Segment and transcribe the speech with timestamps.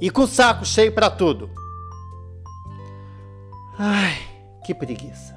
[0.00, 1.50] e com saco cheio para tudo.
[3.78, 4.16] Ai,
[4.64, 5.36] que preguiça.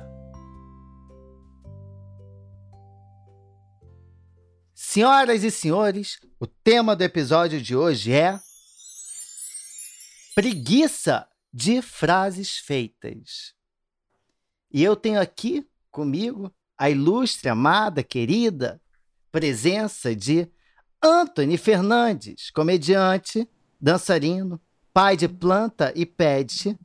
[4.74, 8.40] Senhoras e senhores, o tema do episódio de hoje é
[10.34, 13.54] preguiça de frases feitas.
[14.72, 18.82] E eu tenho aqui comigo a ilustre, amada, querida
[19.32, 20.48] presença de
[21.02, 23.48] Anthony Fernandes, comediante,
[23.80, 24.60] dançarino,
[24.94, 26.78] pai de planta e pet,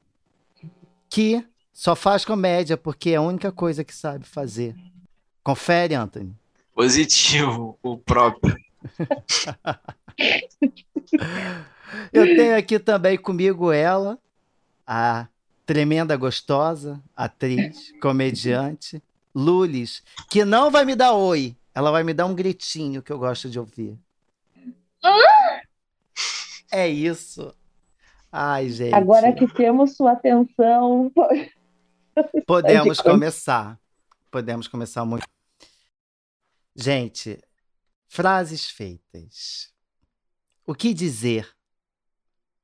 [1.09, 4.77] que só faz comédia porque é a única coisa que sabe fazer.
[5.43, 6.35] Confere, Anthony.
[6.75, 8.57] Positivo, o próprio.
[12.13, 14.19] Eu tenho aqui também comigo ela,
[14.87, 15.27] a
[15.65, 19.03] tremenda gostosa, atriz, comediante,
[19.35, 23.19] Lulis, que não vai me dar oi, ela vai me dar um gritinho que eu
[23.19, 23.99] gosto de ouvir.
[26.75, 27.55] É isso.
[28.33, 28.93] Ai, gente.
[28.93, 31.09] Agora que temos sua atenção.
[32.45, 33.79] Podemos começar.
[34.29, 35.25] Podemos começar muito.
[36.75, 37.41] Gente,
[38.09, 39.73] frases feitas.
[40.67, 41.49] O que dizer?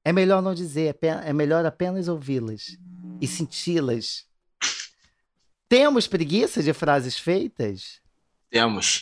[0.05, 2.77] É melhor não dizer, é melhor apenas ouvi-las
[3.21, 4.27] e senti-las.
[5.69, 8.01] Temos preguiça de frases feitas?
[8.51, 8.99] Temos.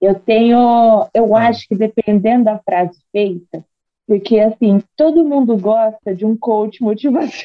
[0.00, 1.48] Eu tenho, eu ah.
[1.48, 3.62] acho que dependendo da frase feita,
[4.08, 7.42] porque, assim, todo mundo gosta de um coach motivacional.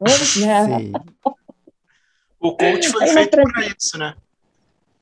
[0.00, 0.92] Sim.
[2.40, 4.14] o coach foi feito para isso, né?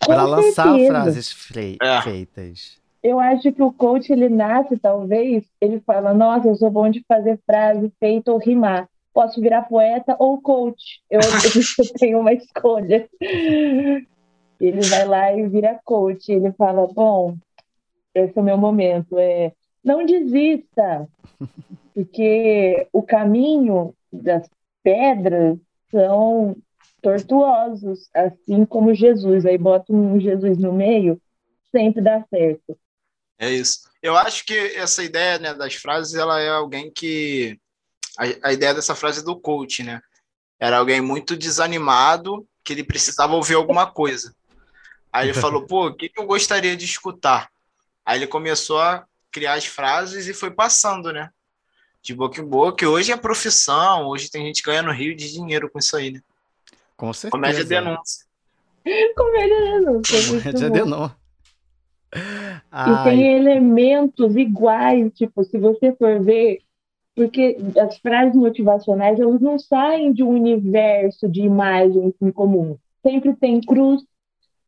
[0.01, 1.79] Para lançar frases fre...
[1.81, 2.03] é.
[2.03, 2.81] feitas.
[3.01, 7.05] Eu acho que o coach, ele nasce, talvez, ele fala, nossa, eu sou bom de
[7.07, 8.89] fazer frase feita ou rimar.
[9.13, 11.01] Posso virar poeta ou coach.
[11.09, 13.09] Eu, eu tenho uma escolha.
[14.61, 16.33] Ele vai lá e vira coach.
[16.33, 17.37] Ele fala, bom,
[18.13, 19.17] esse é o meu momento.
[19.17, 19.53] É,
[19.84, 21.06] não desista,
[21.95, 24.49] porque o caminho das
[24.83, 25.59] pedras
[25.91, 26.56] são
[27.03, 29.45] tortuosos, assim como Jesus.
[29.45, 31.21] Aí bota um Jesus no meio,
[31.71, 32.78] sempre dá certo.
[33.39, 33.91] É isso.
[34.03, 37.59] Eu acho que essa ideia né, das frases, ela é alguém que...
[38.16, 40.01] A, a ideia dessa frase é do coach, né?
[40.59, 44.34] Era alguém muito desanimado, que ele precisava ouvir alguma coisa.
[45.12, 47.51] Aí ele falou, pô, o que eu gostaria de escutar?
[48.05, 51.28] Aí ele começou a criar as frases e foi passando, né?
[52.00, 52.84] De boca em boca.
[52.84, 56.21] E hoje é profissão, hoje tem gente ganhando rio de dinheiro com isso aí, né?
[56.97, 57.33] Com certeza.
[57.33, 58.25] Comédia denúncia.
[59.17, 60.28] Comédia denúncia.
[60.28, 61.17] Comédia denúncia.
[62.15, 66.61] E tem elementos iguais, tipo, se você for ver,
[67.16, 72.78] porque as frases motivacionais, elas não saem de um universo de imagens em comum.
[73.03, 74.03] Sempre tem cruz,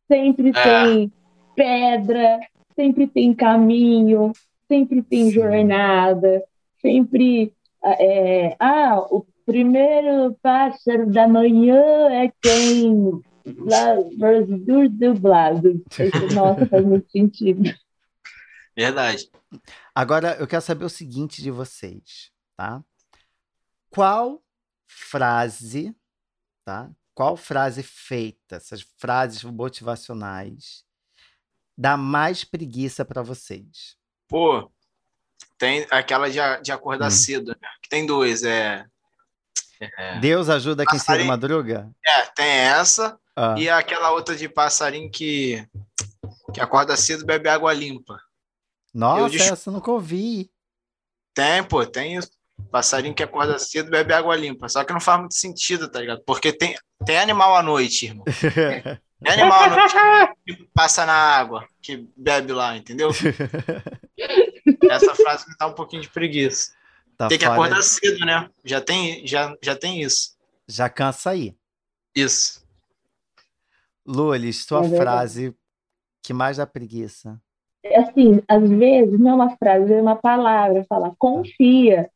[0.09, 0.63] sempre é.
[0.63, 1.13] tem
[1.55, 2.39] pedra,
[2.75, 4.33] sempre tem caminho,
[4.67, 5.31] sempre tem Sim.
[5.31, 6.43] jornada,
[6.81, 7.53] sempre.
[7.83, 13.21] É, ah, o primeiro pássaro da manhã é quem.
[13.45, 15.81] Dos dublados.
[16.35, 17.63] Nossa, faz muito sentido.
[18.75, 19.31] Verdade.
[19.95, 22.83] Agora, eu quero saber o seguinte de vocês, tá?
[23.89, 24.43] Qual
[24.85, 25.95] frase,
[26.65, 26.91] tá?
[27.15, 30.83] Qual frase feita, essas frases motivacionais,
[31.75, 33.97] dá mais preguiça para vocês?
[34.27, 34.69] Pô,
[35.57, 37.11] tem aquela de, de acordar hum.
[37.11, 37.69] cedo, né?
[37.81, 38.85] Que tem duas, é,
[39.79, 40.19] é...
[40.19, 41.89] Deus ajuda quem cedo madruga?
[42.05, 43.17] É, tem essa.
[43.35, 43.55] Ah.
[43.57, 45.65] E aquela outra de passarinho que,
[46.53, 48.19] que acorda cedo bebe água limpa.
[48.93, 50.49] Nossa, eu essa eu nunca ouvi.
[51.33, 52.19] Tem, pô, tem
[52.71, 54.67] passarinho que acorda cedo bebe água limpa.
[54.67, 56.23] Só que não faz muito sentido, tá ligado?
[56.25, 56.75] Porque tem,
[57.05, 58.25] tem animal à noite, irmão.
[59.25, 59.95] É animal à noite
[60.45, 63.09] que passa na água, que bebe lá, entendeu?
[64.89, 66.71] Essa frase me dá um pouquinho de preguiça.
[67.17, 68.49] Tá tem que acordar cedo, né?
[68.63, 70.37] Já tem, já, já tem isso.
[70.67, 71.55] Já cansa aí.
[72.15, 72.65] Isso.
[74.05, 75.55] Lulis, sua é frase
[76.21, 77.39] que mais dá preguiça.
[77.95, 80.85] Assim, às vezes não é uma frase, é uma palavra.
[80.87, 82.09] Fala, confia.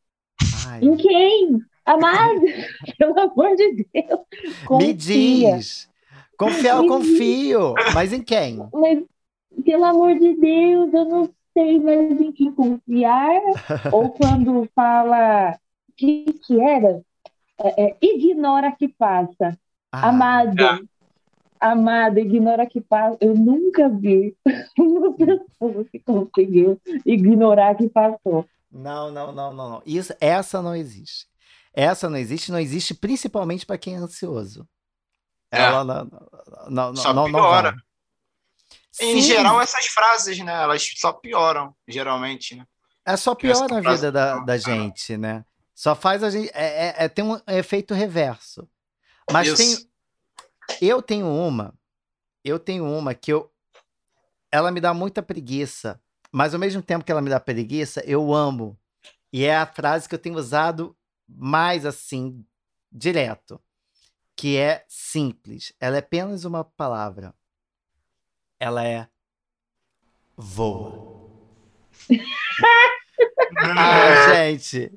[0.67, 0.81] Ai.
[0.83, 1.61] Em quem?
[1.85, 2.41] Amado,
[2.97, 4.19] pelo amor de Deus.
[4.65, 4.87] Confia.
[4.87, 5.89] Me diz.
[6.37, 7.73] Confiar, eu confio.
[7.93, 8.57] Mas em quem?
[8.73, 9.03] Mas,
[9.63, 13.41] pelo amor de Deus, eu não sei mais em quem confiar.
[13.91, 15.57] Ou quando fala
[15.97, 17.01] que que era?
[17.59, 19.57] É, é, ignora que passa.
[19.91, 20.63] Ah, Amado.
[20.63, 20.79] É.
[21.59, 23.17] Amado, ignora que passa.
[23.21, 24.35] Eu nunca vi
[24.79, 28.45] uma pessoa que conseguiu ignorar que passou.
[28.71, 29.81] Não, não, não, não, não.
[29.85, 31.27] Isso, essa não existe.
[31.73, 34.67] Essa não existe, não existe principalmente para quem é ansioso.
[35.51, 35.61] É.
[35.61, 36.09] Ela não,
[36.69, 37.73] não, só não, piora.
[37.73, 37.90] Não
[38.99, 40.53] em geral, essas frases, né?
[40.63, 42.65] Elas só pioram, geralmente, né?
[43.05, 45.45] É só piora a vida da, da gente, né?
[45.73, 46.51] Só faz a gente.
[46.53, 48.69] É, é, é tem um efeito reverso.
[49.31, 49.57] Mas Isso.
[49.57, 50.89] tem.
[50.89, 51.73] Eu tenho uma.
[52.43, 53.51] Eu tenho uma que eu.
[54.51, 55.99] Ela me dá muita preguiça.
[56.31, 58.79] Mas ao mesmo tempo que ela me dá preguiça, eu amo.
[59.33, 60.95] E é a frase que eu tenho usado
[61.27, 62.45] mais assim,
[62.91, 63.59] direto.
[64.35, 65.73] Que é simples.
[65.79, 67.33] Ela é apenas uma palavra.
[68.61, 69.07] Ela é
[70.37, 71.19] voa.
[73.57, 74.91] ah, gente.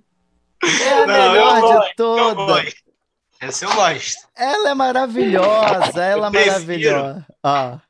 [0.62, 2.74] É a Não, melhor de todas.
[3.40, 4.28] Essa eu gosto.
[4.36, 7.26] Ela é maravilhosa, ela é maravilhosa.
[7.42, 7.80] Ah.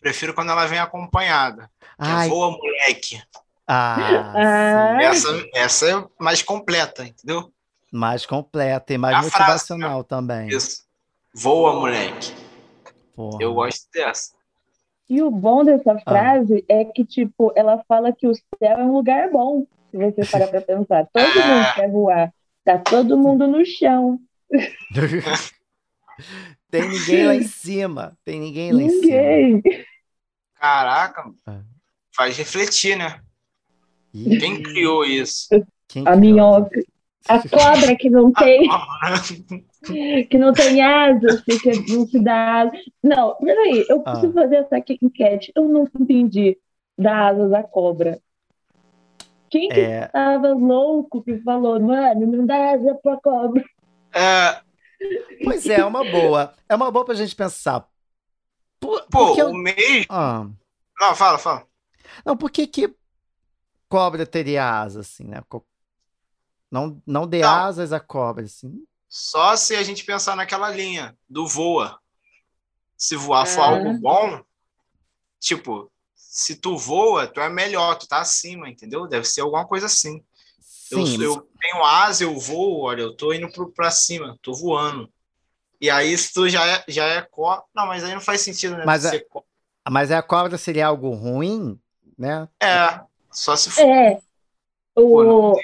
[0.00, 1.70] Prefiro quando ela vem acompanhada.
[1.98, 2.30] Ai.
[2.30, 3.22] Voa, moleque.
[3.66, 5.02] Ah, ah.
[5.02, 7.52] essa, essa é mais completa, entendeu?
[7.92, 10.48] Mais completa e mais a motivacional frase, também.
[10.48, 10.84] Isso.
[11.34, 12.34] Voa, moleque.
[13.14, 13.36] Porra.
[13.42, 14.37] Eu gosto dessa.
[15.08, 16.00] E o bom dessa ah.
[16.00, 16.74] frase ah.
[16.74, 20.48] é que, tipo, ela fala que o céu é um lugar bom, se você parar
[20.48, 21.06] pra pensar.
[21.12, 21.72] Todo mundo ah.
[21.74, 22.34] quer voar.
[22.64, 24.18] Tá todo mundo no chão.
[26.70, 28.16] Tem ninguém lá em cima.
[28.24, 29.56] Tem ninguém lá ninguém.
[29.56, 29.84] em cima.
[30.54, 31.62] Caraca, ah.
[32.14, 33.20] faz refletir, né?
[34.12, 35.48] Quem criou isso?
[35.86, 36.82] Quem a minhoca.
[37.28, 38.68] A cobra que não tem.
[40.28, 42.80] que não tem asas, que não se dá asas.
[43.02, 44.10] Não, peraí, eu ah.
[44.10, 45.52] preciso fazer essa enquete.
[45.54, 46.58] Eu não entendi
[46.96, 48.20] da asa da cobra.
[49.50, 50.08] Quem que é...
[50.08, 53.64] tava louco que falou, mano, não dá asa pra cobra?
[54.12, 54.60] É...
[55.44, 56.52] Pois é, é uma boa.
[56.68, 57.86] É uma boa pra gente pensar.
[58.80, 59.52] Por, Pô, o eu...
[59.54, 60.06] mesmo.
[60.08, 60.46] Ah.
[61.00, 61.66] Não, fala, fala.
[62.24, 62.94] Não, por que que
[63.88, 65.40] cobra teria asa, assim, né?
[66.70, 67.48] Não, não dê não.
[67.48, 68.84] asas à cobra, assim.
[69.08, 71.98] Só se a gente pensar naquela linha do voa.
[72.96, 73.50] Se voar é.
[73.50, 74.42] for algo bom,
[75.40, 79.06] tipo, se tu voa, tu é melhor, tu tá acima, entendeu?
[79.06, 80.22] Deve ser alguma coisa assim.
[80.60, 84.52] Sim, eu, eu tenho asa, eu vou, olha, eu tô indo pro, pra cima, tô
[84.52, 85.10] voando.
[85.80, 87.62] E aí, se tu já é, já é cobra.
[87.74, 88.84] Não, mas aí não faz sentido, né?
[88.84, 89.12] Mas, a,
[89.88, 91.80] mas a cobra seria algo ruim,
[92.18, 92.48] né?
[92.60, 93.00] É,
[93.30, 93.86] só se for.
[93.86, 94.20] É.
[94.94, 95.52] O...
[95.54, 95.60] Pô,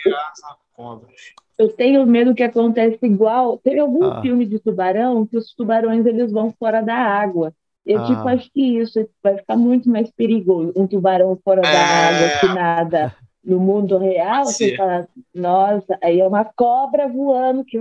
[1.58, 3.58] eu tenho medo que aconteça igual.
[3.58, 4.20] Teve algum ah.
[4.20, 7.52] filme de tubarão que os tubarões eles vão fora da água.
[7.86, 8.06] Eu ah.
[8.06, 11.72] tipo acho que isso vai ficar muito mais perigoso um tubarão fora é...
[11.72, 13.16] da água que nada.
[13.44, 17.78] No mundo real, você fala, nossa, aí é uma cobra voando que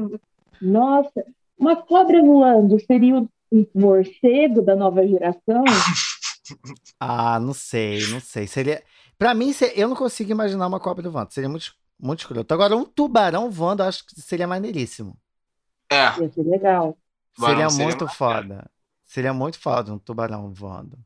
[0.61, 1.25] nossa,
[1.57, 5.63] uma cobra voando seria um morcego da nova geração?
[6.99, 8.47] Ah, não sei, não sei.
[8.47, 8.83] Seria.
[9.17, 11.33] Para mim, eu não consigo imaginar uma cobra voando.
[11.33, 11.73] Seria muito
[12.03, 12.53] muito escroto.
[12.53, 15.17] Agora, um tubarão voando, eu acho que seria maneiríssimo.
[15.89, 16.21] É.
[16.21, 16.97] Ia ser legal.
[17.39, 18.69] Seria, seria muito foda.
[19.05, 20.97] Seria muito foda um tubarão voando.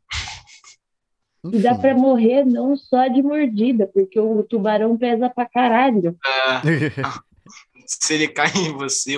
[1.44, 1.58] Enfim.
[1.58, 6.18] E dá pra morrer não só de mordida, porque o tubarão pesa pra caralho.
[6.26, 6.58] É.
[7.86, 9.16] Se ele cai em você,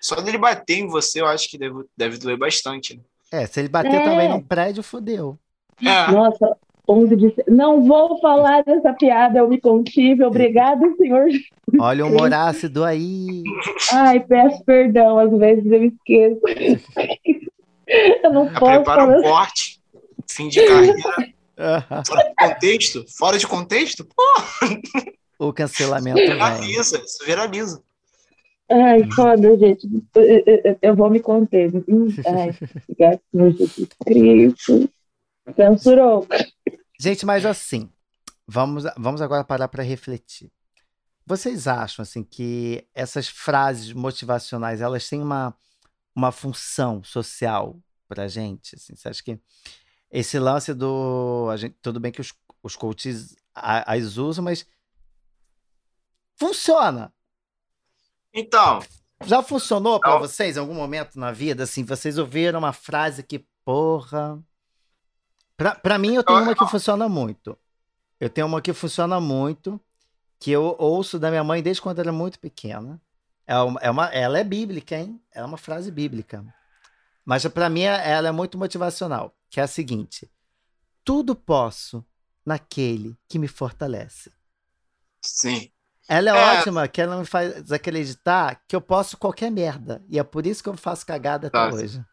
[0.00, 2.96] só dele bater em você, eu acho que deve, deve doer bastante.
[2.96, 3.02] Né?
[3.30, 4.02] É, se ele bater é.
[4.02, 5.38] também no prédio, fodeu.
[5.80, 6.10] É.
[6.10, 6.56] Nossa,
[6.88, 10.24] 11 de Não vou falar dessa piada, eu me contive.
[10.24, 11.28] Obrigado, senhor.
[11.78, 13.42] Olha o humor ácido aí.
[13.92, 16.40] Ai, peço perdão, às vezes eu esqueço.
[18.24, 18.72] eu não Já posso.
[18.76, 19.18] Prepara falar...
[19.18, 19.80] um corte,
[20.30, 20.98] fim de carreira.
[22.06, 23.04] fora de contexto?
[23.18, 24.04] Fora de contexto?
[24.06, 24.22] Pô.
[25.38, 26.18] O cancelamento.
[26.18, 27.82] Viraliza, isso viraliza.
[28.70, 29.88] Ai, foda, gente.
[30.14, 31.70] Eu, eu, eu vou me conter.
[32.26, 32.50] Ai,
[32.88, 34.90] obrigado, meu Jesus Cristo.
[35.54, 36.26] Censurou.
[36.98, 37.90] Gente, mas assim,
[38.46, 40.50] vamos, vamos agora parar para refletir.
[41.24, 45.54] Vocês acham assim que essas frases motivacionais elas têm uma,
[46.14, 47.78] uma função social
[48.08, 48.74] para a gente?
[48.74, 49.38] Assim, você acha que
[50.10, 54.66] esse lance do a gente, tudo bem que os, os coaches as usam, mas
[56.36, 57.12] funciona?
[58.32, 58.80] Então,
[59.24, 61.64] já funcionou para vocês em algum momento na vida?
[61.64, 64.42] Assim, vocês ouviram uma frase que porra
[65.58, 67.58] Pra, pra mim, eu tenho uma que funciona muito.
[68.20, 69.80] Eu tenho uma que funciona muito,
[70.38, 73.02] que eu ouço da minha mãe desde quando era muito pequena.
[73.44, 75.20] É uma, é uma, ela é bíblica, hein?
[75.34, 76.44] É uma frase bíblica.
[77.24, 80.30] Mas para mim, ela é muito motivacional, que é a seguinte:
[81.04, 82.06] Tudo posso
[82.46, 84.30] naquele que me fortalece.
[85.20, 85.72] Sim.
[86.08, 90.04] Ela é, é, ótima, que ela me faz acreditar que eu posso qualquer merda.
[90.08, 92.04] E é por isso que eu faço cagada até hoje.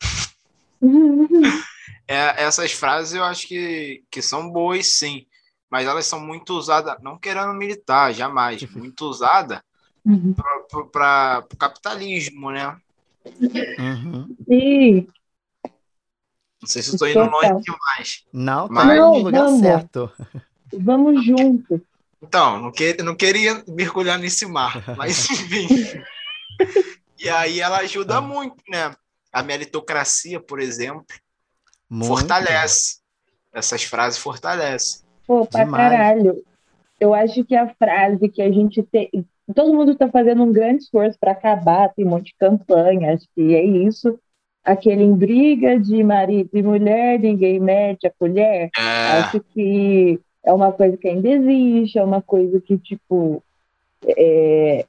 [2.12, 5.26] É, essas frases eu acho que, que são boas, sim.
[5.70, 9.64] Mas elas são muito usadas, não querendo militar, jamais, muito usada
[10.04, 10.34] uhum.
[10.92, 12.76] para o capitalismo, né?
[13.78, 14.36] Uhum.
[14.46, 15.08] Sim.
[16.60, 18.24] Não sei se eu estou indo longe demais.
[18.30, 18.98] Não, tá mas...
[18.98, 19.60] no lugar vamos.
[19.60, 20.12] certo.
[20.70, 21.80] Vamos juntos.
[22.20, 25.66] Então, não, que, não queria mergulhar nesse mar, mas enfim.
[27.18, 28.20] e aí ela ajuda ah.
[28.20, 28.94] muito, né?
[29.32, 31.06] A meritocracia, por exemplo,
[31.92, 32.08] muito.
[32.08, 33.00] fortalece.
[33.52, 35.02] Essas frases fortalecem.
[35.26, 35.90] Pô, pra Demais.
[35.90, 36.42] caralho.
[36.98, 39.10] Eu acho que a frase que a gente tem.
[39.54, 43.26] Todo mundo está fazendo um grande esforço para acabar, tem um monte de campanha, acho
[43.34, 44.18] que é isso.
[44.64, 48.70] Aquele em briga de marido e mulher, ninguém mete a colher.
[48.78, 49.18] É.
[49.18, 53.42] Acho que é uma coisa que ainda existe, é uma coisa que, tipo,
[54.06, 54.86] é,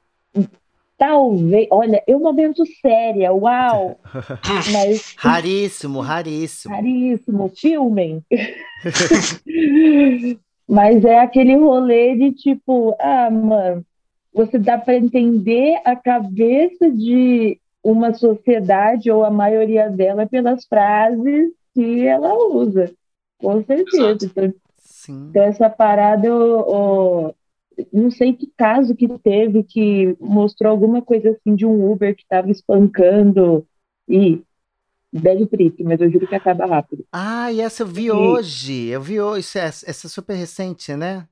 [0.96, 4.00] talvez, olha, é um momento séria, uau!
[4.72, 6.74] Mas, raríssimo, raríssimo.
[6.74, 8.24] Raríssimo, filmem.
[10.66, 13.84] mas é aquele rolê de tipo, ah, mano,
[14.32, 21.50] você dá para entender a cabeça de uma sociedade ou a maioria dela pelas frases
[21.74, 22.90] que ela usa.
[23.38, 24.24] Com certeza.
[24.24, 24.54] Então,
[25.08, 27.34] então, essa parada, eu, eu,
[27.92, 32.22] não sei que caso que teve que mostrou alguma coisa assim de um Uber que
[32.22, 33.66] estava espancando
[34.08, 34.42] e
[35.12, 37.04] belo triste, mas eu juro que acaba rápido.
[37.12, 38.10] Ah, e essa eu vi e...
[38.10, 38.88] hoje.
[38.88, 39.58] Eu vi hoje.
[39.58, 41.26] Essa, essa é super recente, né?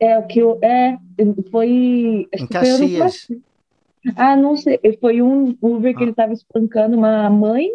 [0.00, 0.58] É, o que eu.
[0.62, 0.96] É,
[1.50, 2.28] foi.
[2.32, 3.24] Em Caxias.
[3.26, 3.42] Foi
[4.16, 4.78] ah, não sei.
[5.00, 6.02] Foi um Uber que ah.
[6.04, 7.68] ele estava espancando uma mãe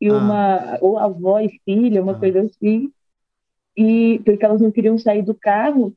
[0.00, 0.14] e ah.
[0.14, 0.78] uma.
[0.80, 2.18] Ou avó e filha, uma ah.
[2.18, 2.90] coisa assim.
[3.76, 5.94] E porque elas não queriam sair do carro.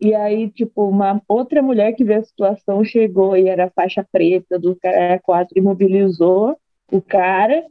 [0.00, 4.58] E aí, tipo, uma outra mulher que viu a situação chegou e era faixa preta
[4.58, 6.56] do cara 4 imobilizou
[6.90, 7.64] o cara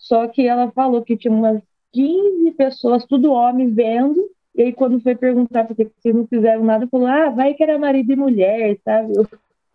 [0.00, 4.18] só que ela falou que tinha umas 15 pessoas, tudo homem, vendo.
[4.54, 7.62] E aí, quando foi perguntar por que vocês não fizeram nada, falou: ah, vai que
[7.62, 9.12] era marido e mulher, sabe?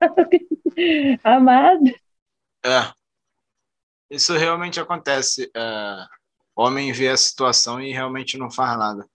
[1.23, 1.85] Amado.
[2.65, 2.91] É.
[4.09, 5.49] Isso realmente acontece.
[5.55, 6.05] É,
[6.55, 9.07] homem vê a situação e realmente não faz nada.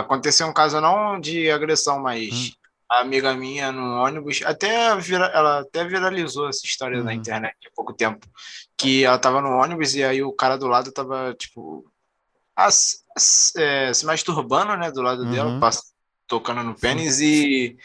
[0.00, 5.26] Aconteceu um caso não de agressão, mas hum a amiga minha no ônibus, até vira,
[5.26, 7.04] ela até viralizou essa história uhum.
[7.04, 8.26] na internet há pouco tempo,
[8.76, 11.84] que ela tava no ônibus e aí o cara do lado tava, tipo,
[13.56, 15.30] é, se masturbando, né, do lado uhum.
[15.30, 15.70] dela,
[16.26, 17.76] tocando no pênis e,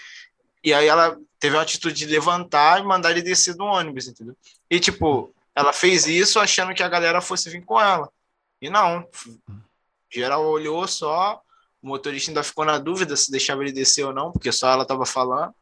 [0.63, 4.35] e aí ela teve a atitude de levantar e mandar ele descer do ônibus, entendeu?
[4.69, 8.09] E, tipo, ela fez isso achando que a galera fosse vir com ela.
[8.61, 9.05] E não.
[10.09, 11.41] Geral olhou só,
[11.83, 14.83] o motorista ainda ficou na dúvida se deixava ele descer ou não, porque só ela
[14.83, 15.53] estava falando.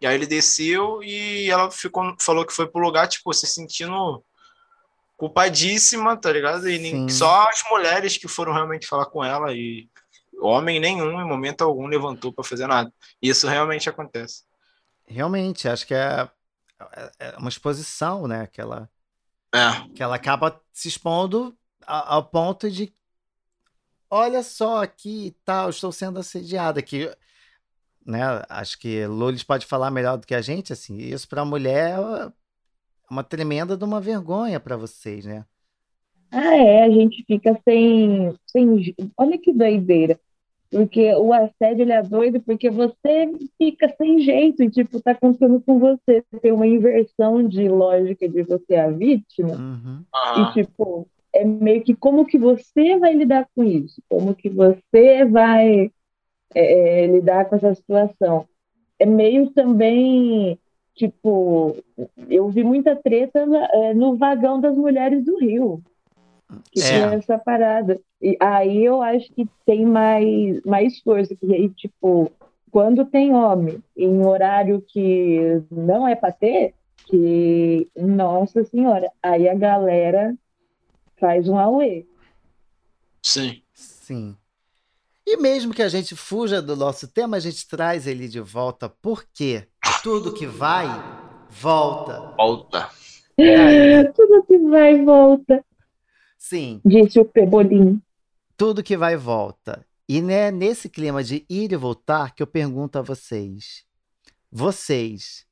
[0.00, 4.24] E aí ele desceu e ela ficou, falou que foi pro lugar, tipo, se sentindo
[5.16, 6.68] culpadíssima, tá ligado?
[6.68, 9.88] E nem, só as mulheres que foram realmente falar com ela e
[10.40, 12.92] homem nenhum, em momento algum, levantou para fazer nada.
[13.20, 14.44] E isso realmente acontece.
[15.06, 16.28] Realmente, acho que é,
[17.18, 18.46] é uma exposição, né?
[18.46, 18.88] Que ela,
[19.52, 19.88] é.
[19.94, 22.94] que ela acaba se expondo ao ponto de
[24.10, 26.80] olha só aqui e tal, estou sendo assediada.
[26.82, 27.10] Que,
[28.04, 31.46] né, acho que Lulis pode falar melhor do que a gente, assim, isso para a
[31.46, 32.32] mulher é
[33.10, 35.44] uma tremenda de uma vergonha para vocês, né?
[36.30, 38.94] Ah, é, a gente fica sem, sem.
[39.16, 40.18] Olha que doideira.
[40.74, 45.60] Porque o assédio ele é doido porque você fica sem jeito e, tipo, tá acontecendo
[45.60, 46.24] com você.
[46.42, 49.54] Tem uma inversão de lógica de você é a vítima.
[49.54, 50.02] Uhum.
[50.36, 55.24] E, tipo, é meio que como que você vai lidar com isso, como que você
[55.24, 55.90] vai
[56.54, 58.46] é, é, lidar com essa situação.
[58.98, 60.58] É meio também,
[60.94, 61.76] tipo,
[62.28, 63.40] eu vi muita treta
[63.72, 65.82] é, no vagão das mulheres do Rio,
[66.70, 66.84] que é.
[66.84, 68.00] tinha essa parada.
[68.22, 72.30] E aí eu acho que tem mais, mais força, que aí, tipo,
[72.70, 76.74] quando tem homem em horário que não é para ter,
[77.06, 80.34] que, nossa senhora, aí a galera
[81.18, 82.06] faz um auê.
[83.22, 83.62] Sim.
[84.04, 84.36] Sim.
[85.26, 88.86] E mesmo que a gente fuja do nosso tema, a gente traz ele de volta,
[88.88, 89.66] porque
[90.02, 90.86] tudo que vai,
[91.48, 92.34] volta.
[92.36, 92.90] Volta.
[94.14, 95.64] tudo que vai, volta.
[96.36, 96.82] Sim.
[96.84, 97.98] Disse o Pebolim.
[98.54, 99.84] Tudo que vai, volta.
[100.06, 103.86] E é nesse clima de ir e voltar que eu pergunto a vocês:
[104.52, 105.46] vocês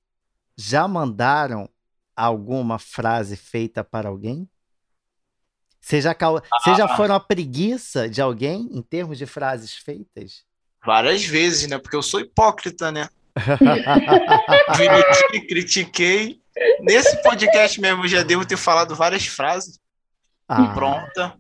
[0.54, 1.66] já mandaram
[2.14, 4.46] alguma frase feita para alguém?
[5.82, 6.36] Vocês já, cal...
[6.38, 6.74] ah.
[6.74, 10.44] já foram a preguiça de alguém em termos de frases feitas?
[10.84, 11.76] Várias vezes, né?
[11.76, 13.08] Porque eu sou hipócrita, né?
[15.48, 16.40] critiquei.
[16.80, 19.80] Nesse podcast mesmo já devo ter falado várias frases.
[20.48, 20.72] Ah.
[20.72, 21.36] Pronta.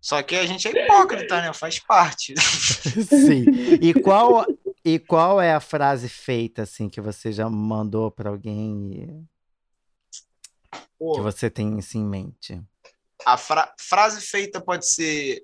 [0.00, 1.52] Só que a gente é hipócrita, né?
[1.52, 2.34] Faz parte.
[2.40, 3.44] Sim.
[3.80, 4.44] E qual,
[4.84, 9.24] e qual é a frase feita, assim, que você já mandou para alguém
[10.72, 11.14] e...
[11.14, 12.60] que você tem isso em mente?
[13.24, 15.42] A fra frase feita pode ser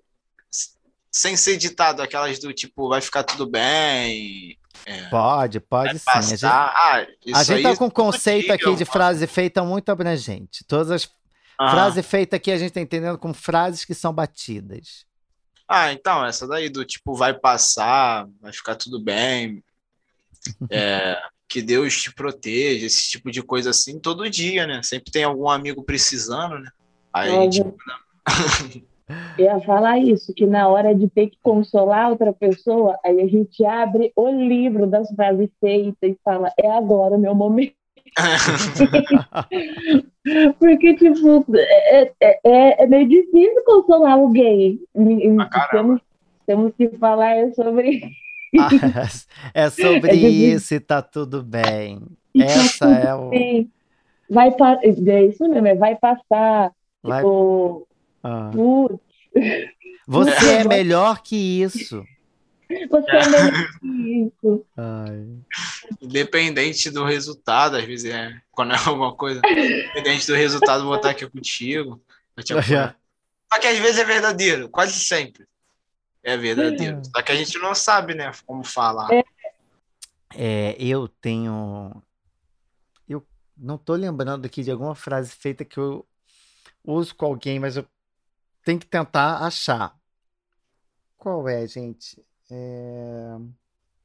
[1.10, 4.58] sem ser ditado, aquelas do tipo, vai ficar tudo bem.
[4.86, 6.04] É, pode, pode sim.
[6.06, 10.64] A gente, ah, a gente tá com um conceito aqui de frase feita muito abrangente.
[10.64, 11.10] Todas as
[11.58, 11.70] ah.
[11.70, 15.06] frases feitas aqui a gente tá entendendo como frases que são batidas.
[15.66, 19.62] Ah, então, essa daí do tipo, vai passar, vai ficar tudo bem.
[20.70, 24.82] É, que Deus te proteja, esse tipo de coisa assim, todo dia, né?
[24.82, 26.70] Sempre tem algum amigo precisando, né?
[27.12, 27.94] Aí, é, tipo, né?
[29.38, 33.26] Eu ia falar isso, que na hora de ter que consolar outra pessoa, aí a
[33.26, 37.72] gente abre o livro das frases feitas e fala, é agora o meu momento.
[40.58, 44.78] Porque, tipo, é, é, é, meio difícil consolar alguém.
[45.50, 46.00] Ah, temos,
[46.46, 48.02] temos que falar sobre
[48.58, 48.68] ah,
[49.52, 52.00] é sobre é isso e tá tudo bem.
[52.34, 53.30] E Essa tá é o.
[53.30, 53.70] Bem.
[54.30, 54.78] Vai pa...
[54.82, 56.70] É isso mesmo, é vai passar.
[57.02, 57.18] Vai...
[57.22, 57.88] Tipo,
[58.22, 58.50] ah.
[60.06, 62.04] Você é melhor que isso.
[62.68, 63.86] Você é melhor que
[64.26, 64.66] isso.
[64.76, 65.26] Ai.
[66.00, 68.40] Independente do resultado, às vezes é.
[68.50, 69.40] Quando é alguma coisa.
[69.46, 72.00] Independente do resultado, vou estar aqui contigo.
[72.36, 75.46] Só que às vezes é verdadeiro, quase sempre.
[76.22, 77.00] É verdadeiro.
[77.04, 79.08] Só que a gente não sabe, né, como falar.
[79.12, 79.24] É,
[80.34, 82.02] é eu tenho.
[83.08, 83.26] Eu
[83.56, 86.06] não tô lembrando aqui de alguma frase feita que eu
[86.84, 87.86] uso com alguém, mas eu
[88.64, 89.96] tem que tentar achar.
[91.16, 92.22] Qual é, gente?
[92.50, 93.36] É...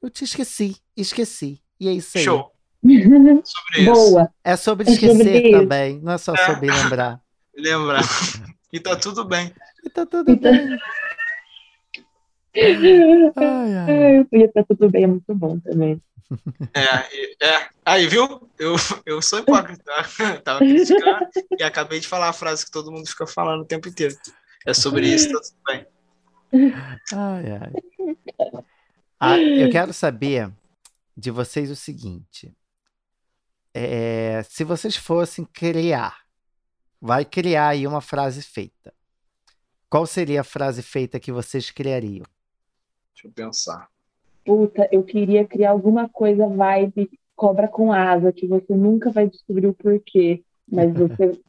[0.02, 1.62] Eu te esqueci, esqueci.
[1.80, 2.24] E é isso aí.
[2.24, 2.52] Show.
[2.84, 3.94] sobre isso.
[3.94, 4.34] Boa.
[4.44, 6.46] É sobre esquecer é sobre também, não é só é.
[6.46, 7.22] sobre lembrar.
[7.56, 8.02] Lembrar.
[8.72, 9.54] E tá tudo bem.
[9.86, 10.52] E tá tudo então...
[10.52, 10.80] bem.
[13.36, 14.28] ai, ai.
[14.32, 16.02] E tá tudo bem, é muito bom também.
[16.74, 17.70] É, é.
[17.86, 18.50] Aí, viu?
[18.58, 19.92] Eu, eu sou hipócrita.
[20.44, 23.88] Tava criticando e acabei de falar a frase que todo mundo fica falando o tempo
[23.88, 24.16] inteiro.
[24.66, 25.88] É sobre isso, tá tudo bem.
[27.14, 27.74] Ai, ai.
[29.20, 30.52] Ah, eu quero saber
[31.16, 32.56] de vocês o seguinte.
[33.74, 36.24] É, se vocês fossem criar,
[37.02, 38.94] vai criar aí uma frase feita.
[39.90, 42.26] Qual seria a frase feita que vocês criariam?
[43.14, 43.93] Deixa eu pensar.
[44.46, 49.68] Puta, eu queria criar alguma coisa vibe cobra com asa, que você nunca vai descobrir
[49.68, 51.40] o porquê, mas você,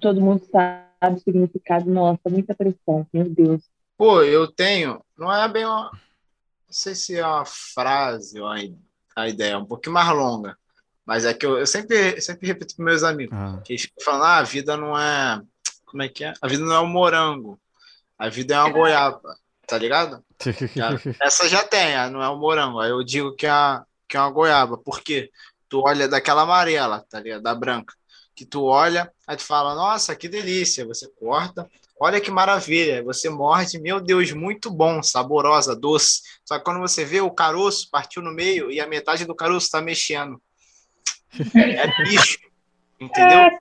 [0.00, 3.62] todo mundo sabe o significado, nossa, muita pressão, meu Deus.
[3.96, 6.00] Pô, eu tenho, não é bem uma, não
[6.68, 10.56] sei se é uma frase ou a ideia, é um pouquinho mais longa,
[11.06, 13.60] mas é que eu, eu sempre, sempre repito para meus amigos, ah.
[13.64, 15.40] que eles falam, ah, a vida não é,
[15.84, 16.32] como é que é?
[16.40, 17.60] A vida não é um morango,
[18.18, 20.24] a vida é uma goiaba, tá ligado?
[21.20, 24.30] Essa já tem, não é um morango, aí eu digo que é, que é uma
[24.30, 25.30] goiaba, porque
[25.68, 27.42] tu olha daquela amarela, tá ligado?
[27.42, 27.94] Da branca
[28.34, 33.30] que tu olha, aí tu fala, nossa, que delícia, você corta, olha que maravilha, você
[33.30, 36.22] morde, meu Deus, muito bom, saborosa, doce.
[36.44, 39.66] Só que quando você vê o caroço partiu no meio e a metade do caroço
[39.66, 40.40] está mexendo.
[41.54, 42.38] É bicho,
[43.00, 43.58] entendeu?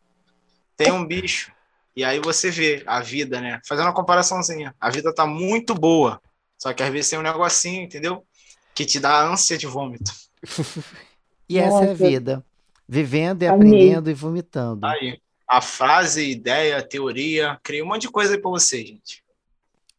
[0.77, 1.51] Tem um bicho.
[1.95, 3.60] E aí você vê a vida, né?
[3.67, 4.73] Fazendo uma comparaçãozinha.
[4.79, 6.21] A vida tá muito boa.
[6.58, 8.25] Só que às vezes tem um negocinho, entendeu?
[8.73, 10.12] Que te dá ânsia de vômito.
[11.47, 11.86] e essa Nossa.
[11.86, 12.45] é a vida.
[12.88, 13.67] Vivendo e Amei.
[13.67, 14.86] aprendendo e vomitando.
[14.86, 19.23] Aí, a frase, ideia, teoria, criei um monte de coisa aí para você, gente.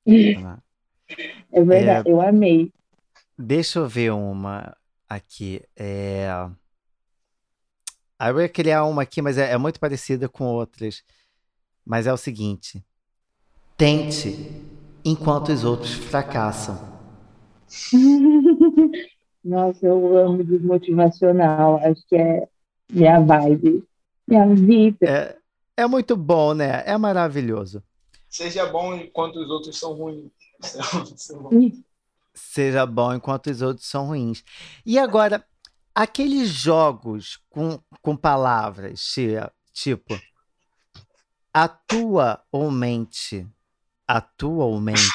[0.07, 2.72] É verdade, é, eu amei.
[3.38, 4.76] Deixa eu ver uma
[5.09, 5.62] aqui.
[5.76, 6.28] É...
[8.18, 11.02] Ah, eu ia criar uma aqui, mas é, é muito parecida com outras.
[11.84, 12.84] Mas é o seguinte:
[13.76, 14.52] tente
[15.04, 16.94] enquanto os outros fracassam.
[19.44, 21.76] Nossa, eu amo desmotivacional.
[21.84, 22.48] Acho que é
[22.90, 23.84] minha vibe,
[24.26, 25.06] minha vida.
[25.06, 25.36] É,
[25.76, 26.82] é muito bom, né?
[26.86, 27.82] É maravilhoso.
[28.28, 30.32] Seja bom enquanto os outros são ruins.
[32.34, 34.42] Seja bom enquanto os outros são ruins.
[34.84, 35.44] E agora,
[35.94, 39.14] aqueles jogos com, com palavras,
[39.72, 40.18] tipo,
[41.54, 43.46] atua ou mente,
[44.08, 45.08] atua ou mente,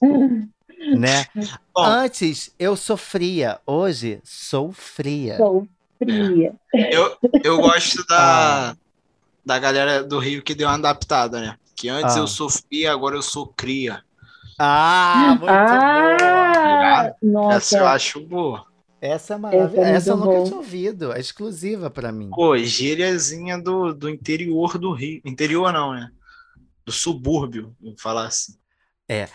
[0.98, 1.24] né?
[1.74, 5.38] Bom, Antes eu sofria, hoje sou fria.
[5.38, 5.66] Sou
[5.98, 6.54] fria.
[6.72, 8.76] Eu, eu gosto da, ah.
[9.44, 11.56] da galera do Rio que deu uma adaptada, né?
[11.74, 12.18] Que antes ah.
[12.18, 14.04] eu sofria, agora eu sou cria.
[14.58, 17.54] Ah, muito ah, boa.
[17.54, 18.69] Essa eu acho boa.
[19.00, 19.80] Essa é maravilhosa.
[19.80, 20.44] Essa, é Essa eu nunca bom.
[20.44, 21.12] tinha ouvido.
[21.12, 22.30] É exclusiva para mim.
[22.30, 25.20] Pô, gíriazinha do, do interior do Rio.
[25.24, 26.10] Interior não, né?
[26.84, 28.54] Do subúrbio, vou falar assim.
[29.08, 29.28] É.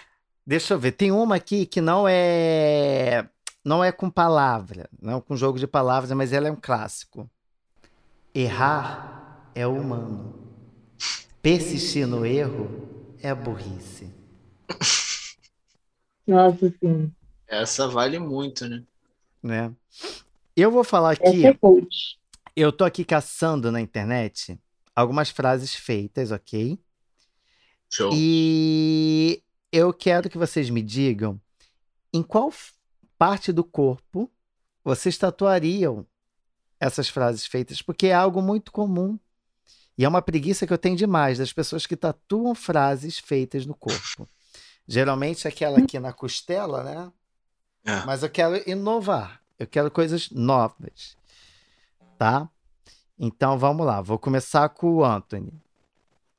[0.45, 0.91] Deixa eu ver.
[0.91, 3.27] Tem uma aqui que não é.
[3.63, 7.27] Não é com palavra, não é com jogo de palavras, mas ela é um clássico.
[8.33, 10.35] Errar é humano.
[11.41, 12.69] Persistir no erro
[13.23, 14.13] é burrice.
[16.27, 17.11] Nossa, sim.
[17.47, 18.83] Essa vale muito, né?
[19.45, 19.71] Né?
[20.55, 21.45] Eu vou falar aqui.
[21.45, 21.55] É
[22.55, 24.57] eu tô aqui caçando na internet
[24.95, 26.79] algumas frases feitas, ok?
[27.89, 28.11] Show.
[28.13, 31.39] E eu quero que vocês me digam
[32.13, 32.51] em qual
[33.17, 34.31] parte do corpo
[34.83, 36.05] vocês tatuariam
[36.79, 39.19] essas frases feitas, porque é algo muito comum.
[39.97, 43.73] E é uma preguiça que eu tenho demais das pessoas que tatuam frases feitas no
[43.73, 44.27] corpo.
[44.87, 47.11] Geralmente aquela aqui na costela, né?
[47.85, 48.03] É.
[48.05, 49.39] Mas eu quero inovar.
[49.59, 51.15] Eu quero coisas novas.
[52.17, 52.49] Tá?
[53.17, 54.01] Então vamos lá.
[54.01, 55.53] Vou começar com o Anthony.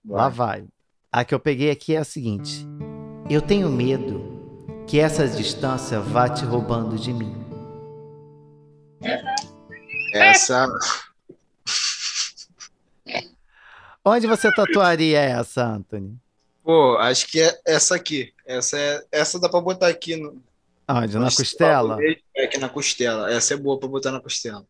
[0.04, 0.16] Vai.
[0.16, 0.66] Lá vai.
[1.10, 2.66] A que eu peguei aqui é a seguinte:
[3.30, 4.36] Eu tenho medo
[4.86, 7.34] que essa distância vá te roubando de mim.
[10.12, 10.66] Essa.
[14.04, 16.16] Onde você tatuaria essa, Anthony?
[16.62, 18.32] Pô, acho que é essa aqui.
[18.44, 20.42] Essa, é, essa dá pra botar aqui no,
[20.88, 21.18] Onde?
[21.18, 21.98] Na costela?
[22.34, 23.32] É aqui na costela.
[23.32, 24.64] Essa é boa pra botar na costela.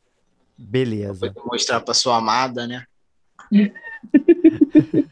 [0.57, 1.31] Beleza.
[1.33, 2.85] Pra mostrar pra sua amada, né?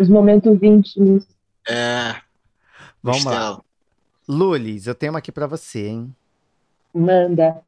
[0.00, 1.26] Os momentos íntimos.
[1.68, 2.16] É.
[3.02, 3.50] Vamos costela.
[3.50, 3.60] lá.
[4.28, 6.14] Lulis, eu tenho uma aqui pra você, hein?
[6.94, 7.62] Manda.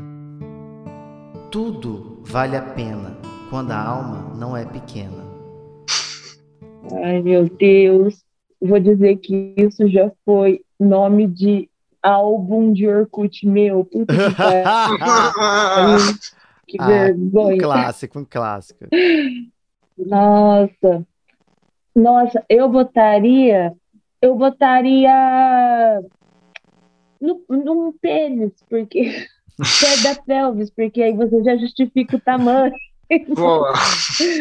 [1.51, 3.17] Tudo vale a pena
[3.51, 5.25] quando a alma não é pequena.
[7.03, 8.25] Ai, meu Deus.
[8.61, 11.69] Vou dizer que isso já foi nome de
[12.07, 13.85] álbum de Orkut meu.
[13.85, 14.23] Puta que,
[16.69, 17.55] que ah, vergonha.
[17.55, 18.87] Um clássico, um clássico.
[19.99, 21.05] Nossa.
[21.95, 23.75] Nossa, eu botaria.
[24.23, 26.01] Eu botaria.
[27.21, 29.27] No, num pênis, porque.
[29.57, 32.75] Perto da pelvis, porque aí você já justifica o tamanho.
[33.35, 33.73] Boa.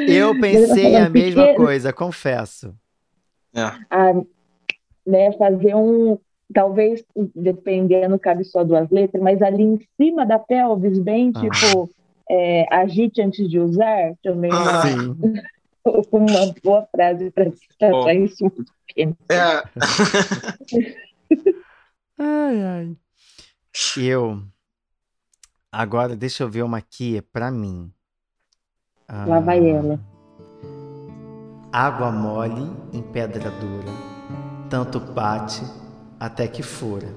[0.09, 1.55] Eu pensei a mesma pequeno.
[1.55, 2.75] coisa, confesso.
[3.55, 3.61] É.
[3.89, 4.13] Ah,
[5.07, 6.19] né, fazer um,
[6.53, 7.03] talvez,
[7.35, 11.39] dependendo, cabe só duas letras, mas ali em cima da pelvis, bem ah.
[11.39, 11.89] tipo,
[12.29, 14.83] é, agite antes de usar, também ah,
[15.85, 19.17] uma, uma boa frase para tratar isso muito pequeno.
[19.29, 19.63] É.
[22.19, 22.97] ai, ai.
[23.97, 24.41] Eu.
[25.71, 27.91] Agora, deixa eu ver uma aqui, é para mim.
[29.07, 29.99] Ah, Lá vai ela.
[31.71, 33.91] Água mole em pedra dura,
[34.69, 35.61] tanto bate
[36.19, 37.07] até que fura.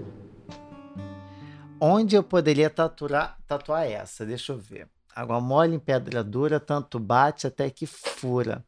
[1.81, 4.27] Onde eu poderia tatuar, tatuar essa?
[4.27, 4.89] Deixa eu ver.
[5.15, 8.65] Água mole em pedra dura, tanto bate até que fura.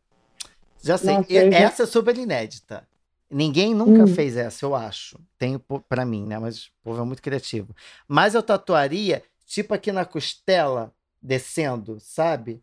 [0.83, 1.85] Já sei, Nossa, essa já...
[1.85, 2.89] é super inédita.
[3.31, 4.07] Ninguém nunca hum.
[4.09, 5.19] fez essa, eu acho.
[5.39, 6.39] Tenho para mim, né?
[6.39, 7.75] Mas o povo é muito criativo.
[8.09, 12.63] Mas eu tatuaria, tipo aqui na costela, descendo, sabe?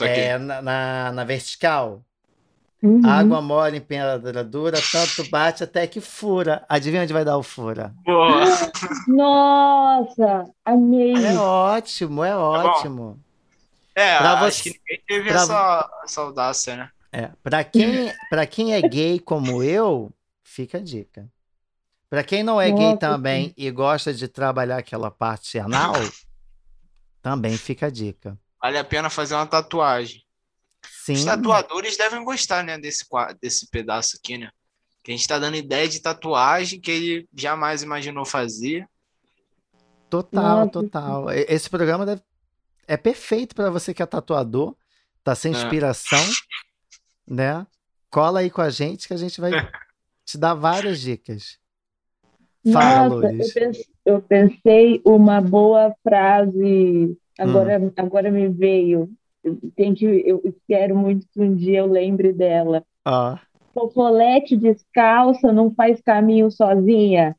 [0.00, 2.02] É, na, na, na vertical.
[2.82, 3.00] Uhum.
[3.06, 6.64] Água mole em pedra dura, tanto bate até que fura.
[6.68, 7.94] Adivinha onde vai dar o fura?
[8.04, 8.44] Boa.
[9.06, 11.14] Nossa, amei.
[11.14, 13.20] É ótimo, é tá ótimo.
[13.94, 14.70] É, pra acho você...
[14.70, 15.42] que ninguém teve pra...
[15.42, 16.90] essa, essa audácia, né?
[17.12, 20.10] É, pra quem, pra quem é gay como eu,
[20.42, 21.28] fica a dica.
[22.10, 23.54] Pra quem não é Nossa, gay também sim.
[23.56, 25.94] e gosta de trabalhar aquela parte anal,
[27.22, 28.36] também fica a dica.
[28.60, 30.24] Vale a pena fazer uma tatuagem.
[31.04, 31.14] Sim.
[31.14, 33.04] Os tatuadores devem gostar, né, desse,
[33.40, 34.50] desse pedaço aqui, né?
[35.02, 38.88] Que a gente tá dando ideia de tatuagem que ele jamais imaginou fazer.
[40.08, 41.28] Total, total.
[41.32, 42.22] Esse programa deve...
[42.86, 44.76] é perfeito para você que é tatuador,
[45.24, 45.56] tá sem é.
[45.56, 47.34] inspiração, é.
[47.34, 47.66] né?
[48.08, 49.50] Cola aí com a gente que a gente vai
[50.24, 51.58] te dar várias dicas.
[52.72, 53.56] Fala, Nossa, Luiz.
[53.56, 57.92] Eu pensei, eu pensei uma boa frase, agora, hum.
[57.96, 59.12] agora me veio
[59.76, 62.84] tem que, eu quero muito que um dia eu lembre dela.
[63.04, 63.40] Ah.
[63.74, 67.36] Fofolete descalça não faz caminho sozinha.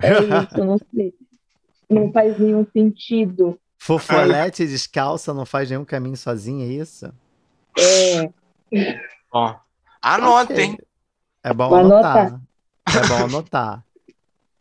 [0.00, 0.12] É
[0.44, 1.14] isso, não sei.
[1.88, 3.58] Não faz nenhum sentido.
[3.78, 7.12] Fofolete descalça não faz nenhum caminho sozinha, é isso?
[7.78, 8.30] É.
[10.00, 10.74] Anotem.
[10.74, 10.86] Okay.
[11.44, 12.40] É bom anotar.
[12.86, 13.84] É bom anotar.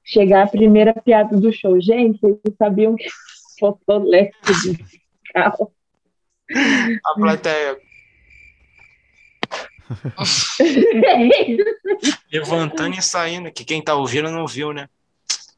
[0.04, 1.80] Chegar a primeira piada do show.
[1.80, 3.08] Gente, vocês sabiam que
[3.60, 5.72] fofolete descalça
[7.06, 7.78] a plateia.
[12.32, 14.88] Levantando e saindo, que quem tá ouvindo não viu, né?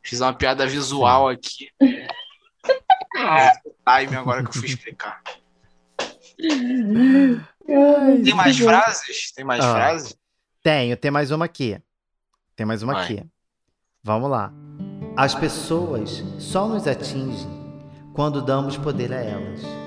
[0.01, 1.69] Fiz uma piada visual aqui.
[3.13, 5.21] time agora que eu fui explicar.
[8.23, 9.31] Tem mais frases?
[9.31, 10.17] Tem mais ah, frases?
[10.61, 11.79] Tenho, tem mais uma aqui.
[12.55, 13.03] Tem mais uma Vai.
[13.03, 13.25] aqui.
[14.03, 14.51] Vamos lá.
[15.15, 17.47] As pessoas só nos atingem
[18.13, 19.82] quando damos poder a elas.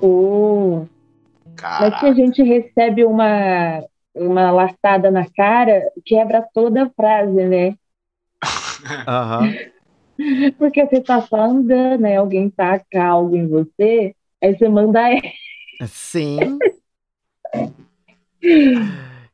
[0.00, 0.86] Oh.
[1.62, 3.82] Mas que a gente recebe uma,
[4.14, 7.74] uma laçada na cara, quebra toda a frase, né?
[9.08, 10.52] Uhum.
[10.58, 12.16] Porque você tá só andando, né?
[12.16, 15.00] Alguém taca algo em você, aí você manda.
[15.88, 16.58] Sim.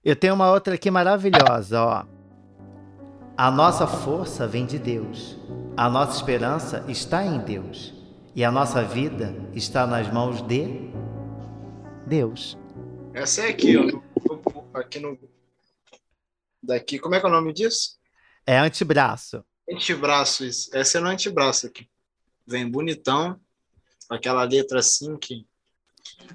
[0.05, 2.05] Eu tenho uma outra aqui maravilhosa, ó.
[3.37, 5.38] A nossa força vem de Deus.
[5.77, 7.92] A nossa esperança está em Deus.
[8.35, 10.90] E a nossa vida está nas mãos de
[12.07, 12.59] Deus.
[13.12, 14.01] Essa é aqui, ó.
[14.73, 15.18] Aqui no.
[16.62, 17.99] Daqui, como é que é o nome disso?
[18.47, 19.45] É antebraço.
[19.71, 20.75] Antebraço, isso.
[20.75, 21.87] Essa é no antebraço aqui.
[22.47, 23.38] Vem bonitão,
[24.09, 25.47] aquela letra assim que.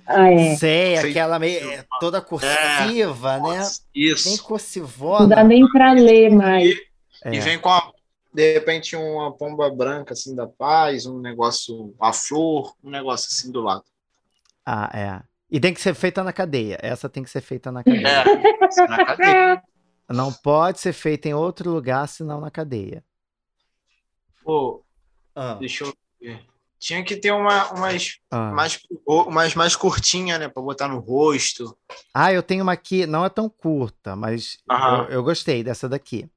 [0.05, 0.55] Ah, é.
[0.55, 3.67] Sei, aquela meio, é, toda cursiva, é, né?
[3.93, 4.29] Isso.
[4.29, 5.21] Bem cursivona.
[5.21, 6.63] Não dá nem para ler mais.
[6.69, 6.87] E,
[7.23, 7.35] é.
[7.35, 7.91] e, vem com, a,
[8.37, 13.51] de repente, uma pomba branca, assim, da paz, um negócio, a flor, um negócio assim
[13.51, 13.83] do lado.
[14.63, 15.23] Ah, é.
[15.49, 16.77] E tem que ser feita na cadeia.
[16.79, 18.07] Essa tem que ser feita na cadeia.
[18.07, 19.63] É, na cadeia.
[20.07, 23.03] Não pode ser feita em outro lugar senão na cadeia.
[24.43, 24.83] Pô,
[25.35, 25.55] ah.
[25.55, 26.45] deixa eu ver.
[26.77, 28.51] Tinha que ter uma, umas, ah.
[28.51, 30.47] mais, umas mais curtinha, né?
[30.47, 31.75] Pra botar no rosto.
[32.13, 36.29] Ah, eu tenho uma aqui, não é tão curta, mas eu, eu gostei dessa daqui.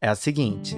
[0.00, 0.76] É a seguinte.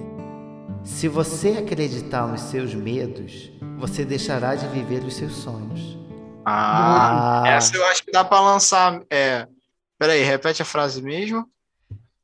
[0.84, 5.98] Se você acreditar nos seus medos, você deixará de viver os seus sonhos.
[6.44, 7.48] Ah, ah.
[7.48, 9.02] essa eu acho que dá para lançar.
[9.10, 9.46] É...
[9.98, 11.48] Peraí, repete a frase mesmo.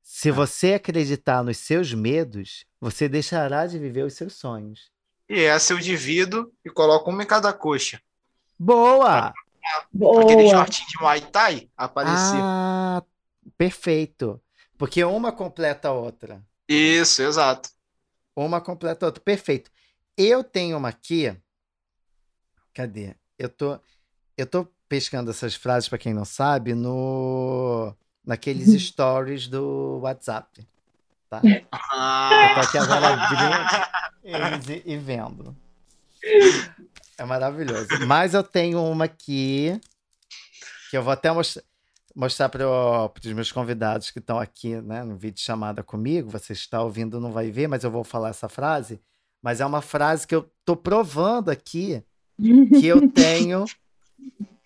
[0.02, 4.90] Se você acreditar nos seus medos, você deixará de viver os seus sonhos.
[5.28, 8.00] E essa eu divido e coloco uma em cada coxa.
[8.58, 9.34] Boa!
[9.92, 10.22] Boa.
[10.22, 12.38] Aquele shortinho de Muay Thai aparecer.
[12.40, 13.02] Ah,
[13.58, 14.40] perfeito.
[14.78, 16.42] Porque uma completa a outra.
[16.68, 17.75] Isso, exato.
[18.36, 19.22] Uma completa a outra.
[19.22, 19.70] Perfeito.
[20.16, 21.34] Eu tenho uma aqui.
[22.74, 23.14] Cadê?
[23.38, 23.80] Eu tô,
[24.36, 27.94] eu tô pescando essas frases, para quem não sabe, no
[28.24, 28.78] naqueles uhum.
[28.78, 30.66] stories do WhatsApp.
[31.30, 31.40] Tá?
[31.72, 32.48] Ah.
[32.50, 33.06] Eu tô aqui agora
[34.24, 35.56] abrindo e, e vendo.
[37.16, 37.88] É maravilhoso.
[38.06, 39.80] Mas eu tenho uma aqui
[40.90, 41.62] que eu vou até mostrar,
[42.16, 46.30] mostrar para os meus convidados que estão aqui né, no vídeo chamada comigo.
[46.30, 48.98] Você está ouvindo, não vai ver, mas eu vou falar essa frase.
[49.42, 52.02] Mas é uma frase que eu tô provando aqui
[52.80, 53.66] que eu tenho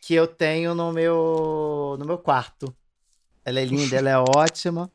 [0.01, 2.73] que eu tenho no meu no meu quarto.
[3.45, 4.91] Ela é linda, ela é ótima.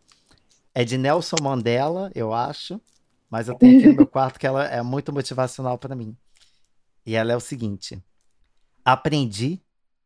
[0.74, 2.80] É de Nelson Mandela, eu acho.
[3.30, 6.15] Mas eu tenho aqui no meu quarto que ela é muito motivacional para mim.
[7.06, 8.02] E ela é o seguinte:
[8.84, 9.62] Aprendi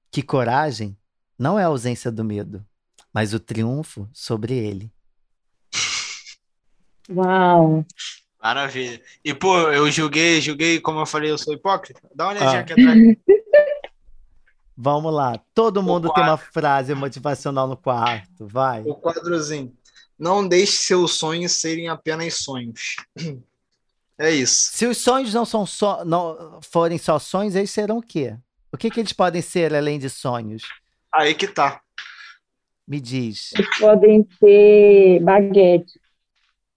[0.10, 0.98] que coragem
[1.40, 2.66] não é a ausência do medo,
[3.14, 4.92] mas o triunfo sobre ele.
[7.10, 7.86] Uau!
[8.42, 9.02] Maravilha.
[9.24, 12.02] E, pô, eu julguei, julguei, como eu falei, eu sou hipócrita.
[12.14, 12.62] Dá uma olhadinha ah.
[12.62, 13.00] aqui atrás.
[14.78, 15.38] Vamos lá.
[15.54, 18.48] Todo mundo tem uma frase motivacional no quarto.
[18.48, 18.82] Vai.
[18.84, 19.74] O quadrozinho.
[20.18, 22.96] Não deixe seus sonhos serem apenas sonhos.
[24.22, 24.72] É isso.
[24.74, 26.04] Se os sonhos não, são so...
[26.04, 28.36] não forem só sonhos, eles serão o quê?
[28.70, 30.64] O que, que eles podem ser além de sonhos?
[31.14, 31.82] Aí que tá.
[32.88, 33.52] Me diz.
[33.54, 36.00] Eles podem ser baguete.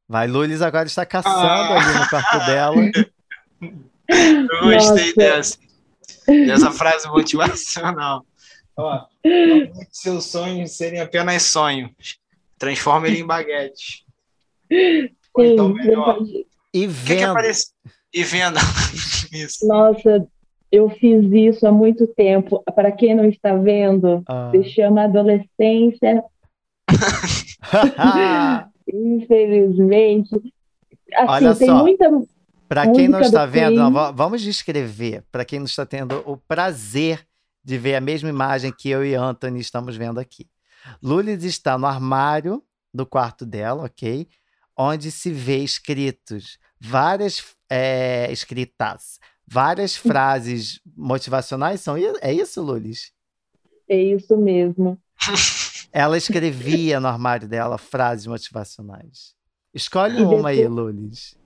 [0.08, 1.80] Vai, Lulis agora está caçando ah.
[1.80, 2.76] ali no quarto dela.
[4.08, 5.58] Eu gostei dessa.
[6.26, 8.24] Dessa frase motivacional.
[8.76, 9.06] Ó,
[9.90, 11.90] seus sonhos serem apenas sonhos.
[12.58, 14.04] Transforma ele em baguete.
[15.34, 16.18] Ou então melhor.
[16.74, 17.42] E venda.
[17.42, 18.60] Que que e venda.
[19.32, 19.66] isso.
[19.66, 20.26] Nossa,
[20.72, 22.62] eu fiz isso há muito tempo.
[22.74, 24.50] Para quem não está vendo, ah.
[24.50, 26.24] se chama adolescência.
[28.92, 30.34] Infelizmente.
[31.14, 31.78] Assim, Olha tem só.
[31.78, 32.10] muita
[32.72, 35.22] para quem não está vendo, não, vamos descrever.
[35.30, 37.22] Para quem não está tendo o prazer
[37.62, 40.48] de ver a mesma imagem que eu e Anthony estamos vendo aqui.
[41.02, 44.26] Lulis está no armário do quarto dela, ok?
[44.74, 49.20] Onde se vê escritos várias é, escritas,
[49.52, 51.82] várias frases motivacionais.
[51.82, 53.12] São, é isso, Lulis?
[53.86, 54.98] É isso mesmo.
[55.92, 59.34] Ela escrevia no armário dela frases motivacionais.
[59.74, 61.38] Escolhe uma aí, Lulis.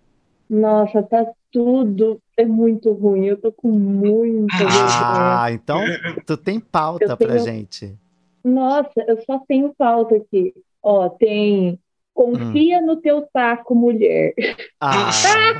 [0.48, 3.26] Nossa, tá tudo é muito ruim.
[3.26, 5.82] Eu tô com muita Ah, então
[6.24, 7.98] tu tem pauta eu pra gente.
[8.44, 10.54] Nossa, eu só tenho pauta aqui.
[10.80, 11.80] Ó, tem
[12.14, 12.86] confia hum.
[12.86, 14.32] no teu taco, mulher.
[14.80, 15.10] Ah.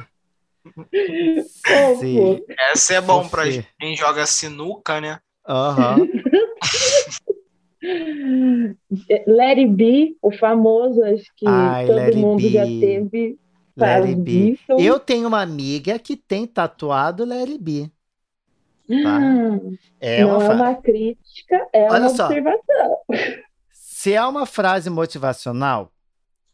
[1.98, 2.40] Sim.
[2.72, 3.44] Essa é bom para
[3.79, 5.18] quem joga sinuca, né?
[5.48, 5.98] Aham.
[5.98, 6.09] Uhum.
[9.26, 13.38] Let It Be, o famoso, acho que Ai, todo mundo já teve.
[13.76, 14.59] Let It Be.
[14.79, 17.90] Eu tenho uma amiga que tem tatuado Let It Be.
[18.88, 19.20] Tá?
[20.00, 22.26] É não uma, é uma crítica, é Olha uma só.
[22.26, 22.98] observação.
[23.70, 25.92] Se é uma frase motivacional,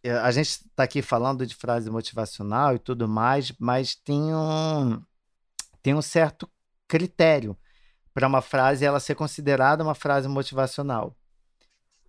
[0.04, 5.00] a gente está aqui falando de frase motivacional e tudo mais, mas tem um,
[5.82, 6.48] tem um certo
[6.88, 7.56] critério
[8.12, 11.16] para uma frase ela ser considerada uma frase motivacional.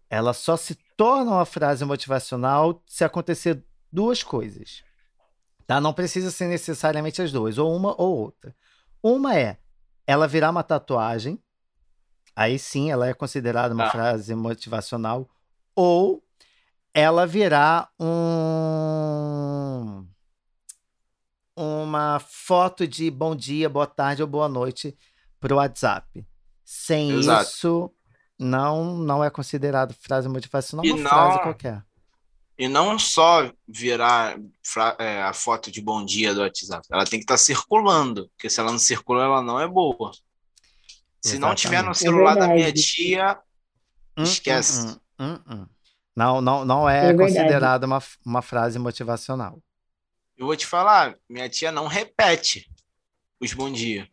[0.10, 4.84] Ela só se torna uma frase motivacional se acontecer duas coisas.
[5.66, 5.80] Tá?
[5.80, 8.56] Não precisa ser necessariamente as duas, ou uma ou outra.
[9.02, 9.58] Uma é
[10.06, 11.42] ela virar uma tatuagem,
[12.36, 13.92] aí sim ela é considerada uma ah.
[13.92, 15.30] frase motivacional,
[15.76, 16.22] ou
[16.94, 18.84] ela virar um
[21.56, 24.98] uma foto de bom dia, boa tarde ou boa noite
[25.40, 26.26] para o WhatsApp.
[26.64, 27.50] Sem Exato.
[27.50, 27.92] isso,
[28.38, 31.84] não não é considerado frase motivacional, uma não, frase qualquer.
[32.58, 34.38] E não só virar
[35.00, 38.50] é, a foto de bom dia do WhatsApp, ela tem que estar tá circulando, porque
[38.50, 40.12] se ela não circula, ela não é boa.
[41.22, 41.40] Se Exatamente.
[41.40, 43.40] não tiver no é celular é da minha tia,
[44.18, 44.88] hum, esquece.
[44.88, 45.68] Hum, hum, hum, hum.
[46.16, 49.60] Não, não, não é, é considerada uma, uma frase motivacional.
[50.38, 52.70] Eu vou te falar, minha tia não repete
[53.40, 54.08] os bom dia.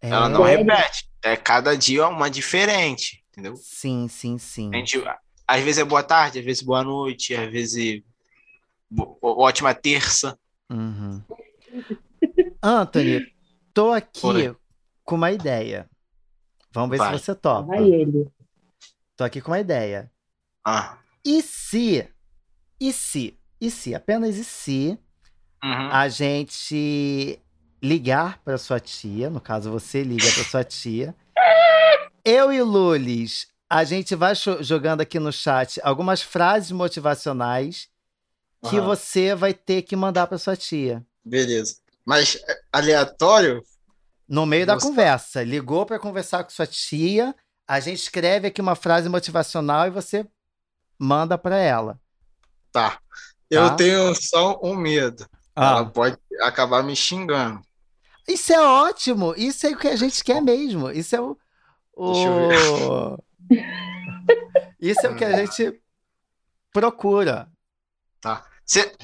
[0.00, 0.66] É, ela não sério?
[0.66, 1.10] repete.
[1.22, 3.54] É cada dia uma diferente, entendeu?
[3.56, 4.70] Sim, sim, sim.
[4.72, 5.02] A gente,
[5.46, 8.02] às vezes é boa tarde, às vezes boa noite, às vezes
[9.22, 10.38] ótima terça.
[10.70, 11.22] Uhum.
[12.62, 13.26] Anthony,
[13.74, 14.56] tô aqui Oi.
[15.04, 15.88] com uma ideia.
[16.72, 17.18] Vamos ver Vai.
[17.18, 17.66] se você topa.
[17.66, 18.28] Vai ele.
[19.16, 20.10] Tô aqui com uma ideia.
[20.64, 20.98] Ah.
[21.24, 22.08] E se,
[22.80, 24.98] e se, e se, apenas e se,
[25.62, 25.90] uhum.
[25.90, 27.38] a gente
[27.82, 31.14] ligar para sua tia, no caso você liga para sua tia,
[32.24, 37.88] eu e Lulis a gente vai jogando aqui no chat algumas frases motivacionais
[38.68, 38.84] que uhum.
[38.84, 41.06] você vai ter que mandar para sua tia.
[41.24, 41.76] Beleza.
[42.04, 43.62] Mas é, aleatório?
[44.28, 45.42] No meio da conversa.
[45.44, 47.34] Ligou para conversar com sua tia,
[47.66, 50.26] a gente escreve aqui uma frase motivacional e você
[51.00, 51.98] manda para ela.
[52.70, 53.00] Tá.
[53.48, 53.74] Eu tá?
[53.76, 55.26] tenho só um medo.
[55.56, 55.70] Ah.
[55.70, 57.62] Ela pode acabar me xingando.
[58.28, 59.34] Isso é ótimo.
[59.36, 60.90] Isso é o que a gente quer mesmo.
[60.90, 61.36] Isso é o.
[61.96, 63.18] o...
[64.78, 65.80] Isso é o que a gente
[66.72, 67.48] procura.
[68.20, 68.44] Tá.
[68.64, 68.94] Cê...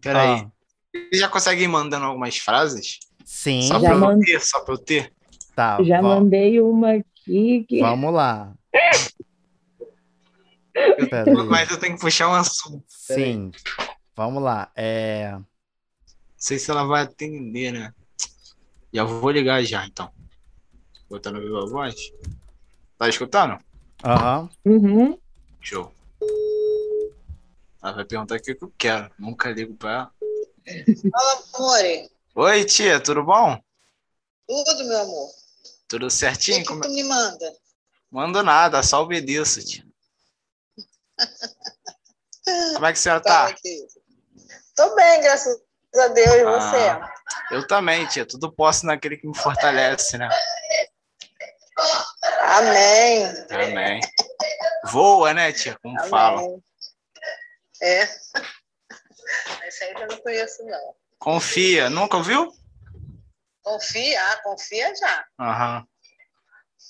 [0.00, 0.40] Peraí.
[0.40, 0.50] Ah.
[0.92, 2.98] Você já consegue ir mandando algumas frases?
[3.24, 3.62] Sim.
[3.62, 5.12] Só já pra eu ter, só pra eu ter?
[5.54, 5.82] Tá.
[5.82, 6.24] Já vamos.
[6.24, 7.64] mandei uma aqui.
[7.68, 7.80] Que...
[7.80, 8.54] Vamos lá.
[11.48, 12.84] Mas eu tenho que puxar um assunto.
[12.88, 13.50] Sim.
[14.14, 14.70] Vamos lá.
[14.74, 15.32] É...
[15.32, 15.44] Não
[16.36, 17.94] sei se ela vai atender, né?
[18.92, 20.10] Já vou ligar já, então.
[21.08, 21.94] Botando viva voz.
[22.98, 23.58] Tá escutando?
[24.04, 24.48] Aham.
[24.64, 25.18] Uhum.
[25.60, 25.92] Show.
[27.82, 29.10] Ela vai perguntar o que eu quero.
[29.18, 30.12] Nunca ligo pra ela.
[31.10, 32.10] Fala, amore.
[32.34, 33.60] Oi, tia, tudo bom?
[34.46, 35.28] Tudo, meu amor.
[35.88, 36.58] Tudo certinho?
[36.58, 37.52] O que, que tu me manda?
[38.10, 39.85] Mando nada, só obedeço, tia.
[42.74, 43.54] Como é que a senhora tá?
[44.76, 45.56] Tô bem, graças
[45.96, 46.34] a Deus.
[46.34, 47.54] E ah, você?
[47.54, 48.26] Eu também, tia.
[48.26, 50.28] Tudo posso naquele que me fortalece, né?
[52.42, 53.26] Amém.
[53.50, 54.00] Amém.
[54.84, 55.78] Voa, né, tia?
[55.82, 56.10] Como Amém.
[56.10, 56.42] fala.
[57.82, 58.02] É.
[59.66, 60.94] Esse aí eu não conheço, não.
[61.18, 61.90] Confia.
[61.90, 62.52] Nunca ouviu?
[63.62, 65.26] Confia, ah, confia já.
[65.40, 65.86] Aham.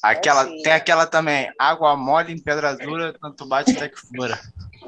[0.03, 4.39] Aquela, tem aquela também, água mole em pedra dura, tanto bate até que fura.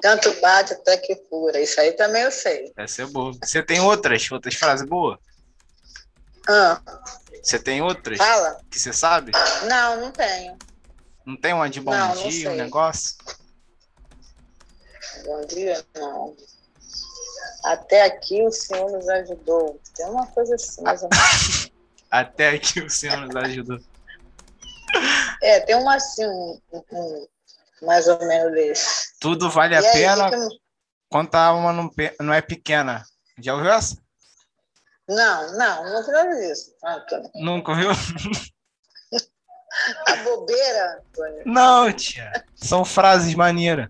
[0.00, 1.60] Tanto bate até que fura.
[1.60, 2.72] Isso aí também eu sei.
[2.76, 3.32] Essa é boa.
[3.42, 5.18] Você tem outras, outras frases boas?
[6.48, 6.80] Ah.
[7.42, 8.18] Você tem outras?
[8.18, 8.60] Fala.
[8.70, 9.32] Que você sabe?
[9.68, 10.56] Não, não tenho.
[11.26, 13.16] Não tem uma de bom não, dia, não um negócio?
[15.24, 16.36] Bom dia, não.
[17.64, 19.80] Até aqui o Senhor nos ajudou.
[19.94, 21.70] Tem uma coisa assim, menos.
[22.10, 23.78] Até aqui o Senhor nos ajudou.
[25.42, 27.28] É, tem uma assim, um, um,
[27.82, 29.18] mais ou menos desse.
[29.20, 30.36] Tudo vale e a pena que...
[31.08, 33.04] quando a alma não, não é pequena.
[33.40, 33.96] Já ouviu essa?
[35.08, 36.72] Não, não, nunca vi isso.
[37.34, 37.90] Nunca viu?
[40.06, 41.42] A bobeira, Antônio.
[41.46, 42.44] Não, tia.
[42.56, 43.88] São frases maneiras.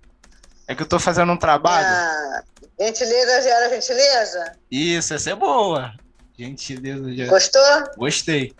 [0.66, 1.86] É que eu tô fazendo um trabalho.
[1.86, 2.42] Ah,
[2.78, 4.52] gentileza gera gentileza?
[4.70, 5.94] Isso, essa é boa.
[6.38, 7.30] Gentileza gera.
[7.30, 7.90] Gostou?
[7.96, 8.54] Gostei.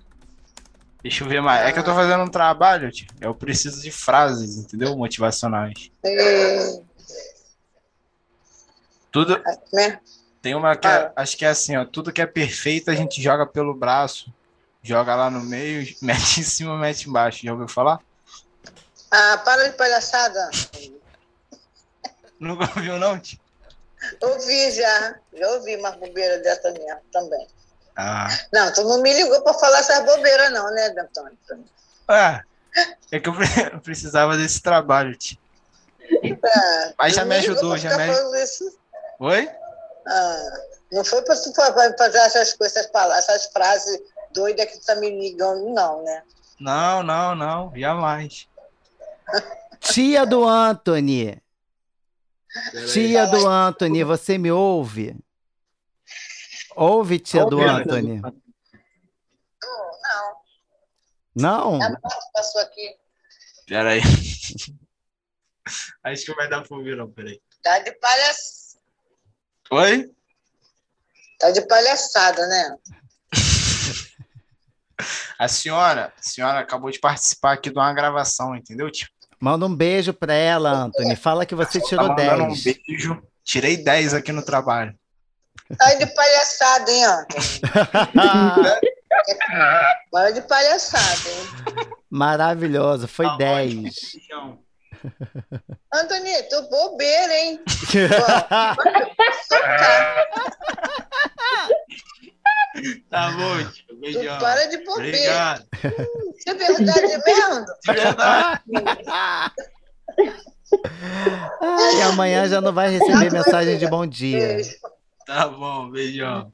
[1.03, 1.63] Deixa eu ver mais.
[1.63, 1.69] Ah.
[1.69, 3.07] É que eu tô fazendo um trabalho, tia.
[3.21, 4.97] Eu preciso de frases, entendeu?
[4.97, 5.91] Motivacionais.
[9.11, 9.41] Tudo.
[9.73, 10.01] Né?
[10.43, 11.13] Tem uma que é, ah.
[11.17, 11.85] acho que é assim, ó.
[11.85, 14.33] Tudo que é perfeito a gente joga pelo braço,
[14.83, 17.45] joga lá no meio, mete em cima, mete embaixo.
[17.45, 18.01] Já ouviu falar?
[19.11, 20.51] Ah, para de palhaçada.
[22.39, 23.39] Nunca ouviu, não, tio?
[24.21, 25.19] Ouvi já.
[25.33, 27.47] Já ouvi uma bobeira dessa minha também.
[28.01, 28.29] Ah.
[28.53, 31.37] Não, tu não me ligou para falar essas bobeiras, não, né, Antônio?
[32.07, 32.43] Ah,
[33.11, 33.29] é que
[33.75, 35.37] eu precisava desse trabalho, tio.
[36.45, 38.79] Ah, Mas já me ajudou, já me ajudou.
[39.19, 39.51] Oi?
[40.07, 40.51] Ah,
[40.93, 44.01] não foi para fazer essas coisas, essas frases
[44.33, 46.23] doidas que tu tá me ligando, não, né?
[46.61, 48.47] Não, não, não, jamais.
[49.81, 51.43] Tia do Anthony.
[52.93, 55.17] Tia do Anthony, você me ouve?
[56.79, 58.23] Ouve, tia do Anthony?
[61.35, 61.35] Não.
[61.35, 61.79] Não?
[62.33, 62.95] Passou aqui.
[63.67, 64.01] Peraí.
[66.05, 67.41] Acho que vai dar pra ouvir, não, peraí.
[67.65, 68.81] Tá de palhaçada.
[69.73, 70.09] Oi?
[71.41, 72.77] Tá de palhaçada, né?
[75.39, 79.09] A senhora, a senhora acabou de participar aqui de uma gravação, entendeu, tio?
[79.39, 81.15] Manda um beijo pra ela, Anthony.
[81.15, 82.41] Fala que você tirou tá 10.
[82.41, 83.23] um beijo.
[83.45, 84.99] Tirei 10 aqui no trabalho.
[85.77, 87.61] Tá de palhaçada, hein, Anthony?
[90.11, 91.47] Para de palhaçada, hein?
[92.11, 93.95] Maravilhoso, foi tá 10.
[95.93, 97.61] Antônio, tô bobeira, hein?
[103.11, 104.01] tá bom, tio.
[104.01, 104.39] Beijão.
[104.39, 105.09] para de bobeira.
[105.09, 105.67] Obrigado.
[105.85, 107.67] Hum, isso é verdade mesmo?
[107.89, 108.63] É verdade.
[111.99, 114.57] e amanhã já não vai receber mensagem de bom dia.
[114.57, 114.77] Beijo.
[115.29, 116.51] Tá bom, beijão.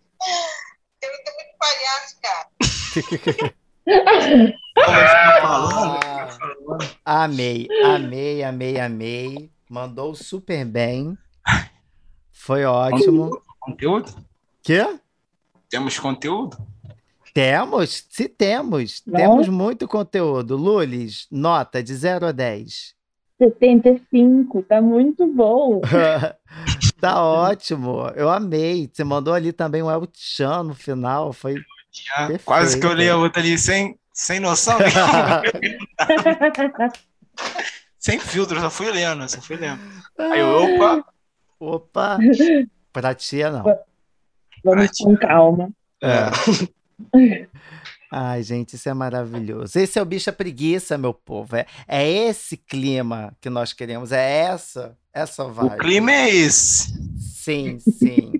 [1.00, 2.48] Eu tô muito palhaço, cara.
[7.04, 9.50] amei, amei, amei, amei.
[9.70, 11.16] Mandou super bem.
[12.32, 13.40] Foi ótimo.
[13.60, 14.12] Conteúdo?
[14.60, 14.98] Quê?
[15.70, 16.58] Temos conteúdo?
[17.32, 19.04] Temos, se temos.
[19.06, 19.20] Não?
[19.20, 20.56] Temos muito conteúdo.
[20.56, 22.92] Lulis, nota de 0 a 10.
[23.38, 25.80] 75, tá muito bom.
[27.04, 28.90] tá ótimo, eu amei.
[28.92, 31.56] Você mandou ali também um El Chan no final, foi
[32.44, 34.78] Quase que eu li a outra ali sem, sem noção.
[37.98, 39.80] sem filtro, só fui lendo, só fui lendo.
[40.18, 41.04] Aí eu, opa.
[41.60, 42.18] Opa,
[42.92, 43.64] pra tia não.
[44.64, 45.70] Vamos com calma.
[46.02, 46.24] É.
[48.10, 49.78] Ai, gente, isso é maravilhoso.
[49.78, 51.56] Esse é o bicho preguiça, meu povo.
[51.56, 54.12] É, é esse clima que nós queremos.
[54.12, 55.74] É essa, essa vibe.
[55.74, 56.92] O clima é esse.
[57.18, 58.32] Sim, sim.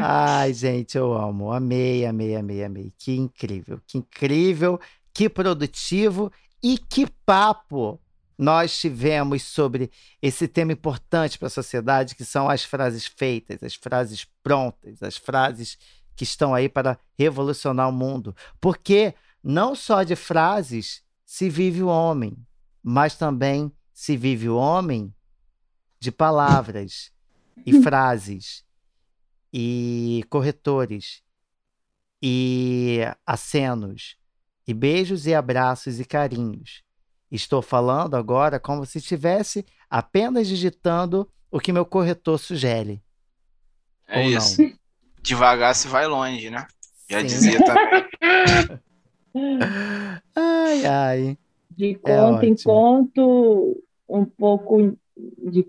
[0.00, 1.52] Ai, gente, eu amo.
[1.52, 2.92] Amei, amei, amei, amei.
[2.98, 4.80] Que incrível, que incrível,
[5.12, 6.30] que produtivo
[6.62, 8.00] e que papo
[8.38, 9.90] nós tivemos sobre
[10.22, 15.16] esse tema importante para a sociedade, que são as frases feitas, as frases prontas, as
[15.16, 15.76] frases
[16.18, 18.34] que estão aí para revolucionar o mundo.
[18.60, 22.36] Porque não só de frases se vive o homem,
[22.82, 25.14] mas também se vive o homem
[26.00, 27.12] de palavras
[27.64, 28.64] e frases
[29.52, 31.22] e corretores
[32.20, 34.16] e acenos
[34.66, 36.82] e beijos e abraços e carinhos.
[37.30, 43.00] Estou falando agora como se estivesse apenas digitando o que meu corretor sugere.
[44.08, 44.62] É Ou isso.
[44.62, 44.87] Não.
[45.22, 46.66] Devagar se vai longe, né?
[47.08, 47.26] Já Sim.
[47.26, 48.08] dizia também.
[50.34, 51.38] ai, ai.
[51.70, 55.66] De conto é em conto, um pouco de,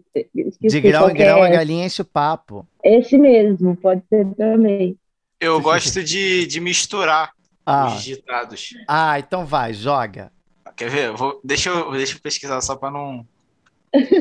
[0.59, 2.67] de grão em grão, é a galinha enche o papo.
[2.83, 4.97] Esse mesmo, pode ser também.
[5.39, 7.31] Eu gosto de, de misturar
[7.65, 7.87] ah.
[7.87, 8.73] os ditados.
[8.87, 10.31] Ah, então vai, joga.
[10.75, 11.11] Quer ver?
[11.11, 13.27] Vou, deixa, eu, deixa eu pesquisar só para não.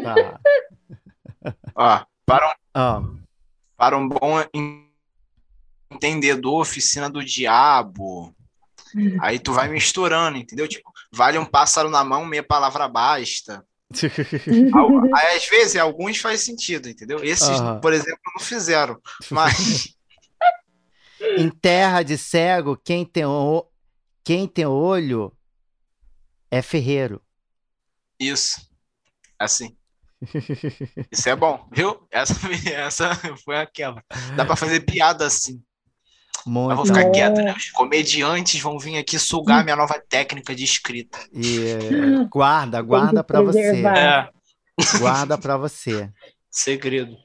[0.02, 0.40] Tá.
[1.74, 3.02] Ó, para um, ah.
[3.76, 4.38] para um bom
[5.90, 8.34] entendedor, oficina do diabo.
[9.20, 10.66] Aí tu vai misturando, entendeu?
[10.66, 13.64] Tipo, vale um pássaro na mão, meia palavra basta.
[15.36, 17.22] Às vezes, alguns faz sentido, entendeu?
[17.22, 17.80] Esses, uhum.
[17.80, 19.00] por exemplo, não fizeram.
[19.30, 19.94] Mas.
[21.36, 23.66] em terra de cego, quem tem, o...
[24.24, 25.32] quem tem olho
[26.50, 27.22] é ferreiro.
[28.18, 28.68] Isso.
[29.38, 29.76] Assim.
[31.10, 32.06] Isso é bom, viu?
[32.10, 32.34] Essa,
[32.72, 33.14] essa
[33.44, 34.02] foi aquela.
[34.36, 35.62] Dá para fazer piada assim.
[36.48, 36.70] Muito.
[36.70, 37.54] Eu vou ficar quieto, né?
[37.54, 41.18] Os comediantes vão vir aqui sugar minha nova técnica de escrita.
[41.30, 43.84] E é, guarda, guarda para você.
[43.86, 44.28] É.
[44.98, 46.10] Guarda para você.
[46.50, 47.18] Segredo.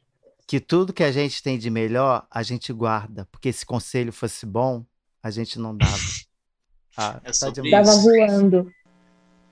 [0.46, 3.26] Que tudo que a gente tem de melhor, a gente guarda.
[3.32, 4.84] Porque se conselho fosse bom,
[5.22, 5.98] a gente não dava.
[6.96, 8.72] Ah, é tá Tava voando.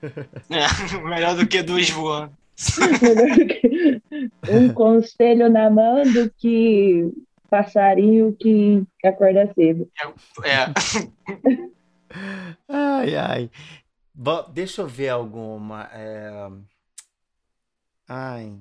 [0.48, 2.32] É, melhor do que duas voando.
[4.48, 7.12] um conselho na mão do que
[7.52, 9.86] passarinho que acorda cedo.
[10.42, 10.72] É.
[12.66, 13.50] ai, ai.
[14.14, 15.84] Bom, deixa eu ver alguma.
[15.92, 16.50] É...
[18.08, 18.58] Ai.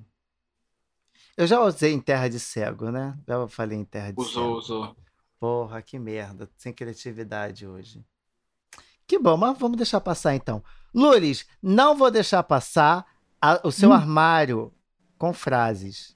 [1.37, 3.17] Eu já usei em Terra de Cego, né?
[3.25, 4.57] Já falei em Terra de usou, Cego.
[4.57, 4.95] Usou, usou.
[5.39, 6.49] Porra, que merda.
[6.57, 8.03] Sem criatividade hoje.
[9.07, 10.61] Que bom, mas vamos deixar passar então.
[10.93, 13.05] Lures, não vou deixar passar
[13.41, 13.93] a, o seu hum.
[13.93, 14.73] armário
[15.17, 16.15] com frases.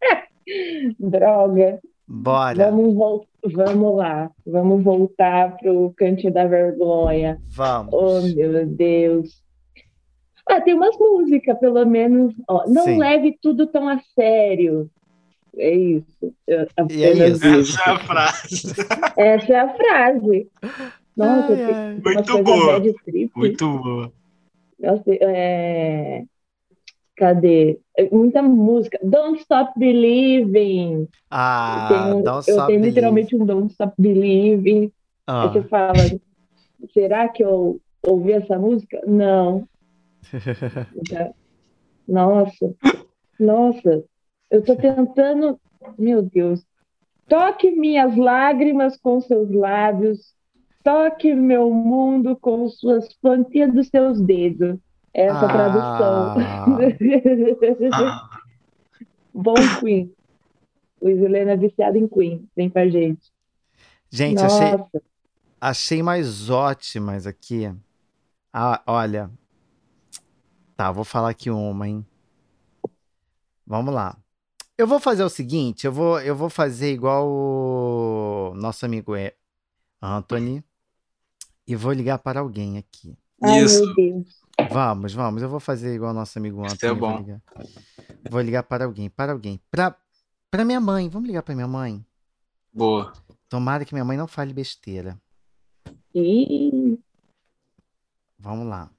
[1.00, 1.80] Droga.
[2.12, 2.72] Bora.
[2.72, 4.30] Vamos, vamos lá.
[4.44, 7.40] Vamos voltar pro Cante da Vergonha.
[7.50, 7.94] Vamos.
[7.94, 9.40] Oh, meu Deus.
[10.44, 12.34] Ah, tem umas músicas, pelo menos.
[12.48, 12.98] Ó, não Sim.
[12.98, 14.90] leve tudo tão a sério.
[15.56, 16.34] É isso.
[16.90, 17.46] E é isso.
[17.46, 18.72] Essa é a frase.
[19.16, 20.50] Essa é a frase.
[21.16, 22.00] Nossa, ai, ai.
[22.04, 22.82] muito boa.
[23.36, 24.12] Muito boa.
[24.80, 26.24] Nossa, é...
[27.20, 27.78] Cadê?
[28.10, 28.98] Muita música.
[29.02, 31.06] Don't Stop Believing.
[31.30, 34.90] Ah, eu Don't eu Stop tenho literalmente um Don't Stop Believing.
[35.26, 35.48] Ah.
[35.48, 36.10] Você fala,
[36.94, 39.02] será que eu ouvi essa música?
[39.06, 39.68] Não.
[42.08, 42.74] Nossa,
[43.38, 44.02] nossa,
[44.50, 45.60] eu tô tentando,
[45.96, 46.66] meu Deus.
[47.28, 50.34] Toque minhas lágrimas com seus lábios,
[50.82, 54.76] toque meu mundo com suas plantinhas dos seus dedos.
[55.12, 55.48] Essa ah.
[55.48, 56.36] tradução.
[57.92, 58.40] Ah.
[59.34, 60.12] Bom Queen.
[61.00, 62.48] Luiz Helena é viciado em Queen.
[62.56, 63.32] Vem pra gente.
[64.10, 65.02] Gente, achei,
[65.60, 67.72] achei mais ótimas aqui.
[68.52, 69.30] Ah, olha,
[70.80, 72.06] Tá, vou falar aqui uma, hein?
[73.66, 74.16] Vamos lá.
[74.78, 79.34] Eu vou fazer o seguinte, eu vou, eu vou fazer igual o nosso amigo é
[80.00, 80.64] Anthony
[81.66, 83.14] e vou ligar para alguém aqui.
[83.42, 83.84] Ai, Isso.
[83.84, 84.39] meu Deus.
[84.72, 85.42] Vamos, vamos.
[85.42, 86.76] Eu vou fazer igual o nosso amigo Anthony.
[86.76, 87.10] Isso é bom.
[87.10, 87.42] Vou ligar,
[88.30, 89.60] vou ligar para alguém, para alguém.
[89.70, 89.96] Para
[90.50, 91.08] para minha mãe.
[91.08, 92.04] Vamos ligar para minha mãe.
[92.72, 93.12] Boa.
[93.48, 95.20] Tomara que minha mãe não fale besteira.
[96.14, 96.98] Ih.
[98.38, 98.90] Vamos lá.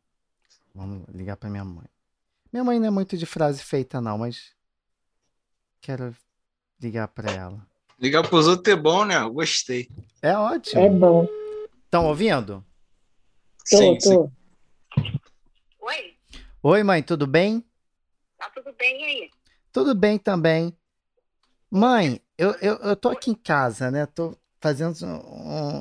[0.75, 1.85] Vamos ligar para minha mãe.
[2.51, 4.53] Minha mãe não é muito de frase feita, não, mas
[5.79, 6.13] quero
[6.81, 7.65] ligar para ela.
[7.97, 9.21] Ligar pros outros é bom, né?
[9.21, 9.89] Eu gostei.
[10.21, 10.81] É ótimo.
[10.81, 11.27] É bom.
[11.85, 12.65] Estão ouvindo?
[13.69, 14.09] Tô, sim, tô.
[14.09, 15.20] Sim.
[16.63, 16.83] Oi.
[16.83, 17.65] Mãe, tudo bem?
[18.37, 19.31] Tá tudo bem aí?
[19.71, 20.77] Tudo bem também.
[21.71, 24.05] Mãe, eu, eu, eu tô aqui em casa, né?
[24.05, 24.95] Tô fazendo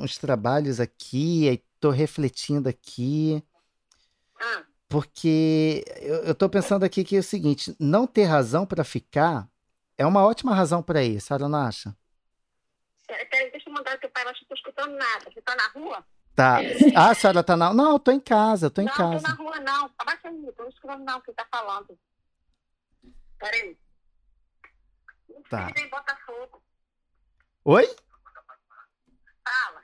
[0.03, 3.45] uns trabalhos aqui, tô refletindo aqui.
[4.41, 4.65] Ah.
[4.89, 9.47] Porque eu, eu tô pensando aqui que é o seguinte: não ter razão para ficar
[9.99, 11.95] é uma ótima razão para ir, Sara não acha?
[13.07, 15.31] Peraí, deixa eu mandar o teu pai, eu não estou escutando nada.
[15.31, 16.07] Você tá na rua?
[16.41, 16.59] Tá.
[16.97, 17.75] Ah, a senhora tá na.
[17.75, 19.29] Não, eu tô em casa, eu tô em não, casa.
[19.29, 19.91] Não, tô na rua, não.
[19.99, 21.99] Abaixa aí, tô escutando não o que tá falando.
[23.39, 23.79] Peraí.
[25.51, 25.71] Tá.
[25.91, 26.63] Botafogo.
[27.65, 27.87] Oi?
[29.45, 29.83] Fala.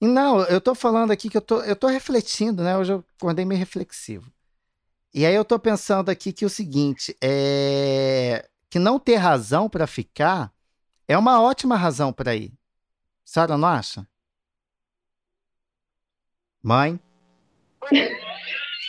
[0.00, 2.76] Não, eu tô falando aqui que eu tô, eu tô refletindo, né?
[2.76, 4.32] Hoje eu acordei meio reflexivo.
[5.12, 9.86] E aí eu tô pensando aqui que o seguinte, é que não ter razão para
[9.86, 10.52] ficar
[11.08, 12.52] é uma ótima razão para ir.
[13.24, 14.06] Sara não acha?
[16.66, 17.00] Mãe?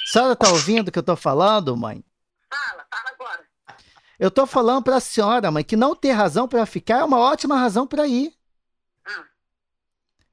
[0.08, 2.04] Sara tá ouvindo o que eu tô falando, mãe?
[2.52, 3.48] Fala, fala agora.
[4.18, 7.20] Eu tô falando para a senhora, mãe, que não ter razão para ficar é uma
[7.20, 8.34] ótima razão para ir.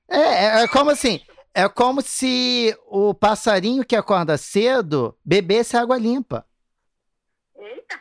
[0.08, 1.20] É, é, é como assim,
[1.52, 6.46] é como se o passarinho que acorda cedo bebesse água limpa.
[7.56, 8.00] Eita!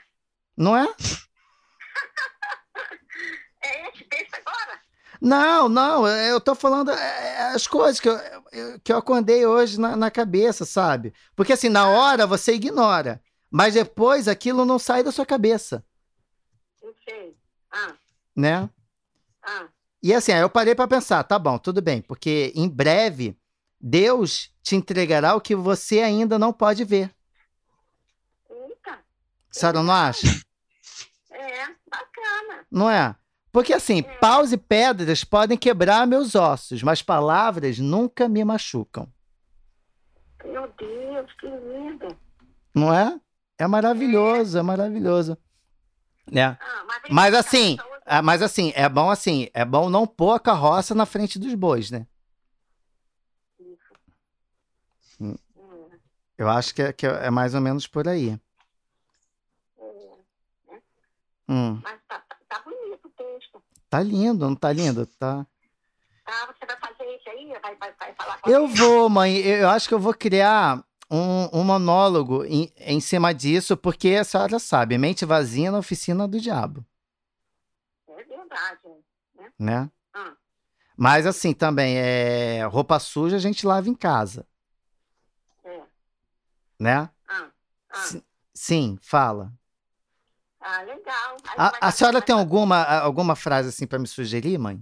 [0.55, 0.87] Não é?
[3.61, 3.91] é?
[5.23, 8.19] Não, não, eu tô falando é, é, as coisas que eu,
[8.83, 11.13] que eu acordei hoje na, na cabeça, sabe?
[11.33, 15.81] Porque assim, na hora você ignora, mas depois aquilo não sai da sua cabeça.
[16.83, 17.37] Não sei.
[17.71, 17.93] Ah.
[18.35, 18.69] Né?
[19.41, 19.69] Ah.
[20.03, 23.37] E assim, aí eu parei para pensar, tá bom, tudo bem, porque em breve
[23.79, 27.09] Deus te entregará o que você ainda não pode ver.
[28.49, 28.99] Eita.
[29.49, 30.27] Sara não acha?
[31.31, 32.67] É, bacana.
[32.69, 33.15] Não é?
[33.53, 34.01] Porque assim, é.
[34.17, 39.07] paus e pedras podem quebrar meus ossos, mas palavras nunca me machucam.
[40.43, 42.17] Meu Deus, que lindo.
[42.75, 43.17] Não é?
[43.57, 45.37] É maravilhoso, é, é maravilhoso.
[46.29, 46.57] Né?
[46.59, 50.39] Ah, mas, mas assim, ah, mas assim, é bom assim, é bom não pôr a
[50.39, 52.07] carroça na frente dos bois, né?
[55.19, 55.35] Hum.
[56.37, 58.39] Eu acho que é, que é mais ou menos por aí.
[59.77, 59.83] É,
[60.71, 60.81] né?
[61.47, 61.79] Hum.
[61.83, 63.63] Mas tá, tá, tá, bonito o texto.
[63.93, 65.05] Tá lindo, não tá lindo?
[65.05, 65.45] Tá.
[66.25, 67.53] Ah, você vai fazer isso aí?
[67.61, 68.73] Vai, vai, vai falar Eu ele?
[68.73, 69.37] vou, mãe.
[69.37, 74.23] Eu acho que eu vou criar um, um monólogo em, em, cima disso, porque a
[74.23, 76.83] senhora sabe, mente vazia na oficina do diabo.
[78.09, 78.81] É verdade.
[79.35, 79.51] Né?
[79.59, 79.91] né?
[80.11, 80.33] Ah.
[80.97, 84.47] Mas assim, também, é, roupa suja a gente lava em casa.
[85.63, 85.81] É.
[86.79, 87.09] Né?
[87.27, 87.51] Ah.
[87.91, 88.21] Ah.
[88.55, 89.53] Sim, fala.
[90.65, 91.37] Ah, legal.
[91.57, 94.81] A, a senhora tem alguma, alguma frase assim para me sugerir, mãe?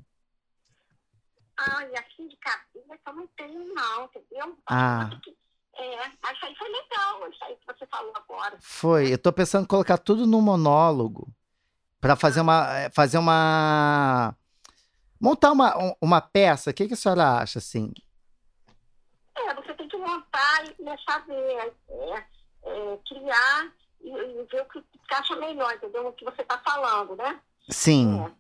[1.57, 4.57] Ai, assim de cabeça não tenho, não, entendeu?
[4.67, 5.09] Ah.
[5.73, 8.57] É, isso aí foi legal, isso aí que você falou agora.
[8.61, 11.27] Foi, eu tô pensando em colocar tudo no monólogo
[11.99, 14.35] para fazer uma eh, fazer uma
[15.19, 16.69] montar uma, uma peça.
[16.69, 17.91] O que, que a senhora acha assim?
[19.35, 22.25] É, você tem que montar e começar a ver, é,
[22.65, 23.73] é, criar
[24.03, 26.07] e, e, ver o que encaixa melhor, entendeu?
[26.07, 27.39] O que você está falando, né?
[27.69, 28.21] Sim.
[28.21, 28.31] É.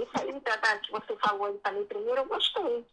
[0.00, 2.86] Isso aí da, da, que você falou aí também primeiro, eu gostei.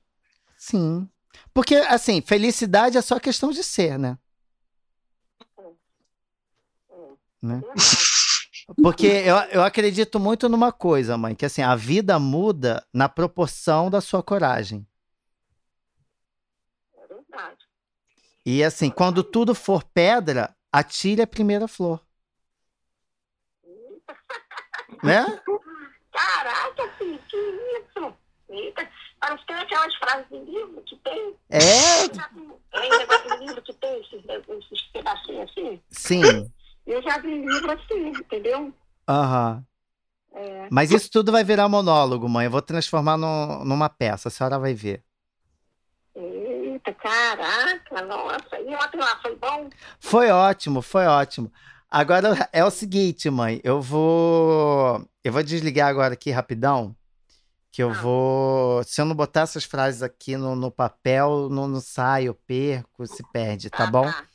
[0.57, 1.09] Sim.
[1.53, 4.17] Porque, assim, felicidade é só questão de ser, né?
[5.57, 5.63] É.
[6.91, 7.15] É.
[7.41, 7.61] Né?
[8.81, 13.89] Porque eu, eu acredito muito numa coisa, mãe, que assim, a vida muda na proporção
[13.89, 14.85] da sua coragem.
[16.95, 17.65] É verdade.
[18.45, 22.01] E assim, quando tudo for pedra, atire a primeira flor.
[25.03, 25.25] né?
[26.11, 28.13] Caraca, filho, que isso?
[28.49, 28.89] Eita,
[29.19, 31.35] parece que tem aquelas frases de livro que tem.
[31.49, 32.07] É?
[32.09, 35.81] Tem negócio de livro que tem esses, esses pedacinhos assim?
[35.91, 36.51] Sim.
[36.85, 38.73] Eu já vi livro assim, entendeu?
[39.07, 39.57] Aham.
[39.57, 39.69] Uhum.
[40.31, 40.67] É.
[40.71, 42.45] Mas isso tudo vai virar monólogo, mãe.
[42.45, 45.03] Eu vou transformar no, numa peça, a senhora vai ver.
[46.93, 48.59] Caraca, nossa.
[48.59, 49.69] E ontem lá, foi bom?
[49.99, 51.51] Foi ótimo, foi ótimo.
[51.89, 53.59] Agora é o seguinte, mãe.
[53.63, 55.03] Eu vou.
[55.23, 56.95] Eu vou desligar agora aqui rapidão.
[57.71, 57.93] Que eu ah.
[57.93, 58.83] vou.
[58.83, 63.05] Se eu não botar essas frases aqui no, no papel, não, não sai, eu perco,
[63.05, 64.05] se perde, tá ah, bom?
[64.05, 64.25] Tá.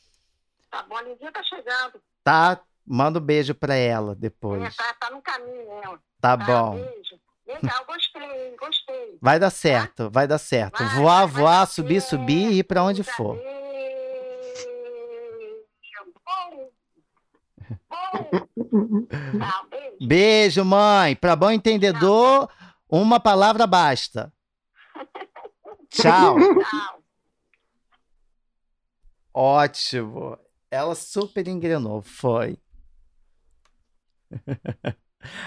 [0.71, 2.01] tá bom, a Lindinha tá chegando.
[2.23, 2.61] Tá?
[2.87, 4.63] Manda um beijo pra ela depois.
[4.63, 5.99] É, tá, tá no caminho ela.
[6.21, 6.75] Tá, tá bom.
[6.75, 7.24] Beijo.
[7.47, 9.19] Legal, gostei, gostei.
[9.21, 10.09] Vai dar certo, tá?
[10.09, 10.83] vai dar certo.
[10.83, 13.39] Vai, voar, vai, voar, subir, subir e ir pra onde for.
[19.71, 19.99] beijo.
[20.01, 21.15] beijo, mãe.
[21.15, 22.49] Para bom entendedor,
[22.89, 24.33] uma palavra basta.
[25.91, 26.37] Tchau.
[26.39, 27.05] Tchau.
[29.35, 30.39] Ótimo.
[30.71, 32.59] Ela super engrenou, foi.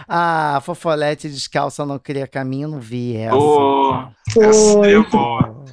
[0.07, 3.36] ah, Fofolete descalça não cria caminho, não vi essa.
[3.36, 4.07] Oh,
[4.39, 5.65] essa é boa.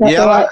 [0.00, 0.50] E ela,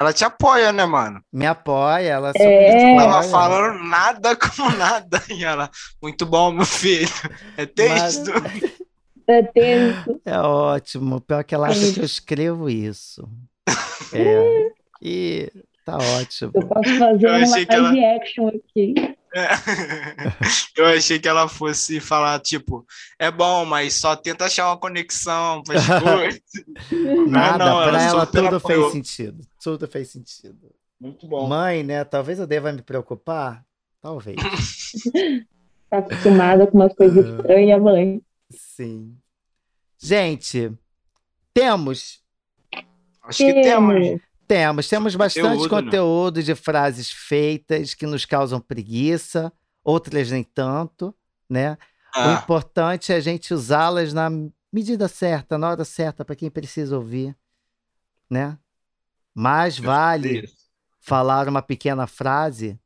[0.00, 1.20] ela te apoia, né, mano?
[1.32, 2.96] Me apoia, ela é...
[2.96, 5.22] tava falando nada com nada.
[5.30, 5.70] E ela,
[6.02, 7.08] muito bom, meu filho.
[7.56, 8.30] É texto.
[8.42, 8.86] Mas...
[9.28, 10.20] É texto.
[10.24, 11.20] É ótimo.
[11.20, 13.28] Pior que ela acha que eu escrevo isso.
[14.12, 14.70] É.
[15.02, 15.52] E
[15.84, 16.52] tá ótimo.
[16.54, 18.16] Eu posso fazer eu uma live ela...
[18.16, 18.94] action aqui.
[19.36, 19.48] É.
[20.80, 22.86] Eu achei que ela fosse falar, tipo,
[23.18, 26.40] é bom, mas só tenta achar uma conexão para as coisas.
[27.28, 29.46] Nada, não, ela, ela tudo fez sentido.
[29.62, 30.74] Tudo fez sentido.
[30.98, 31.46] Muito bom.
[31.46, 32.02] Mãe, né?
[32.04, 33.62] Talvez eu deva me preocupar.
[34.00, 34.36] Talvez.
[35.90, 37.36] tá acostumada com umas coisas ah.
[37.36, 38.22] estranhas, mãe.
[38.50, 39.14] Sim.
[39.98, 40.72] Gente,
[41.52, 42.22] temos.
[43.22, 43.94] Acho que temos.
[43.94, 44.20] Temos,
[44.88, 45.68] temos bastante conteúdo, né?
[45.68, 51.14] conteúdo de frases feitas que nos causam preguiça, outras nem tanto,
[51.48, 51.76] né?
[52.14, 52.28] Ah.
[52.28, 54.30] O importante é a gente usá-las na
[54.72, 57.36] medida certa, na hora certa, para quem precisa ouvir,
[58.30, 58.58] né?
[59.34, 60.48] Mais vale
[61.00, 62.78] falar uma pequena frase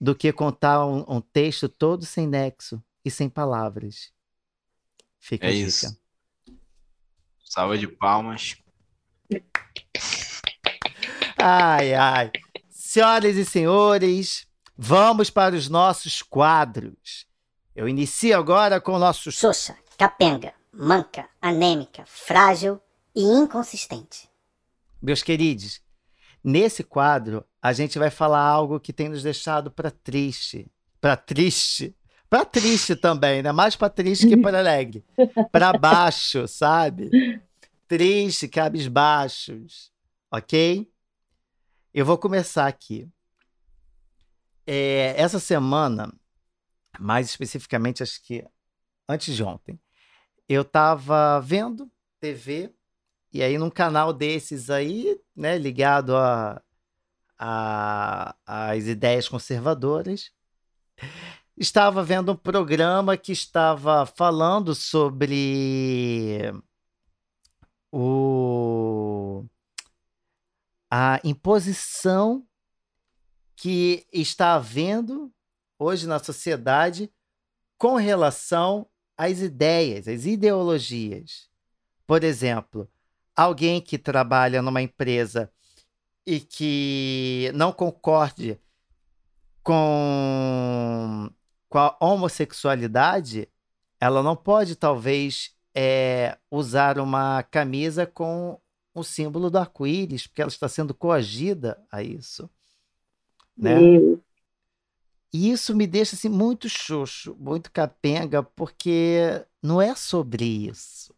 [0.00, 4.12] do que contar um, um, texto todo sem nexo e sem palavras.
[5.18, 5.98] Fica é isso.
[7.44, 8.56] Salva de palmas.
[11.46, 12.32] Ai, ai.
[12.70, 17.26] Senhoras e senhores, vamos para os nossos quadros.
[17.76, 19.30] Eu inicio agora com o nosso.
[19.30, 22.80] Xoxa, capenga, manca, anêmica, frágil
[23.14, 24.26] e inconsistente.
[25.02, 25.82] Meus queridos,
[26.42, 30.66] nesse quadro a gente vai falar algo que tem nos deixado para triste.
[30.98, 31.94] Para triste.
[32.30, 33.52] Para triste também, né?
[33.52, 35.04] Mais para triste que para alegre.
[35.52, 37.10] Para baixo, sabe?
[37.86, 39.92] Triste, cabisbaixos.
[40.32, 40.90] Ok?
[41.94, 43.08] Eu vou começar aqui.
[44.66, 46.12] É, essa semana,
[46.98, 48.44] mais especificamente, acho que
[49.08, 49.78] antes de ontem,
[50.48, 51.88] eu estava vendo
[52.18, 52.74] TV
[53.32, 56.60] e aí num canal desses aí, né, ligado a,
[57.38, 60.32] a, às ideias conservadoras,
[61.56, 66.52] estava vendo um programa que estava falando sobre
[67.92, 68.93] o
[70.96, 72.46] a imposição
[73.56, 75.34] que está havendo
[75.76, 77.12] hoje na sociedade
[77.76, 81.50] com relação às ideias, às ideologias.
[82.06, 82.88] Por exemplo,
[83.34, 85.50] alguém que trabalha numa empresa
[86.24, 88.60] e que não concorde
[89.64, 91.28] com,
[91.68, 93.48] com a homossexualidade,
[94.00, 98.60] ela não pode, talvez, é, usar uma camisa com
[98.94, 102.48] o símbolo do arco-íris, porque ela está sendo coagida a isso.
[103.56, 103.76] Né?
[105.32, 111.12] E isso me deixa assim, muito xoxo, muito capenga, porque não é sobre isso.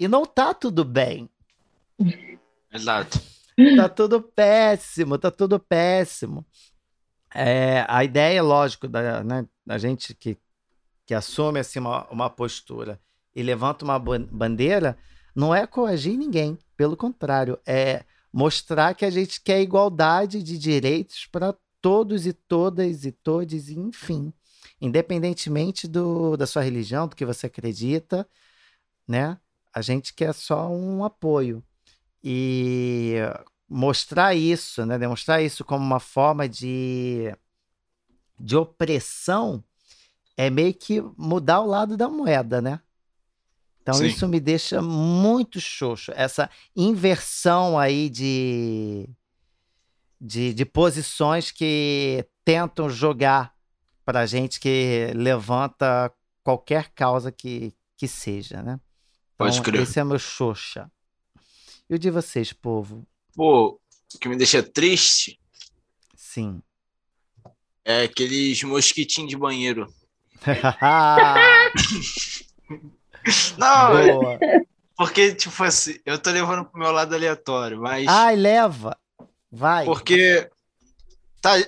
[0.00, 1.28] E não tá tudo bem.
[2.72, 3.20] Exato.
[3.76, 6.46] Tá tudo péssimo, tá tudo péssimo.
[7.34, 10.38] É, a ideia, lógico, da, né, da gente que,
[11.04, 13.00] que assume assim, uma, uma postura
[13.34, 14.96] e levanta uma bandeira,
[15.36, 16.58] não é coagir ninguém.
[16.76, 23.04] Pelo contrário, é mostrar que a gente quer igualdade de direitos para todos e todas
[23.04, 24.32] e todes, enfim.
[24.80, 28.26] Independentemente do, da sua religião, do que você acredita,
[29.06, 29.38] né?
[29.74, 31.62] A gente quer só um apoio.
[32.24, 33.16] E
[33.68, 34.98] mostrar isso, né?
[34.98, 37.34] Demonstrar isso como uma forma de,
[38.40, 39.62] de opressão
[40.36, 42.80] é meio que mudar o lado da moeda, né?
[43.86, 44.06] Então Sim.
[44.06, 46.10] isso me deixa muito xoxo.
[46.16, 49.08] Essa inversão aí de,
[50.20, 53.54] de, de posições que tentam jogar
[54.04, 56.12] para gente que levanta
[56.42, 58.80] qualquer causa que, que seja, né?
[59.36, 59.82] Então, Pode crer.
[59.82, 60.90] Esse é meu xoxa.
[61.88, 63.06] E o de vocês, povo?
[63.36, 63.80] Pô,
[64.12, 65.38] o que me deixa triste.
[66.16, 66.60] Sim.
[67.84, 69.86] É aqueles mosquitinhos de banheiro.
[73.58, 74.38] Não, Boa.
[74.96, 78.06] porque, tipo assim, eu tô levando pro meu lado aleatório, mas.
[78.08, 78.96] Ai, leva.
[79.50, 79.84] Vai.
[79.84, 80.48] Porque.
[81.40, 81.58] Tá.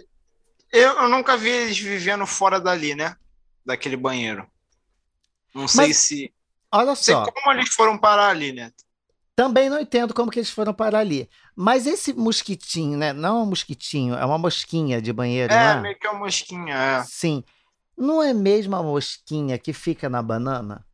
[0.70, 3.16] Eu, eu nunca vi eles vivendo fora dali, né?
[3.64, 4.46] Daquele banheiro.
[5.54, 5.72] Não mas...
[5.72, 6.34] sei se.
[6.70, 7.24] Olha só.
[7.24, 8.70] Sei como eles foram parar ali, né?
[9.34, 11.30] Também não entendo como que eles foram parar ali.
[11.54, 13.12] Mas esse mosquitinho, né?
[13.12, 15.80] Não é um mosquitinho, é uma mosquinha de banheiro, é, né?
[15.80, 17.04] meio que é uma mosquinha, é.
[17.04, 17.44] Sim.
[17.96, 20.84] Não é mesmo a mosquinha que fica na banana?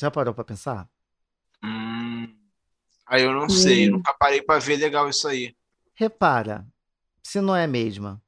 [0.00, 0.88] Já parou pra pensar?
[1.62, 2.32] Hum,
[3.06, 3.92] aí eu não sei, hum.
[3.92, 5.54] nunca parei pra ver legal isso aí.
[5.94, 6.64] Repara,
[7.22, 8.22] se não é a mesma.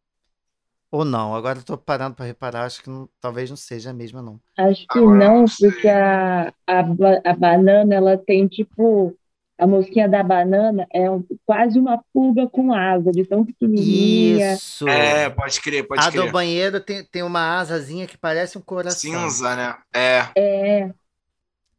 [0.91, 3.93] Ou não, agora eu tô parando para reparar, acho que não, talvez não seja a
[3.93, 4.41] mesma, não.
[4.59, 6.81] Acho que agora não, porque a, a,
[7.25, 9.17] a banana, ela tem tipo.
[9.57, 14.55] A mosquinha da banana é um, quase uma pulga com asa, de tão pequenininha.
[14.55, 14.89] Isso!
[14.89, 16.23] É, pode crer, pode a crer.
[16.23, 19.29] A do banheiro tem, tem uma asazinha que parece um coração.
[19.29, 19.77] Cinza, né?
[19.95, 20.29] É.
[20.35, 20.95] É.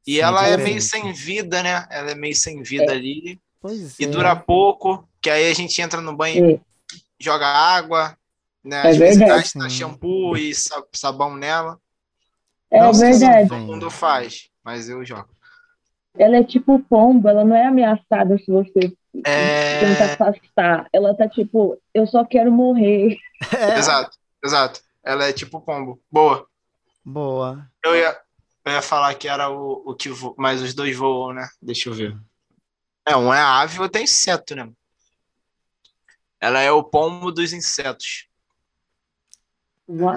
[0.05, 1.85] E Sim, ela é meio sem vida, né?
[1.89, 2.95] Ela é meio sem vida é.
[2.95, 3.39] ali.
[3.59, 4.07] Pois e é.
[4.07, 6.59] dura pouco, que aí a gente entra no banho, é.
[7.19, 8.17] joga água,
[8.63, 8.81] né?
[8.89, 9.31] É verdade.
[9.31, 10.51] gasta shampoo e
[10.93, 11.79] sabão nela.
[12.71, 13.49] É não verdade.
[13.49, 15.29] Todo mundo faz, mas eu jogo.
[16.17, 18.93] Ela é tipo pombo, ela não é ameaçada se você
[19.25, 19.79] é...
[19.79, 20.87] tentar afastar.
[20.91, 23.17] Ela tá tipo, eu só quero morrer.
[23.57, 23.79] É.
[23.79, 24.81] Exato, exato.
[25.03, 25.99] Ela é tipo pombo.
[26.11, 26.45] Boa.
[27.03, 27.67] Boa.
[27.83, 28.15] Eu ia,
[28.65, 31.47] eu ia falar que era o, o que voa, mas os dois voam, né?
[31.61, 32.17] Deixa eu ver.
[33.05, 34.71] É, um é ave e outro é inseto, né?
[36.39, 38.27] Ela é o pombo dos insetos.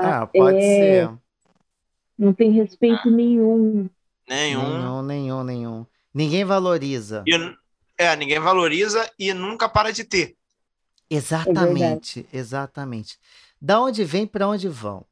[0.02, 0.60] Ah, pode é...
[0.60, 1.18] ser.
[2.18, 3.88] Não tem respeito nenhum.
[4.28, 4.78] Nenhum.
[4.78, 5.86] Nenhum, nenhum, nenhum.
[6.12, 7.24] Ninguém valoriza.
[7.26, 7.56] E,
[7.98, 10.36] é, ninguém valoriza e nunca para de ter.
[11.10, 13.18] Exatamente, é exatamente.
[13.60, 15.04] Da onde vem, para onde vão?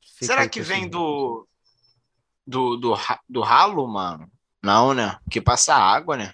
[0.00, 1.46] Fica Será que vem do,
[2.46, 2.94] do, do,
[3.28, 4.30] do ralo, mano?
[4.62, 5.18] Não, né?
[5.24, 6.32] Porque passa água, né?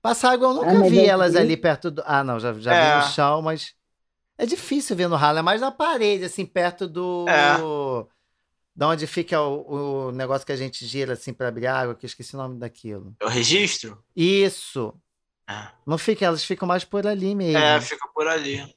[0.00, 2.02] Passa água, eu nunca ah, vi elas ali perto do.
[2.06, 3.00] Ah, não, já, já é.
[3.00, 3.74] vi no chão, mas.
[4.40, 7.26] É difícil ver no ralo, é mais na parede, assim, perto do.
[7.28, 7.56] É.
[8.76, 12.06] Da onde fica o, o, negócio que a gente gira assim para abrir água, que
[12.06, 13.12] eu esqueci o nome daquilo.
[13.20, 13.98] É o registro?
[14.14, 14.94] Isso.
[15.50, 15.66] É.
[15.84, 17.58] Não fica, elas ficam mais por ali mesmo.
[17.58, 18.72] É, fica por ali.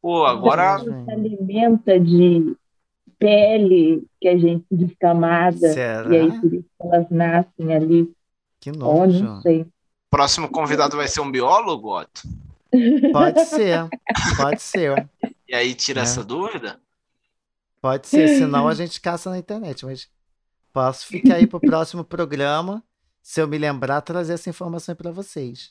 [0.00, 0.78] Pô, agora.
[0.78, 2.56] Se alimenta de
[3.22, 5.72] pele que a gente descamada.
[5.72, 6.12] Será?
[6.12, 8.12] E aí por isso elas nascem ali.
[8.60, 9.18] Que nojo.
[9.18, 9.66] Oh, não sei.
[10.10, 12.22] Próximo convidado vai ser um biólogo, Otto?
[13.12, 13.88] Pode ser,
[14.36, 15.08] pode ser.
[15.48, 16.02] E aí tira é.
[16.02, 16.80] essa dúvida?
[17.80, 20.08] Pode ser, senão a gente caça na internet, mas
[20.72, 22.82] posso ficar aí pro próximo programa,
[23.22, 25.70] se eu me lembrar, trazer essa informação para vocês.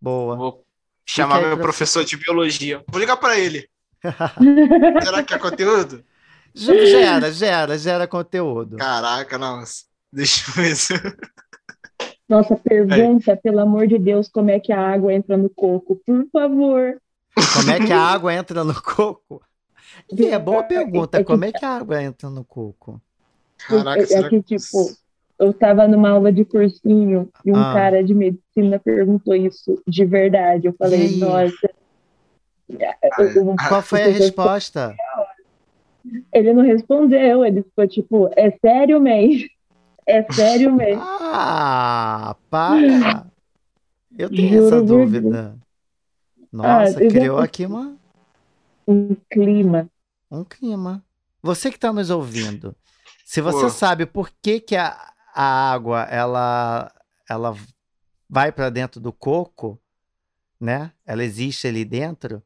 [0.00, 0.36] Boa.
[0.36, 0.64] Vou
[1.06, 2.84] chamar meu professor de biologia.
[2.88, 3.68] Vou ligar para ele.
[5.02, 6.04] Será que é conteúdo?
[6.54, 8.76] Gera, gera, gera conteúdo.
[8.76, 9.84] Caraca, nossa.
[10.12, 10.94] Deixa eu ver se...
[12.28, 13.36] Nossa, pergunta, é.
[13.36, 17.00] pelo amor de Deus, como é que a água entra no coco, por favor.
[17.54, 19.40] Como é que a água entra no coco?
[20.14, 21.24] É boa pergunta.
[21.24, 23.00] Como é que a água entra no coco?
[23.66, 24.90] Caraca, é, é que, tipo,
[25.38, 27.72] eu estava numa aula de cursinho e um ah.
[27.72, 30.66] cara de medicina perguntou isso de verdade.
[30.66, 31.70] Eu falei, nossa.
[32.68, 34.94] Eu, Qual foi a resposta?
[36.32, 39.48] Ele não respondeu, ele ficou tipo, é sério mesmo?
[40.10, 41.02] É sério mesmo?
[41.04, 43.26] Ah, para!
[44.16, 45.58] Eu tenho Juro essa dúvida.
[46.50, 47.94] Nossa, ah, criou aqui uma...
[48.86, 49.86] Um clima.
[50.30, 51.04] Um clima.
[51.42, 52.74] Você que está nos ouvindo,
[53.22, 53.68] se você Pô.
[53.68, 56.90] sabe por que, que a, a água ela,
[57.28, 57.54] ela
[58.28, 59.78] vai para dentro do coco,
[60.58, 60.90] né?
[61.06, 62.42] Ela existe ali dentro.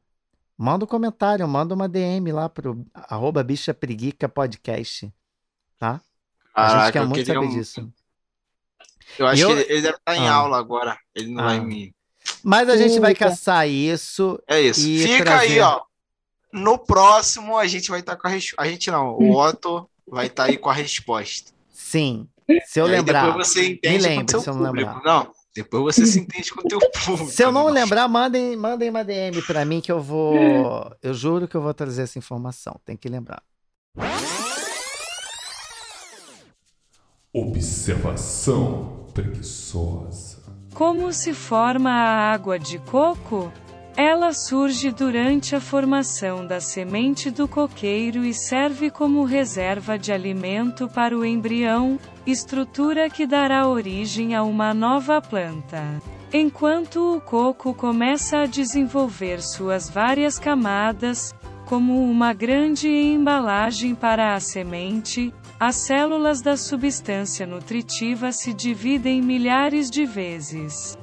[0.57, 5.11] Manda um comentário, manda uma DM lá pro arroba bicha preguica podcast,
[5.79, 5.99] tá?
[6.53, 7.49] A gente quer muito saber um...
[7.49, 7.91] disso.
[9.17, 9.47] Eu acho eu...
[9.47, 10.33] que ele, ele, deve estar em ah.
[10.33, 10.97] aula agora.
[11.15, 11.47] Ele não ah.
[11.47, 11.95] vai me.
[12.43, 14.41] Mas a gente vai caçar isso.
[14.47, 14.81] É isso.
[14.81, 15.53] Fica trazer...
[15.53, 15.81] aí, ó.
[16.51, 18.61] No próximo a gente vai estar com a resposta.
[18.61, 21.51] A gente não, o Otto vai estar aí com a resposta.
[21.71, 22.27] Sim.
[22.65, 23.27] Se eu lembrar.
[23.27, 25.01] Depois você entende me lembre, se eu não lembrar.
[25.03, 27.29] Não, depois você se entende com o teu público.
[27.31, 30.91] Se eu não lembrar, mandem, mandem uma DM para mim que eu vou.
[31.01, 32.79] Eu juro que eu vou trazer essa informação.
[32.83, 33.43] Tem que lembrar.
[37.31, 40.41] Observação preguiçosa.
[40.73, 43.51] Como se forma a água de coco?
[43.95, 50.87] Ela surge durante a formação da semente do coqueiro e serve como reserva de alimento
[50.87, 56.01] para o embrião, estrutura que dará origem a uma nova planta.
[56.33, 61.31] Enquanto o coco começa a desenvolver suas várias camadas,
[61.65, 69.91] como uma grande embalagem para a semente, as células da substância nutritiva se dividem milhares
[69.91, 70.97] de vezes.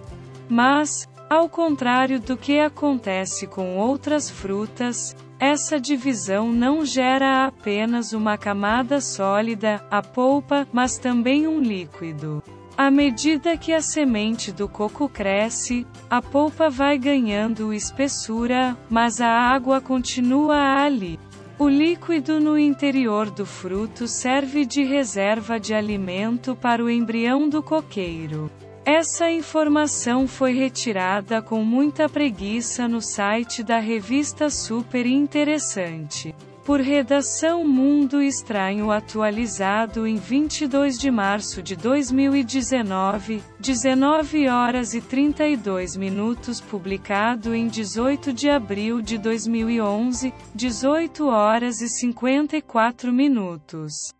[0.48, 8.36] Mas, ao contrário do que acontece com outras frutas, essa divisão não gera apenas uma
[8.36, 12.42] camada sólida, a polpa, mas também um líquido.
[12.76, 19.28] À medida que a semente do coco cresce, a polpa vai ganhando espessura, mas a
[19.28, 21.20] água continua ali.
[21.58, 27.62] O líquido no interior do fruto serve de reserva de alimento para o embrião do
[27.62, 28.50] coqueiro.
[28.84, 36.34] Essa informação foi retirada com muita preguiça no site da revista Super Interessante.
[36.64, 45.96] Por redação Mundo Estranho atualizado em 22 de março de 2019, 19 horas e 32
[45.96, 54.14] minutos publicado em 18 de abril de 2011, 18 horas e 54 minutos.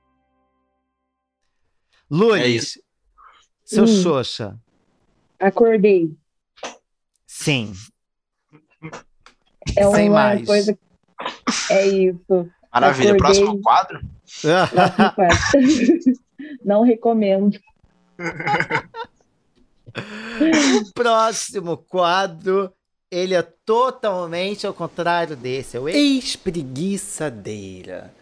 [2.11, 2.90] Lourdes, é
[3.71, 4.03] seu hum.
[4.03, 4.59] Xoxa.
[5.39, 6.13] Acordei.
[7.25, 7.73] Sim.
[9.77, 10.45] É Sem uma mais.
[10.45, 10.77] coisa
[11.71, 12.51] é isso.
[12.73, 13.17] Maravilha.
[13.17, 14.01] Próximo quadro?
[14.43, 15.39] Próximo quadro.
[16.65, 17.61] Não recomendo.
[19.89, 19.93] o
[20.93, 22.73] próximo quadro,
[23.09, 25.77] ele é totalmente ao contrário desse.
[25.77, 28.13] É o ex-preguiçadeira.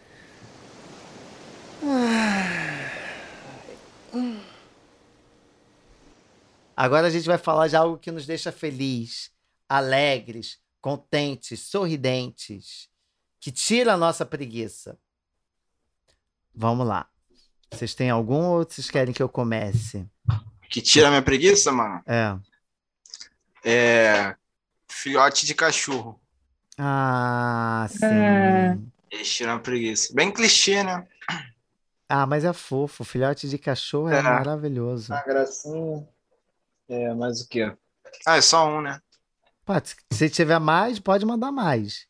[6.79, 9.31] Agora a gente vai falar de algo que nos deixa feliz,
[9.67, 12.87] alegres, contentes, sorridentes
[13.37, 14.97] que tira a nossa preguiça.
[16.55, 17.09] Vamos lá.
[17.69, 20.09] Vocês têm algum ou vocês querem que eu comece?
[20.69, 22.01] Que tira a minha preguiça, mano?
[22.07, 22.39] É.
[23.65, 24.35] É.
[24.89, 26.17] Filhote de cachorro.
[26.77, 28.05] Ah, sim.
[28.05, 28.77] É.
[29.11, 30.13] Eles tiram a preguiça.
[30.13, 31.05] Bem clichê, né?
[32.07, 33.03] Ah, mas é fofo.
[33.03, 35.13] Filhote de cachorro é, é maravilhoso.
[35.13, 36.07] A gracinha.
[36.89, 37.71] É, mas o quê?
[38.25, 38.99] Ah, é só um, né?
[39.63, 42.07] Pode, se tiver mais, pode mandar mais.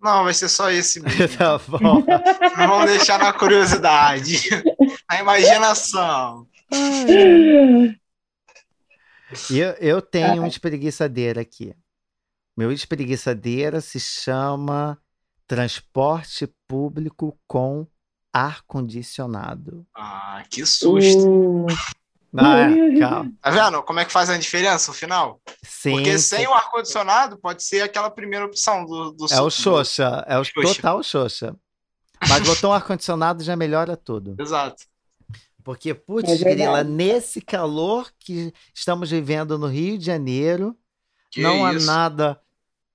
[0.00, 1.36] Não, vai ser só esse mesmo.
[1.36, 2.04] tá bom.
[2.56, 4.36] Não vamos deixar na curiosidade.
[5.08, 6.46] A imaginação.
[9.50, 11.74] Eu, eu tenho um espreguiçadeira aqui.
[12.56, 15.00] Meu espreguiçadeira se chama
[15.46, 17.86] Transporte Público com
[18.32, 19.86] Ar-Condicionado.
[19.94, 21.26] Ah, que susto.
[21.26, 21.66] Uh.
[22.36, 23.32] Ah, é, calma.
[23.40, 25.40] Tá vendo como é que faz a diferença no final?
[25.62, 25.92] Sim.
[25.92, 29.12] Porque sem o ar-condicionado pode ser aquela primeira opção do.
[29.12, 30.74] do é o Xoxa, é o Xoxa.
[30.74, 31.56] total Xoxa.
[32.28, 34.36] Mas botou um ar-condicionado já melhora tudo.
[34.38, 34.84] Exato.
[35.64, 40.76] Porque, putz, é grila, nesse calor que estamos vivendo no Rio de Janeiro,
[41.30, 41.90] que não isso?
[41.90, 42.40] há nada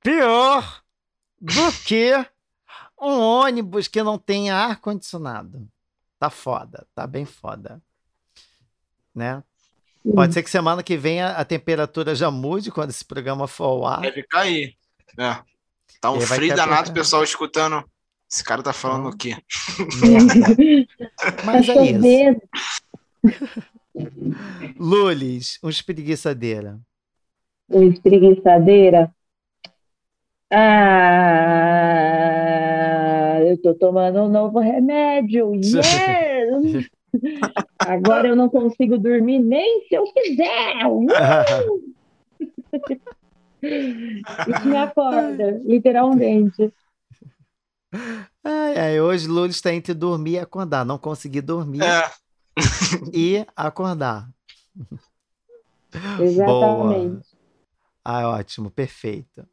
[0.01, 0.81] pior
[1.39, 2.13] do que
[2.99, 5.67] um ônibus que não tenha ar-condicionado.
[6.19, 7.81] Tá foda, tá bem foda
[9.13, 9.43] né?
[10.13, 13.63] Pode ser que semana que vem a, a, temperatura já mude quando esse programa for
[13.63, 14.01] ao ar.
[14.01, 14.75] Deve cair.
[15.17, 15.37] É.
[16.01, 17.81] Tá um frio danado, o pessoal escutando.
[18.29, 19.37] Esse cara tá falando o quê?
[21.45, 22.41] Mas é isso.
[24.77, 26.77] Lulis, um espreguiçadeira.
[27.69, 29.13] Um espreguiçadeira?
[30.51, 31.39] Ah,
[33.45, 35.53] eu tô tomando um novo remédio.
[35.63, 36.89] Yeah!
[37.79, 40.85] Agora eu não consigo dormir nem se eu quiser.
[40.87, 41.93] Uh!
[43.63, 46.73] Isso me acorda, literalmente.
[48.43, 50.85] Ai, ai, hoje Lula está entre dormir e acordar.
[50.85, 52.09] Não consegui dormir é.
[53.13, 54.29] e acordar.
[56.19, 56.45] Exatamente.
[56.45, 57.21] Boa.
[58.03, 59.47] Ah, ótimo, perfeito.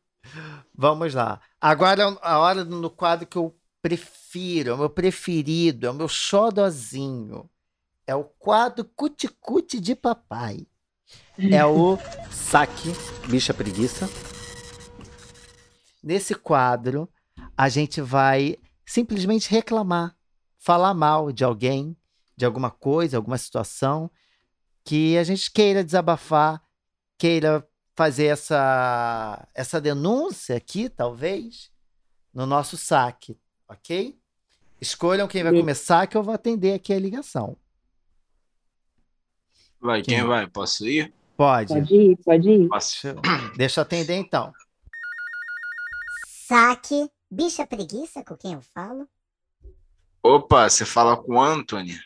[0.75, 1.41] Vamos lá.
[1.61, 5.95] Agora é a hora no quadro que eu prefiro, é o meu preferido, é o
[5.95, 7.50] meu xodozinho.
[8.11, 10.67] É o quadro cuticute de papai.
[11.39, 11.97] É o
[12.29, 12.89] saque
[13.29, 14.09] bicha preguiça.
[16.03, 17.09] Nesse quadro,
[17.57, 20.17] a gente vai simplesmente reclamar,
[20.59, 21.97] falar mal de alguém,
[22.37, 24.11] de alguma coisa, alguma situação
[24.83, 26.61] que a gente queira desabafar,
[27.17, 31.71] queira fazer essa, essa denúncia aqui, talvez,
[32.35, 33.39] no nosso saque,
[33.69, 34.19] ok?
[34.81, 37.57] Escolham quem vai começar, que eu vou atender aqui a ligação.
[39.81, 40.47] Vai, quem, quem vai?
[40.47, 41.12] Posso ir?
[41.37, 41.72] Pode.
[41.72, 42.68] Pode ir, pode ir.
[42.68, 43.09] Posso.
[43.57, 44.53] Deixa eu atender então.
[46.47, 49.09] Saque, bicha preguiça com quem eu falo?
[50.22, 51.99] Opa, você fala com o Anthony?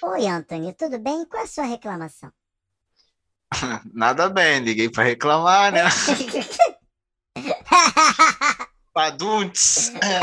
[0.00, 1.24] Oi, Anthony, tudo bem?
[1.26, 2.30] Qual é a sua reclamação?
[3.92, 5.82] Nada bem, liguei para reclamar, né?
[8.92, 9.92] Paduntes.
[9.94, 10.20] É.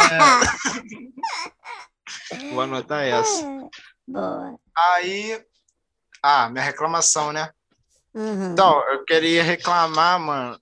[2.54, 3.46] Vou anotar essa.
[4.08, 4.58] Boa.
[4.76, 5.44] Aí.
[6.26, 7.52] Ah, minha reclamação, né?
[8.14, 8.54] Uhum.
[8.54, 10.60] Então, eu queria reclamar, mano,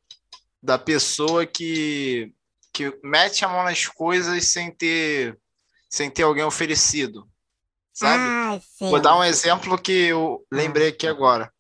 [0.62, 2.34] da pessoa que,
[2.74, 5.38] que mete a mão nas coisas sem ter,
[5.90, 7.28] sem ter alguém oferecido.
[7.94, 8.24] Sabe?
[8.24, 11.54] Ah, Vou dar um exemplo que eu lembrei aqui agora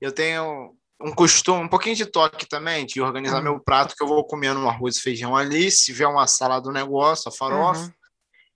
[0.00, 3.44] eu tenho um costume, um pouquinho de toque também, de organizar uhum.
[3.44, 6.62] meu prato, que eu vou comendo um arroz e feijão ali, se vier uma salada
[6.62, 7.80] do negócio, a farofa.
[7.80, 7.92] Uhum.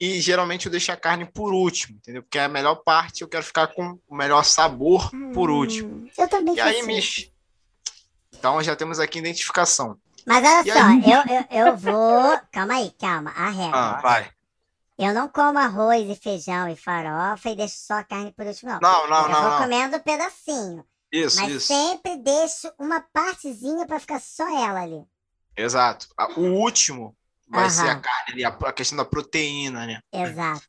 [0.01, 2.23] E geralmente eu deixo a carne por último, entendeu?
[2.23, 6.09] Porque é a melhor parte, eu quero ficar com o melhor sabor por hum, último.
[6.19, 7.33] Eu também E aí, Mich...
[8.33, 9.97] Então já temos aqui identificação.
[10.27, 11.03] Mas olha e só, aí...
[11.11, 12.41] eu, eu, eu vou.
[12.51, 13.31] Calma aí, calma.
[13.31, 13.79] A regra.
[13.79, 14.31] Ah, vai.
[14.99, 18.71] Eu não como arroz e feijão e farofa e deixo só a carne por último,
[18.73, 18.81] não.
[18.81, 19.37] Não, não, eu não.
[19.37, 19.59] Eu vou não.
[19.59, 20.85] comendo um pedacinho.
[21.11, 21.67] Isso, Mas isso.
[21.67, 25.05] sempre deixo uma partezinha para ficar só ela ali.
[25.57, 26.09] Exato.
[26.37, 27.17] O último
[27.49, 30.01] vai ser a carne ali, a questão da proteína, né?
[30.13, 30.63] Exato.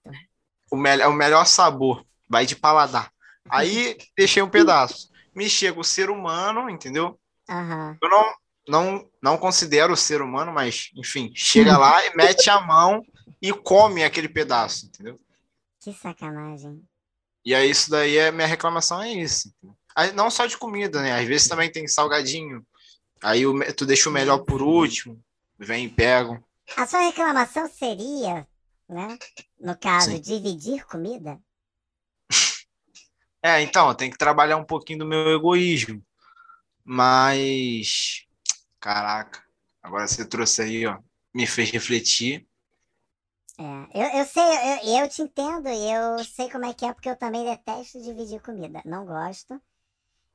[0.72, 3.12] O, me o melhor sabor, vai de paladar.
[3.50, 5.10] Aí deixei um pedaço.
[5.34, 7.20] Me chega o ser humano, entendeu?
[7.50, 7.98] Uhum.
[8.02, 8.36] Eu não,
[8.68, 13.06] não, não considero o ser humano, mas, enfim, chega lá e mete a mão
[13.42, 15.20] e come aquele pedaço, entendeu?
[15.80, 16.82] Que sacanagem.
[17.44, 19.54] E aí, isso daí é minha reclamação, é isso.
[20.16, 21.14] Não só de comida, né?
[21.14, 22.66] Às vezes também tem salgadinho.
[23.22, 23.44] Aí
[23.78, 25.22] tu deixa o melhor por último,
[25.58, 26.44] vem e pega.
[26.78, 28.47] A sua reclamação seria,
[28.88, 29.18] né?
[29.59, 30.22] No caso, Sim.
[30.22, 31.39] dividir comida?
[33.41, 36.03] É, então, tem que trabalhar um pouquinho do meu egoísmo.
[36.84, 38.26] Mas.
[38.80, 39.43] Caraca,
[39.82, 40.99] agora você trouxe aí, ó.
[41.34, 42.47] Me fez refletir.
[43.57, 43.63] É,
[43.93, 47.09] eu, eu sei, eu, eu te entendo e eu sei como é que é, porque
[47.09, 48.82] eu também detesto dividir comida.
[48.86, 49.61] Não gosto.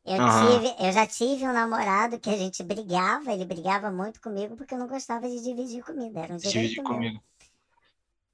[0.05, 0.59] Eu, uhum.
[0.59, 4.74] tive, eu já tive um namorado que a gente brigava, ele brigava muito comigo porque
[4.74, 6.20] eu não gostava de dividir comida.
[6.20, 7.20] Era um dividir comida.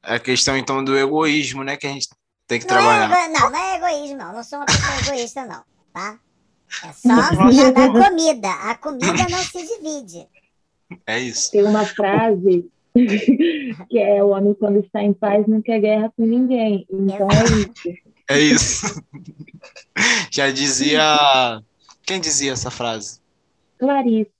[0.03, 1.77] É a questão então do egoísmo, né?
[1.77, 2.09] Que a gente
[2.47, 3.11] tem que não trabalhar.
[3.11, 4.33] É não, não é egoísmo, não.
[4.33, 6.19] Não sou uma pessoa egoísta, não, tá?
[6.85, 8.51] É só a da comida.
[8.51, 10.29] A comida não se divide.
[11.07, 11.51] É isso.
[11.51, 12.71] Tem uma frase
[13.91, 16.87] que é o homem quando está em paz não quer guerra com ninguém.
[16.91, 18.16] Então é isso.
[18.29, 19.03] É isso.
[20.31, 21.03] Já dizia.
[22.03, 23.21] Quem dizia essa frase?
[23.79, 24.31] Clarice.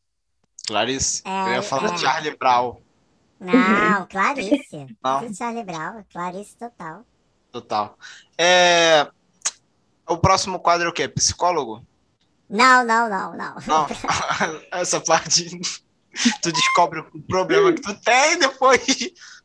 [0.67, 1.23] Clarice?
[1.25, 1.99] É, Eu ia falar é.
[1.99, 2.77] Charlie Brown.
[3.41, 4.87] Não, Clarice.
[5.03, 5.35] Não.
[5.35, 7.05] Charlie Brown, Clarice total.
[7.53, 7.99] Total.
[8.39, 9.09] É...
[10.09, 11.09] O próximo quadro é o quê?
[11.09, 11.85] Psicólogo?
[12.49, 13.57] Não, não, não, não.
[13.67, 13.87] Não.
[14.71, 15.59] Essa parte
[16.43, 18.85] tu descobre o problema que tu tem e depois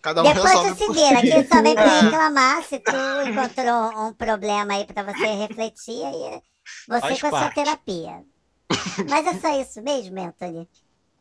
[0.02, 0.76] cada um depois resolve.
[0.76, 2.92] tu se vira, aqui só vem pra reclamar se tu
[3.28, 6.42] encontrou um problema aí pra você refletir aí
[6.88, 7.56] você Faz com a sua parte.
[7.56, 8.22] terapia.
[9.10, 10.68] Mas é só isso mesmo, Anthony?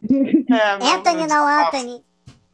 [0.08, 1.46] É, meu- Anthony meu não.
[1.66, 2.04] Anthony.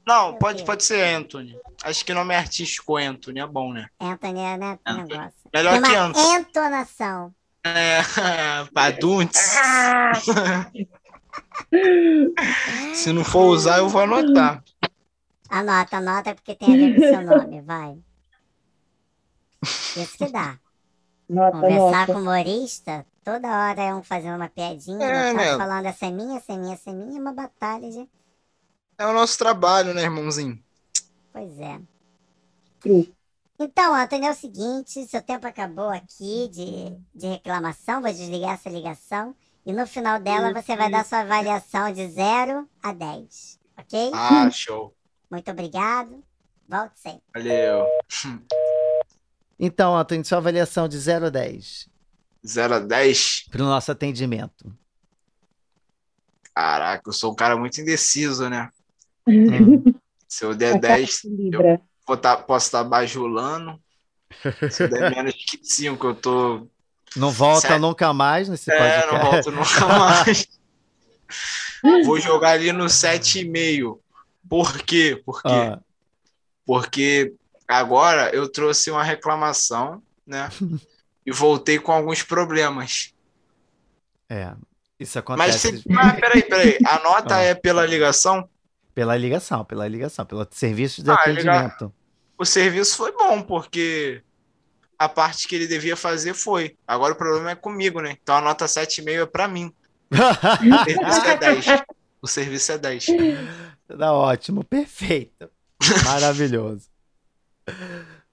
[0.07, 0.67] Não, Meu pode, Deus.
[0.67, 1.59] pode ser Anthony.
[1.83, 3.89] Acho que nome é artístico Anthony, é bom, né?
[4.01, 5.09] Anthony é né, Anthony.
[5.09, 5.33] negócio.
[5.53, 6.35] Melhor Tem que uma Anthony.
[6.39, 7.35] entonação.
[7.65, 8.01] É,
[8.73, 9.57] Paduntes.
[12.95, 14.62] Se não for usar, eu vou anotar.
[15.49, 17.99] Anota, anota, porque tem a ver com o seu nome, vai.
[19.62, 20.59] Isso que dá.
[21.28, 22.12] Nota, Conversar nota.
[22.12, 25.57] com humorista, toda hora é um fazendo uma piadinha, é, né?
[25.57, 28.09] falando essa é minha, essa é minha, essa é minha, é uma batalha de...
[28.99, 30.62] É o nosso trabalho, né, irmãozinho?
[31.32, 31.80] Pois é.
[33.59, 38.70] Então, Antônio, é o seguinte, seu tempo acabou aqui de, de reclamação, vou desligar essa
[38.70, 39.34] ligação
[39.67, 44.11] e no final dela você vai dar sua avaliação de 0 a 10, ok?
[44.14, 44.95] Ah, show.
[45.29, 46.23] Muito obrigado.
[46.69, 47.23] Volte sempre.
[47.35, 47.85] Valeu.
[49.59, 51.89] Então, Antônio, sua avaliação de 0 a 10.
[52.47, 53.49] 0 a 10?
[53.51, 54.73] Para o nosso atendimento.
[56.55, 58.71] Caraca, eu sou um cara muito indeciso, né?
[59.27, 59.83] Hum.
[60.29, 61.23] Se eu der 10,
[62.09, 63.81] eu tá, posso estar tá bajulando.
[64.71, 66.69] Se eu der menos que 5, eu tô.
[67.15, 67.81] Não volta Sete...
[67.81, 69.09] nunca mais nesse é, podcast.
[69.09, 70.49] É, não volta nunca mais.
[72.05, 73.99] Vou jogar ali no 7,5.
[74.49, 75.23] Por quê?
[75.25, 75.49] Por quê?
[75.49, 75.81] Ah.
[76.65, 77.35] Porque
[77.69, 80.49] agora eu trouxe uma reclamação, né?
[81.25, 83.13] e voltei com alguns problemas.
[84.29, 84.53] É,
[84.99, 85.73] isso acontece.
[85.73, 85.89] Mas, se...
[85.89, 86.79] mas peraí, peraí.
[86.87, 87.43] A nota ah.
[87.43, 88.49] é pela ligação?
[88.95, 91.93] Pela ligação, pela ligação, pelo serviço de ah, atendimento.
[92.39, 94.23] O serviço foi bom, porque
[94.99, 96.77] a parte que ele devia fazer foi.
[96.87, 98.17] Agora o problema é comigo, né?
[98.23, 99.73] Então a nota 7,5 é para mim.
[100.11, 101.67] o serviço é 10.
[102.23, 103.07] O serviço é 10.
[103.99, 105.51] Tá ótimo, perfeito.
[106.05, 106.89] Maravilhoso.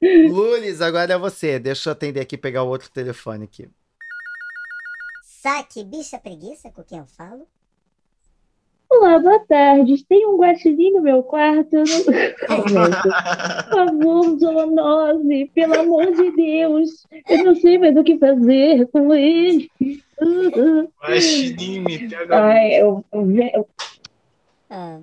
[0.02, 1.60] Lulis, agora é você.
[1.60, 3.70] Deixa eu atender aqui pegar o outro telefone aqui.
[5.24, 7.48] Saque, bicha preguiça com quem eu falo?
[8.96, 10.06] Olá, boa tarde.
[10.06, 11.72] Tem um guaxinim no meu quarto?
[12.48, 12.70] Por
[13.70, 17.08] favor, zoonose, pelo amor de Deus.
[17.28, 19.70] Eu não sei mais o que fazer com ele.
[21.02, 22.44] Guaxinim, me pega.
[22.44, 23.68] Ai, eu, eu.
[24.70, 25.00] Ah.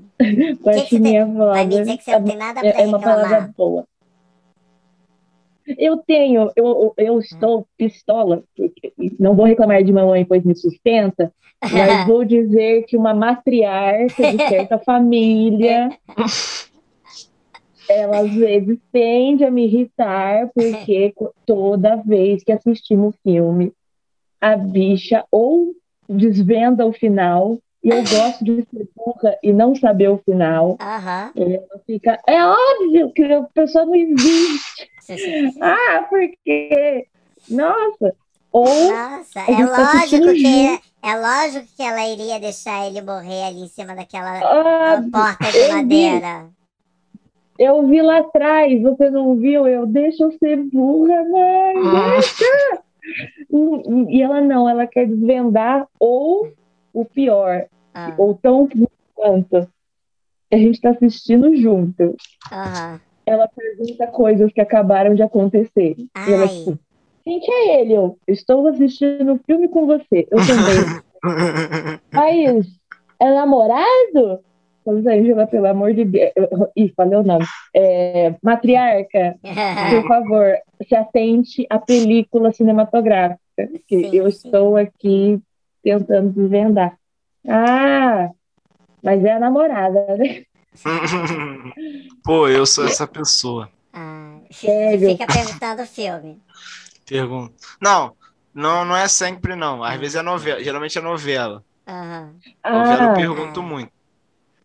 [0.62, 1.46] Guaxinim é foda.
[1.46, 3.84] Vai me dizer que você não tem nada pra É uma palavra boa.
[5.78, 11.32] Eu tenho, eu, eu estou pistola, porque não vou reclamar de mamãe, pois me sustenta,
[11.62, 15.90] mas vou dizer que uma matriarca de certa família,
[17.88, 21.12] ela às vezes tende a me irritar, porque
[21.46, 23.72] toda vez que assistimos filme,
[24.40, 25.74] a bicha ou
[26.08, 30.70] desvenda o final, eu gosto de ser burra e não saber o final.
[30.70, 31.54] Uhum.
[31.54, 34.90] Ela fica, é óbvio que a pessoa não existe.
[35.60, 37.06] ah, porque.
[37.48, 38.14] Nossa!
[38.52, 43.62] Ou Nossa, é tá lógico que é lógico que ela iria deixar ele morrer ali
[43.62, 46.46] em cima daquela ah, porta de madeira.
[47.56, 49.68] Vi, eu vi lá atrás, você não viu?
[49.68, 52.82] Eu deixa eu ser burra, mãe, ah.
[54.08, 56.52] E ela não, ela quer desvendar ou
[56.92, 58.14] o pior, ah.
[58.18, 58.68] ou tão
[59.14, 59.68] quanto.
[60.52, 62.02] A gente está assistindo junto.
[62.02, 63.00] Uhum.
[63.24, 65.96] Ela pergunta coisas que acabaram de acontecer.
[66.14, 66.30] Ai.
[66.30, 66.78] E ela assim,
[67.24, 67.94] quem que é ele?
[67.94, 70.26] Eu estou assistindo um filme com você.
[70.30, 71.02] Eu também.
[72.12, 72.66] Mas
[73.20, 74.40] é namorado?
[74.84, 76.32] Vamos aí, jogar, pelo amor de Deus.
[76.74, 77.44] Ih, falei o nome.
[77.76, 79.36] É, matriarca,
[79.90, 80.56] por favor,
[80.88, 83.38] se atente à película cinematográfica.
[83.86, 84.48] Que sim, eu sim.
[84.48, 85.40] estou aqui
[85.82, 86.96] tentando desvendar.
[87.48, 88.30] Ah,
[89.02, 90.44] mas é a namorada, né?
[92.24, 93.70] Pô, eu sou essa pessoa.
[93.92, 95.10] Ah, Sério?
[95.10, 96.40] Fica perguntando o filme.
[97.06, 97.54] Pergunta.
[97.80, 98.14] Não,
[98.54, 99.82] não, não é sempre não.
[99.82, 100.62] Às vezes é novela.
[100.62, 101.64] Geralmente é novela.
[101.88, 102.34] Uhum.
[102.64, 103.90] Novela ah, eu pergunto muito.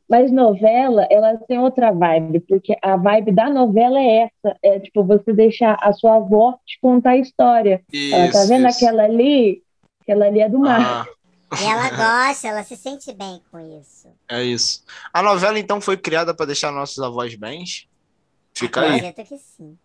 [0.08, 5.04] Mas novela, ela tem outra vibe, porque a vibe da novela é essa, é tipo
[5.04, 7.82] você deixar a sua avó te contar a história.
[7.92, 8.78] Isso, ela tá vendo isso.
[8.86, 9.64] aquela ali?
[10.06, 11.08] Aquela ali é do mar.
[11.10, 11.60] Ah.
[11.60, 14.08] E ela gosta, ela se sente bem com isso.
[14.30, 14.84] É isso.
[15.12, 17.88] A novela então foi criada para deixar nossos avós bens?
[18.54, 18.98] Fica aí.
[18.98, 19.78] Acredito que sim.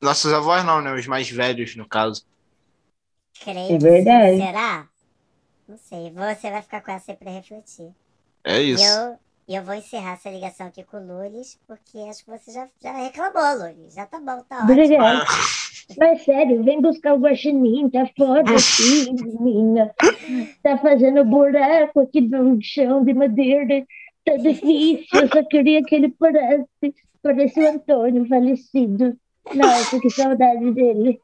[0.00, 0.92] Nossos avós não, né?
[0.92, 2.24] Os mais velhos, no caso.
[3.40, 4.36] Creio é verdade.
[4.36, 4.88] Será?
[5.66, 6.10] Não sei.
[6.10, 7.90] Você vai ficar com essa aí pra refletir.
[8.44, 8.84] É isso.
[9.48, 12.68] E eu, vou encerrar essa ligação aqui com o Lulis, porque acho que você já,
[12.80, 13.94] já reclamou, Lulis.
[13.94, 14.72] Já tá bom, tá ótimo.
[14.72, 15.26] Obrigado.
[15.98, 19.92] Mas sério, vem buscar o guaxinim, tá foda aqui, menina.
[20.62, 23.84] Tá fazendo buraco aqui no chão de madeira.
[24.24, 26.94] Tá difícil, eu só queria que ele parasse.
[27.20, 29.18] Parece o Antônio falecido.
[29.54, 31.20] Nossa, que saudade dele.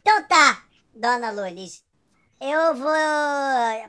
[0.00, 0.62] Então tá,
[0.94, 1.84] dona Lulis.
[2.40, 2.92] Eu vou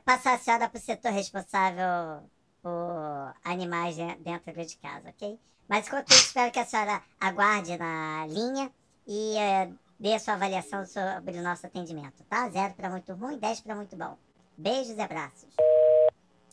[0.04, 2.22] passar a senhora para o setor responsável
[2.64, 5.38] por animais dentro de casa, ok?
[5.68, 8.70] Mas enquanto isso, espero que a senhora aguarde na linha
[9.06, 12.48] e uh, dê a sua avaliação sobre o nosso atendimento, tá?
[12.48, 14.16] Zero para muito ruim, 10 para muito bom.
[14.56, 15.48] Beijos e abraços.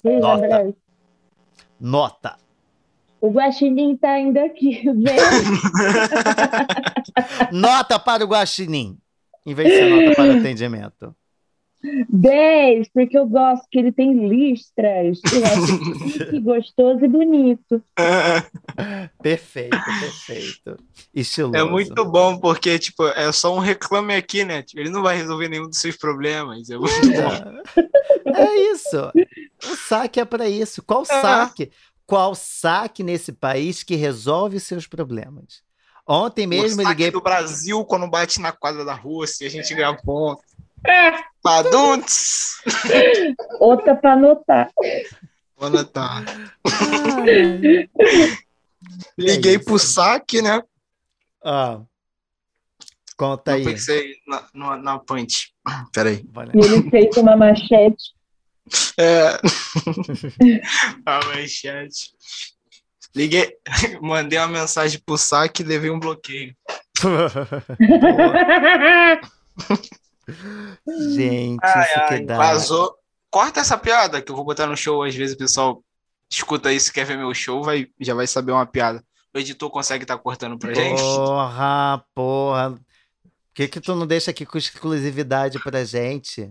[0.03, 0.75] Nota.
[1.79, 2.37] Nota.
[3.21, 4.83] O Guaxinim tá ainda aqui,
[7.53, 8.97] nota para o Guaxinim,
[9.45, 11.15] em vez de ser nota para o atendimento.
[12.09, 15.19] 10, porque eu gosto que ele tem listras.
[15.33, 17.83] Eu acho gostoso e bonito.
[19.21, 20.77] perfeito, perfeito.
[21.13, 21.55] Estiloso.
[21.55, 24.63] É muito bom, porque, tipo, é só um reclame aqui, né?
[24.75, 26.69] Ele não vai resolver nenhum dos seus problemas.
[26.69, 27.81] É muito bom.
[28.33, 29.11] É isso.
[29.65, 30.83] O saque é para isso.
[30.83, 31.71] Qual saque?
[32.05, 35.63] Qual saque nesse país que resolve seus problemas?
[36.07, 37.11] Ontem mesmo o liguei.
[37.11, 40.41] do Brasil, quando bate na quadra da Rússia, a gente ganha ponto.
[40.87, 41.11] É.
[41.41, 42.61] Paduntes.
[43.59, 44.69] Outra para anotar.
[45.57, 46.23] Vou anotar.
[49.17, 50.61] Liguei é pro saque, né?
[51.43, 51.81] Ah.
[53.17, 53.63] Conta aí.
[53.63, 55.53] Eu pensei na, na, na punch.
[55.93, 56.25] Peraí.
[56.53, 58.13] E ele fez uma machete.
[58.97, 59.37] É.
[61.05, 62.11] a manchete.
[63.15, 63.55] Liguei,
[64.01, 66.55] mandei uma mensagem pro saque e levei um bloqueio.
[71.15, 72.37] Gente, ai, isso ai, que dá.
[72.37, 72.95] Vazou.
[73.29, 75.03] Corta essa piada que eu vou botar no show.
[75.03, 75.83] Às vezes o pessoal
[76.29, 79.03] escuta isso, quer ver meu show, vai, já vai saber uma piada.
[79.33, 81.01] O editor consegue estar tá cortando pra gente?
[81.01, 82.71] Porra, porra.
[82.71, 82.81] Por
[83.53, 86.49] que, que tu não deixa aqui com exclusividade pra gente?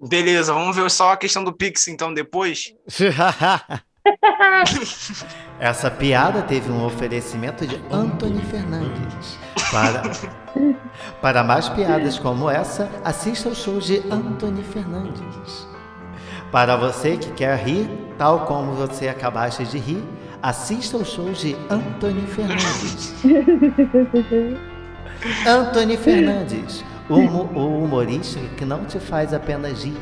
[0.00, 2.74] Beleza, vamos ver só a questão do Pix então depois.
[5.58, 9.38] Essa piada teve um oferecimento de Anthony Fernandes.
[9.70, 10.02] Para,
[11.20, 15.68] para mais piadas como essa, assista ao show de Anthony Fernandes.
[16.50, 17.88] Para você que quer rir,
[18.18, 20.04] tal como você acabaste de rir,
[20.42, 23.14] assista ao show de Anthony Fernandes.
[25.46, 29.96] Anthony Fernandes, o, o humorista que não te faz apenas rir.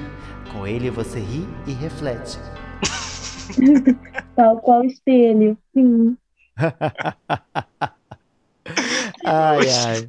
[0.53, 2.39] Com ele você ri e reflete.
[4.37, 6.17] Tal qual espelho, sim.
[9.25, 10.09] ai, ai.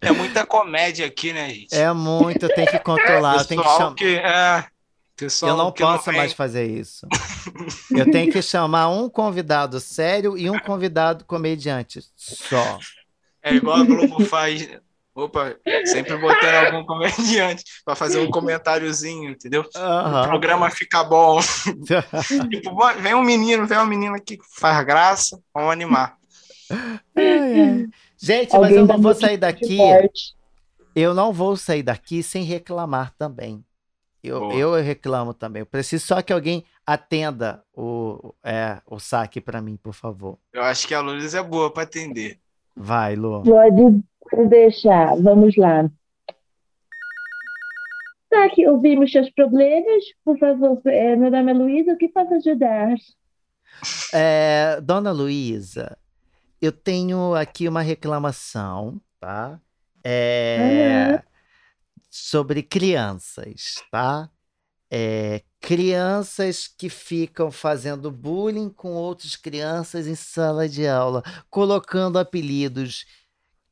[0.00, 1.74] É muita comédia aqui, né, gente?
[1.74, 3.40] É muito, tem que controlar.
[3.40, 3.94] É, tem que chamar.
[3.94, 4.64] Que, é,
[5.42, 7.06] eu não posso não mais fazer isso.
[7.90, 12.78] eu tenho que chamar um convidado sério e um convidado comediante só.
[13.42, 14.68] É igual a Globo faz.
[15.14, 19.62] Opa, sempre botando algum comediante para fazer um comentáriozinho, entendeu?
[19.76, 20.20] Uhum.
[20.20, 21.38] O programa fica bom.
[22.50, 26.16] tipo, vem um menino, vem uma menina que faz graça, vamos animar.
[28.18, 29.78] Gente, Alguém mas eu não vou sair daqui.
[30.96, 33.64] Eu não vou sair daqui sem reclamar também.
[34.22, 35.60] Eu, eu reclamo também.
[35.60, 40.38] Eu preciso só que alguém atenda o, é, o saque para mim, por favor.
[40.52, 42.40] Eu acho que a Lourdes é boa para atender.
[42.74, 43.42] Vai, Lu.
[43.42, 44.02] Pode
[44.48, 45.16] deixar.
[45.16, 45.90] Vamos lá.
[48.30, 50.04] Tá aqui, ouvimos seus problemas.
[50.24, 51.92] Por favor, é, meu nome é Luísa.
[51.92, 52.94] O que posso ajudar?
[54.12, 55.96] É, dona Luísa,
[56.60, 59.60] eu tenho aqui uma reclamação, tá?
[60.02, 61.22] É.
[62.10, 64.30] Sobre crianças, tá?
[64.90, 73.04] É, crianças que ficam fazendo bullying com outras crianças em sala de aula, colocando apelidos.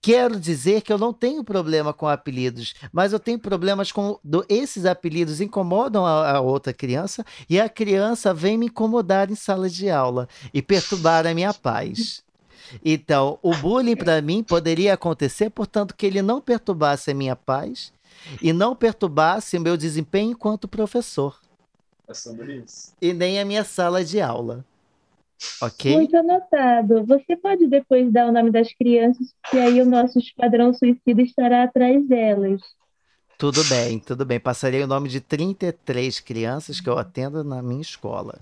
[0.04, 4.44] Quero dizer que eu não tenho problema com apelidos, mas eu tenho problemas com do,
[4.48, 9.70] esses apelidos incomodam a, a, outra criança e a criança vem me incomodar em sala
[9.70, 12.24] de aula e perturbar a minha paz.
[12.84, 17.92] Então, o bullying para mim poderia acontecer, portanto, que ele não perturbasse a minha paz
[18.40, 21.38] e não perturbasse o meu desempenho enquanto professor.
[22.08, 22.92] É sobre isso.
[23.00, 24.64] E nem a minha sala de aula.
[25.60, 25.93] Ok?
[25.93, 27.05] Muito anotado.
[27.06, 31.64] Você pode depois dar o nome das crianças, que aí o nosso esquadrão suicida estará
[31.64, 32.60] atrás delas.
[33.39, 34.39] Tudo bem, tudo bem.
[34.39, 38.39] Passarei o nome de 33 crianças que eu atendo na minha escola.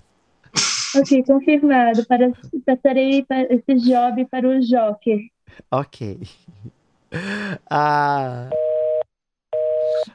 [0.95, 2.05] Ok, confirmado.
[2.05, 2.31] Para,
[2.65, 5.19] passarei esse job para o Joker.
[5.71, 6.19] Ok.
[7.69, 8.49] Ah,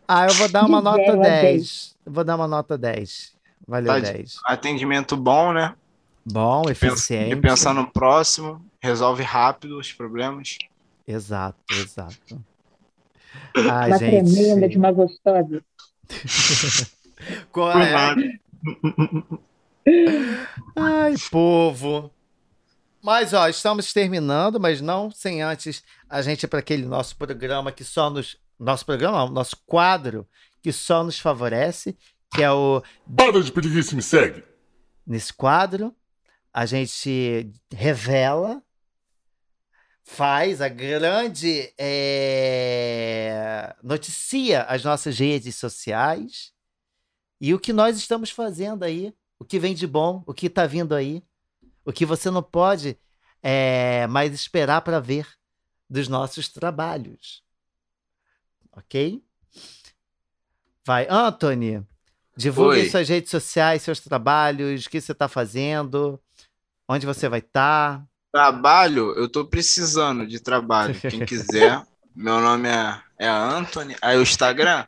[0.08, 1.96] ah eu vou dar uma nota 10.
[2.06, 3.36] Eu vou dar uma nota 10.
[3.66, 4.36] Valeu, tá 10.
[4.46, 5.74] Atendimento bom, né?
[6.28, 7.32] Bom, eficiente.
[7.32, 10.58] E pensar no próximo, resolve rápido os problemas.
[11.06, 12.44] Exato, exato.
[13.54, 14.34] Ai, uma gente...
[14.34, 15.64] tremenda de uma gostosa.
[17.52, 18.40] Qual é?
[20.74, 22.10] Ai, povo.
[23.00, 27.70] Mas, ó, estamos terminando, mas não sem antes a gente ir para aquele nosso programa
[27.70, 28.36] que só nos.
[28.58, 30.26] Nosso programa, não, nosso quadro
[30.62, 31.96] que só nos favorece,
[32.34, 32.82] que é o.
[33.14, 34.42] Para de isso, me segue.
[35.06, 35.94] Nesse quadro,
[36.56, 38.62] a gente revela,
[40.02, 41.70] faz a grande.
[41.78, 46.54] É, noticia as nossas redes sociais
[47.38, 50.66] e o que nós estamos fazendo aí o que vem de bom, o que está
[50.66, 51.22] vindo aí,
[51.84, 52.98] o que você não pode
[53.42, 55.28] é, mais esperar para ver
[55.90, 57.44] dos nossos trabalhos.
[58.72, 59.22] Ok?
[60.86, 61.86] Vai, Anthony,
[62.34, 66.18] divulgue suas redes sociais, seus trabalhos, o que você está fazendo,
[66.88, 67.98] onde você vai estar.
[67.98, 68.06] Tá.
[68.32, 70.94] Trabalho, eu estou precisando de trabalho.
[71.00, 71.82] Quem quiser,
[72.14, 73.96] meu nome é, é Anthony.
[74.02, 74.84] Aí o Instagram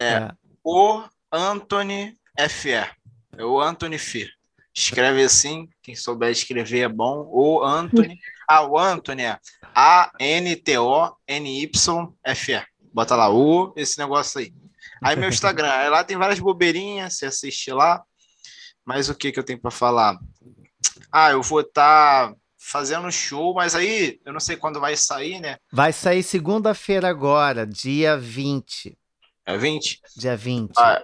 [0.00, 0.30] é, é.
[0.64, 1.02] o
[1.32, 2.16] Anthony
[2.48, 2.86] FE.
[3.36, 4.28] É o Anthony Fê.
[4.74, 7.28] Escreve assim, quem souber escrever é bom.
[7.30, 8.18] O Anthony.
[8.50, 9.38] Ah, o Anthony é
[9.74, 10.56] A-N-T-O-N-Y-F-E.
[12.94, 14.54] Bota lá, o, esse negócio aí.
[15.02, 18.02] Aí meu Instagram, aí lá tem várias bobeirinhas, você assiste lá.
[18.86, 20.18] Mas o que, que eu tenho para falar?
[21.10, 25.40] Ah, eu vou estar tá fazendo show, mas aí eu não sei quando vai sair,
[25.40, 25.56] né?
[25.72, 28.96] Vai sair segunda-feira agora, dia 20.
[29.46, 30.00] É 20?
[30.16, 30.72] Dia 20.
[30.76, 31.02] Ah,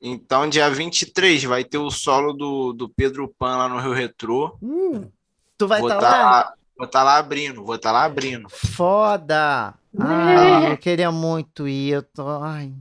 [0.00, 4.56] então, dia 23 vai ter o solo do, do Pedro Pan lá no Rio Retrô.
[4.62, 5.10] Hum,
[5.56, 6.30] tu vai estar tá lá?
[6.30, 6.54] lá?
[6.76, 8.48] Vou estar tá lá abrindo, vou estar tá lá abrindo.
[8.50, 9.74] Foda!
[9.98, 11.90] Ai, eu queria muito ir.
[11.90, 12.72] Eu tô ai,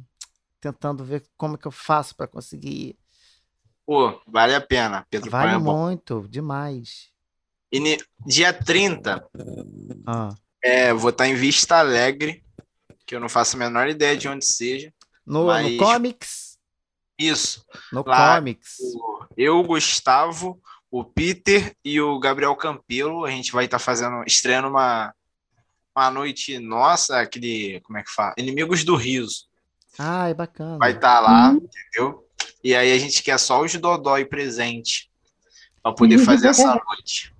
[0.60, 3.01] tentando ver como que eu faço para conseguir ir.
[3.92, 5.06] Pô, vale a pena.
[5.10, 7.10] Pedro vale Pan é muito, demais.
[7.70, 9.22] E dia 30,
[10.08, 10.34] ah.
[10.64, 12.42] é, vou estar em Vista Alegre,
[13.06, 14.94] que eu não faço a menor ideia de onde seja.
[15.26, 15.74] No, mas...
[15.74, 16.58] no Comics?
[17.20, 17.66] Isso.
[17.92, 18.78] No Lá, Comics.
[19.36, 25.14] Eu, Gustavo, o Peter e o Gabriel Campelo, a gente vai estar fazendo, estreando uma,
[25.94, 28.34] uma noite nossa, aquele, como é que fala?
[28.38, 29.50] Inimigos do Riso.
[30.00, 30.78] Ah, é bacana.
[30.78, 31.58] Vai estar lá, uhum.
[31.58, 32.31] entendeu?
[32.64, 35.10] E aí a gente quer só os Dodói presente
[35.82, 37.34] para poder fazer essa noite.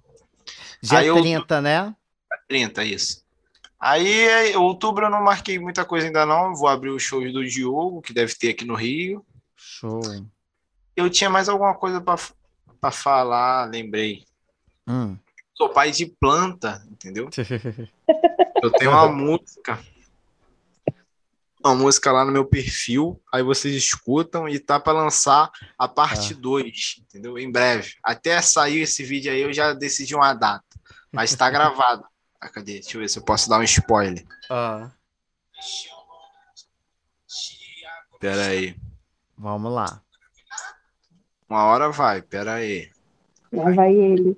[0.82, 1.62] Dia aí, 30, eu...
[1.62, 1.96] né?
[2.48, 3.24] 30, isso.
[3.80, 6.56] Aí, outubro eu não marquei muita coisa ainda não.
[6.56, 9.26] Vou abrir os shows do Diogo, que deve ter aqui no Rio.
[9.56, 10.02] Show.
[10.96, 14.24] Eu tinha mais alguma coisa para falar, lembrei.
[14.88, 15.18] Hum.
[15.56, 17.30] Sou pai de planta, entendeu?
[18.62, 19.80] eu tenho uma música.
[21.64, 26.34] Uma música lá no meu perfil, aí vocês escutam e tá para lançar a parte
[26.34, 27.02] 2, ah.
[27.04, 27.38] entendeu?
[27.38, 27.94] Em breve.
[28.04, 30.66] Até sair esse vídeo aí eu já decidi uma data,
[31.12, 32.04] mas tá gravado.
[32.44, 32.80] Ah, cadê?
[32.80, 34.26] Deixa eu ver se eu posso dar um spoiler.
[34.50, 34.90] Ah.
[38.20, 38.76] Pera aí.
[39.38, 40.02] Vamos lá.
[41.48, 42.92] Uma hora vai, pera aí.
[43.52, 44.36] Lá vai ele.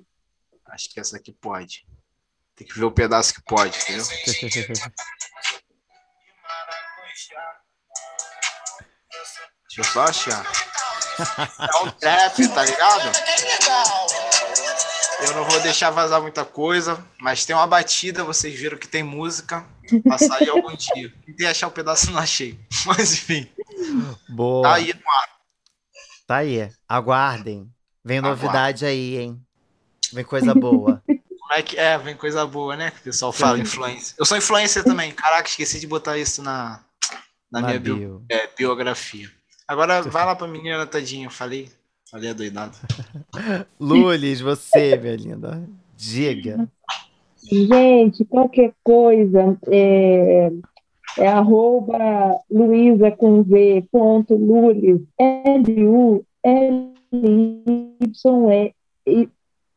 [0.66, 1.86] Acho que essa aqui pode.
[2.54, 4.04] Tem que ver o pedaço que pode, entendeu?
[9.68, 10.44] Deixa eu só achar.
[11.58, 13.12] É um trap, tá ligado?
[15.20, 19.02] Eu não vou deixar vazar muita coisa, mas tem uma batida, vocês viram que tem
[19.02, 19.64] música.
[20.04, 21.12] Vai sair algum dia.
[21.24, 22.58] Tentei achar o um pedaço, não achei.
[22.86, 23.48] Mas enfim.
[24.28, 24.62] Boa.
[24.62, 25.28] Tá aí no ar.
[26.26, 26.70] Tá aí.
[26.88, 27.70] Aguardem.
[28.02, 29.40] Vem novidade aí, hein?
[30.12, 31.02] Vem coisa boa.
[31.06, 31.98] Como é que é?
[31.98, 32.92] Vem coisa boa, né?
[32.98, 34.14] O pessoal fala influência.
[34.18, 35.12] Eu sou influencer também.
[35.12, 36.80] Caraca, esqueci de botar isso na,
[37.54, 37.96] na, na minha bio.
[37.96, 39.28] Bio, é, biografia.
[39.66, 41.30] Agora vai lá pra menina, tadinho.
[41.30, 41.70] Falei.
[42.10, 42.76] Falei adoidado.
[43.80, 45.68] Lulis, você, minha linda.
[45.96, 46.68] Diga.
[47.42, 49.58] Gente, qualquer coisa.
[49.68, 50.50] É
[51.18, 51.96] é arroba
[52.50, 56.24] Luísa com V, ponto Lulis, L-U-L-Y-E.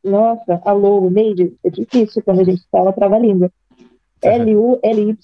[0.02, 3.50] Nossa, alô, Neide, é difícil quando a gente fala trava-língua.
[4.22, 5.22] L-U-L-Y-S.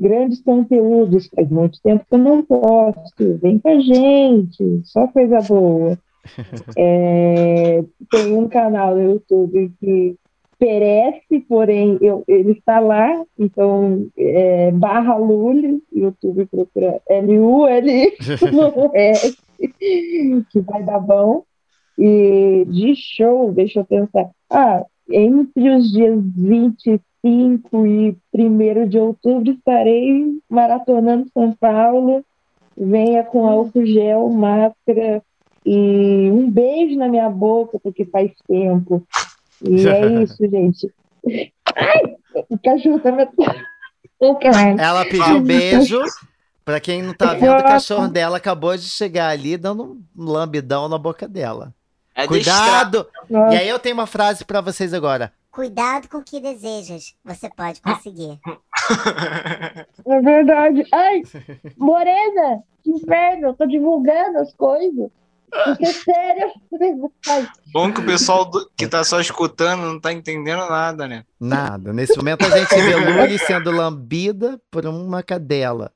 [0.00, 3.38] Grandes conteúdos, faz muito tempo que eu não posto.
[3.42, 5.98] Vem com a gente, só coisa boa.
[6.76, 10.16] É, tem um canal no YouTube que
[10.58, 18.18] perece, porém eu, ele está lá, então é, barra Lully, YouTube procura L-U-L-S,
[19.58, 21.44] que vai dar bom.
[21.98, 26.22] E de show, deixa eu pensar, ah, entre os dias
[27.22, 32.24] 25 e 1 de outubro estarei maratonando São Paulo,
[32.76, 35.22] venha com álcool gel, máscara
[35.64, 39.06] e um beijo na minha boca, porque faz tempo.
[39.62, 40.92] E é isso, gente.
[41.76, 42.16] Ai,
[42.48, 43.10] o cachorro tá
[44.78, 46.00] Ela pediu um beijo.
[46.64, 50.88] Pra quem não tá vendo, o cachorro dela acabou de chegar ali dando um lambidão
[50.88, 51.74] na boca dela.
[52.14, 53.06] É Cuidado!
[53.30, 55.32] E aí eu tenho uma frase para vocês agora.
[55.50, 57.14] Cuidado com o que desejas.
[57.24, 58.38] Você pode conseguir.
[60.06, 60.82] É verdade.
[60.92, 61.22] Ai,
[61.76, 65.08] Morena, que inferno, eu tô divulgando as coisas.
[65.50, 66.50] Porque é sério.
[67.72, 71.24] Bom que o pessoal do, que tá só escutando não tá entendendo nada, né?
[71.38, 71.92] Nada.
[71.92, 75.92] Nesse momento a gente vê Luli sendo lambida por uma cadela.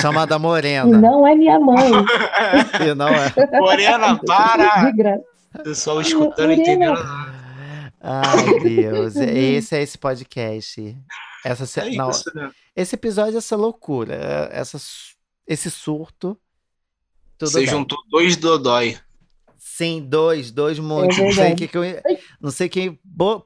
[0.00, 0.98] Chamada Morena.
[0.98, 1.90] Não é minha mãe.
[2.88, 3.32] e não é.
[3.60, 4.92] Morena, para!
[5.62, 7.35] Pessoal escutando e entendendo.
[8.08, 9.16] Ai, Deus.
[9.18, 10.96] Esse é esse podcast.
[11.44, 12.50] Essa, é não, isso, né?
[12.74, 14.78] Esse episódio, essa loucura, essa,
[15.46, 16.38] esse surto.
[17.40, 17.66] Você bem.
[17.66, 18.96] juntou dois Dodói.
[19.58, 21.18] Sim, dois, dois muitos.
[21.18, 21.82] É não sei que, que eu,
[22.40, 22.98] não sei quem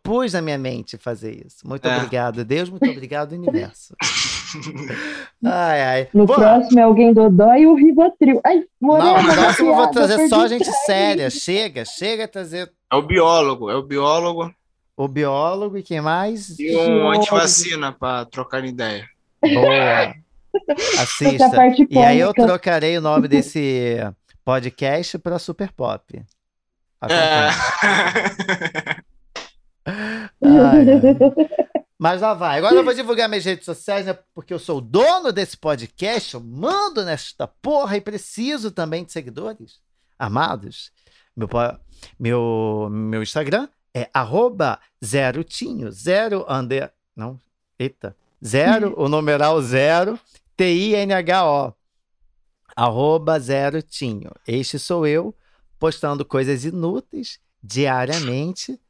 [0.02, 1.66] pôs na minha mente fazer isso.
[1.66, 1.96] Muito é.
[1.96, 3.96] obrigado, Deus, muito obrigado, universo.
[5.42, 6.08] ai, ai.
[6.12, 8.40] No Pô, próximo é alguém dodói e o Rivotril.
[8.44, 11.30] Ai, morena, não, no próximo eu vou trazer só gente séria.
[11.30, 12.70] Chega, chega a trazer.
[12.92, 14.52] É o biólogo, é o biólogo.
[14.96, 16.58] O biólogo e quem mais?
[16.58, 19.08] E um antivacina para trocar ideia.
[19.40, 20.14] Boa.
[21.00, 21.50] Assista.
[21.88, 23.96] E aí eu trocarei o nome desse
[24.44, 26.20] podcast para Super Pop.
[27.08, 27.48] É.
[30.42, 30.84] Ai,
[31.98, 32.58] Mas lá vai.
[32.58, 34.18] Agora eu vou divulgar minhas redes sociais, né?
[34.34, 39.12] Porque eu sou o dono desse podcast, eu mando nesta porra e preciso também de
[39.12, 39.78] seguidores
[40.20, 40.92] amados.
[41.36, 41.48] Meu,
[42.18, 47.38] meu, meu Instagram é arroba zero tinho, zero under, não,
[47.78, 50.18] eita, zero, o numeral zero,
[50.56, 51.74] T-I-N-H-O
[52.80, 54.30] arroba zero tinho.
[54.46, 55.34] Este sou eu,
[55.78, 58.80] postando coisas inúteis diariamente,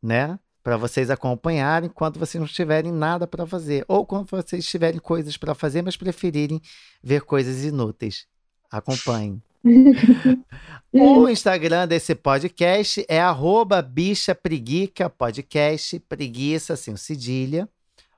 [0.00, 0.38] né?
[0.62, 3.84] Para vocês acompanharem quando vocês não tiverem nada para fazer.
[3.88, 6.60] Ou quando vocês tiverem coisas para fazer, mas preferirem
[7.02, 8.28] ver coisas inúteis.
[8.70, 9.42] Acompanhem.
[10.92, 17.68] o Instagram desse podcast é arroba bicha preguica podcast, preguiça, assim, cedilha.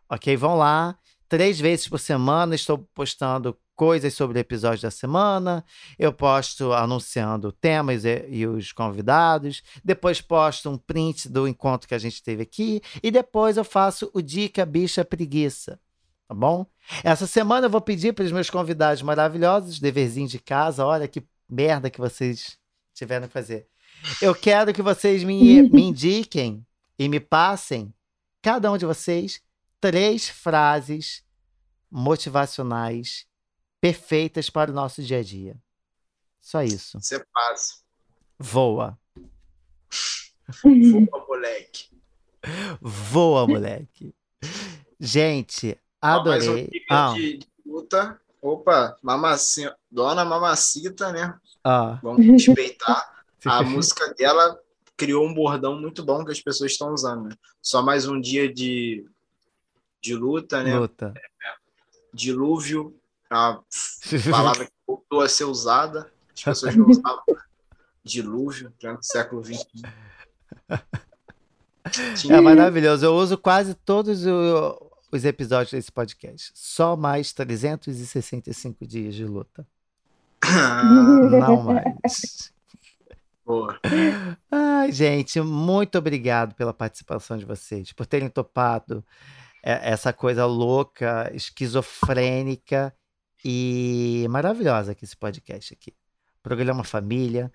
[0.09, 0.37] Ok?
[0.37, 0.97] Vão lá.
[1.29, 5.65] Três vezes por semana estou postando coisas sobre o episódio da semana,
[5.99, 11.95] eu posto anunciando temas e, e, os convidados, depois posto um print do encontro que
[11.95, 15.81] a gente teve aqui e depois eu faço o Dica Bicha Preguiça,
[16.29, 16.65] tá bom?
[17.03, 21.25] Essa semana eu vou pedir para os meus convidados maravilhosos, deverzinho de casa, olha que
[21.49, 22.59] merda que vocês
[22.93, 23.69] tiveram que fazer.
[24.21, 26.67] Eu quero que vocês me, me indiquem
[26.99, 27.93] e me passem,
[28.43, 29.43] cada um de vocês,
[29.81, 31.25] três frases
[31.91, 33.27] motivacionais
[33.81, 35.57] perfeitas para o nosso dia a dia.
[36.41, 37.01] Só isso.
[37.01, 37.77] Você passa.
[38.39, 38.99] Voa.
[40.63, 41.89] Voa, moleque.
[42.81, 44.15] Voa, moleque.
[45.01, 46.39] Gente, adorei.
[46.39, 47.15] mais um ah.
[47.15, 48.21] de luta.
[48.45, 51.35] Opa, mamacita, Dona Mamacita, né?
[51.65, 51.99] Ah.
[52.03, 53.25] Vamos respeitar.
[53.43, 54.61] A música dela
[54.99, 57.37] criou um bordão muito bom que as pessoas estão usando, né?
[57.63, 59.07] Só mais um dia de,
[59.99, 60.79] de luta, né?
[60.79, 61.15] Luta.
[62.13, 62.95] Dilúvio,
[63.31, 63.65] uma
[64.31, 67.25] palavra que voltou a ser usada, as pessoas não usavam
[68.05, 69.65] dilúvio, no século XXI.
[72.31, 73.05] É maravilhoso.
[73.05, 74.25] Eu uso quase todos
[75.17, 76.51] os episódios desse podcast.
[76.55, 79.67] Só mais 365 dias de luta.
[81.31, 82.53] Não mais.
[83.45, 83.79] Boa.
[84.51, 89.05] Ai, gente, muito obrigado pela participação de vocês, por terem topado
[89.63, 92.95] essa coisa louca, esquizofrênica
[93.45, 95.95] e maravilhosa aqui esse podcast aqui.
[96.43, 97.53] Programa família,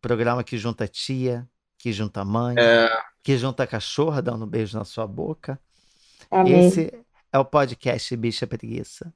[0.00, 1.48] programa que junta tia,
[1.78, 2.88] que junta mãe, é...
[3.22, 5.60] que junta cachorra dando um beijo na sua boca.
[6.32, 6.66] Amém.
[6.66, 6.90] Esse
[7.30, 9.12] é o podcast Bicha Preguiça.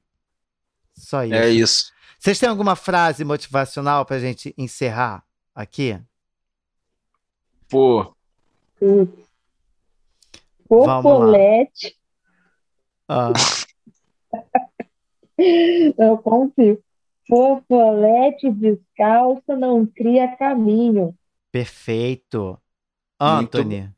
[0.93, 1.33] Só isso.
[1.33, 1.91] É isso.
[2.19, 5.99] Vocês têm alguma frase motivacional pra gente encerrar aqui?
[7.67, 8.15] Pô.
[10.67, 11.97] Popolete.
[13.09, 13.33] Ah.
[15.97, 16.83] Eu confio.
[17.27, 21.17] Fofolete descalça não cria caminho.
[21.51, 22.61] Perfeito.
[23.19, 23.81] Anthony.
[23.81, 23.97] Muito...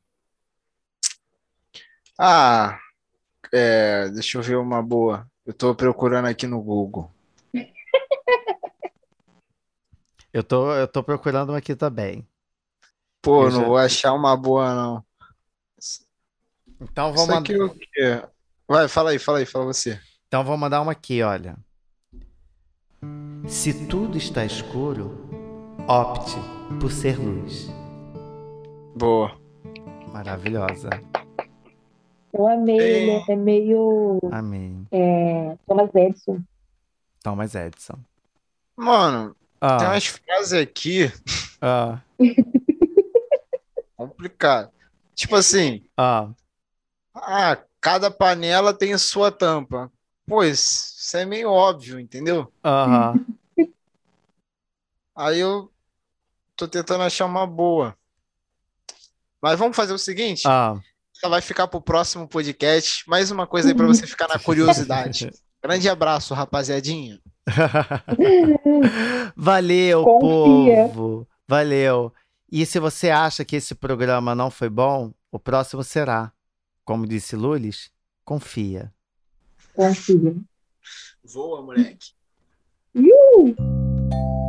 [2.18, 2.80] Ah,
[3.52, 5.28] é, deixa eu ver uma boa.
[5.46, 7.10] Eu tô procurando aqui no Google.
[10.34, 12.28] eu, tô, eu tô procurando aqui também.
[13.22, 13.68] Pô, eu não já...
[13.68, 15.04] vou achar uma boa, não.
[16.82, 18.30] Então vamos mandar.
[18.68, 20.00] Vai, fala aí, fala aí, fala você.
[20.28, 21.58] Então vou mandar uma aqui, olha.
[23.48, 25.28] Se tudo está escuro,
[25.88, 26.36] opte
[26.80, 27.68] por ser luz.
[28.96, 29.36] Boa.
[30.14, 30.90] Maravilhosa.
[32.32, 34.20] Eu amei, ele é meio.
[34.32, 34.88] Amém.
[34.92, 36.42] É, Thomas Edison.
[37.24, 38.00] Thomas Edison.
[38.76, 39.78] Mano, ah.
[39.78, 41.12] tem umas frases aqui.
[41.62, 42.00] Ah.
[43.98, 44.72] Complicado.
[45.14, 45.84] Tipo assim.
[45.98, 46.30] Ah.
[47.14, 49.92] Ah, cada panela tem sua tampa.
[50.26, 52.52] Pois, isso é meio óbvio, entendeu?
[52.64, 53.14] Aham.
[53.58, 53.74] Uhum.
[55.16, 55.70] Aí eu
[56.56, 57.98] tô tentando achar uma boa.
[59.42, 60.44] Mas vamos fazer o seguinte?
[60.46, 60.80] Ah.
[61.28, 63.04] Vai ficar pro próximo podcast.
[63.08, 65.30] Mais uma coisa aí para você ficar na curiosidade.
[65.62, 67.20] Grande abraço, rapaziadinha.
[69.36, 70.88] Valeu, Confia.
[70.88, 71.28] povo.
[71.48, 72.14] Valeu.
[72.50, 76.32] E se você acha que esse programa não foi bom, o próximo será.
[76.86, 77.92] Como disse Lulis,
[78.24, 78.94] confia.
[79.76, 80.36] Confia.
[81.24, 82.14] Voa, moleque.
[82.96, 84.49] Uh!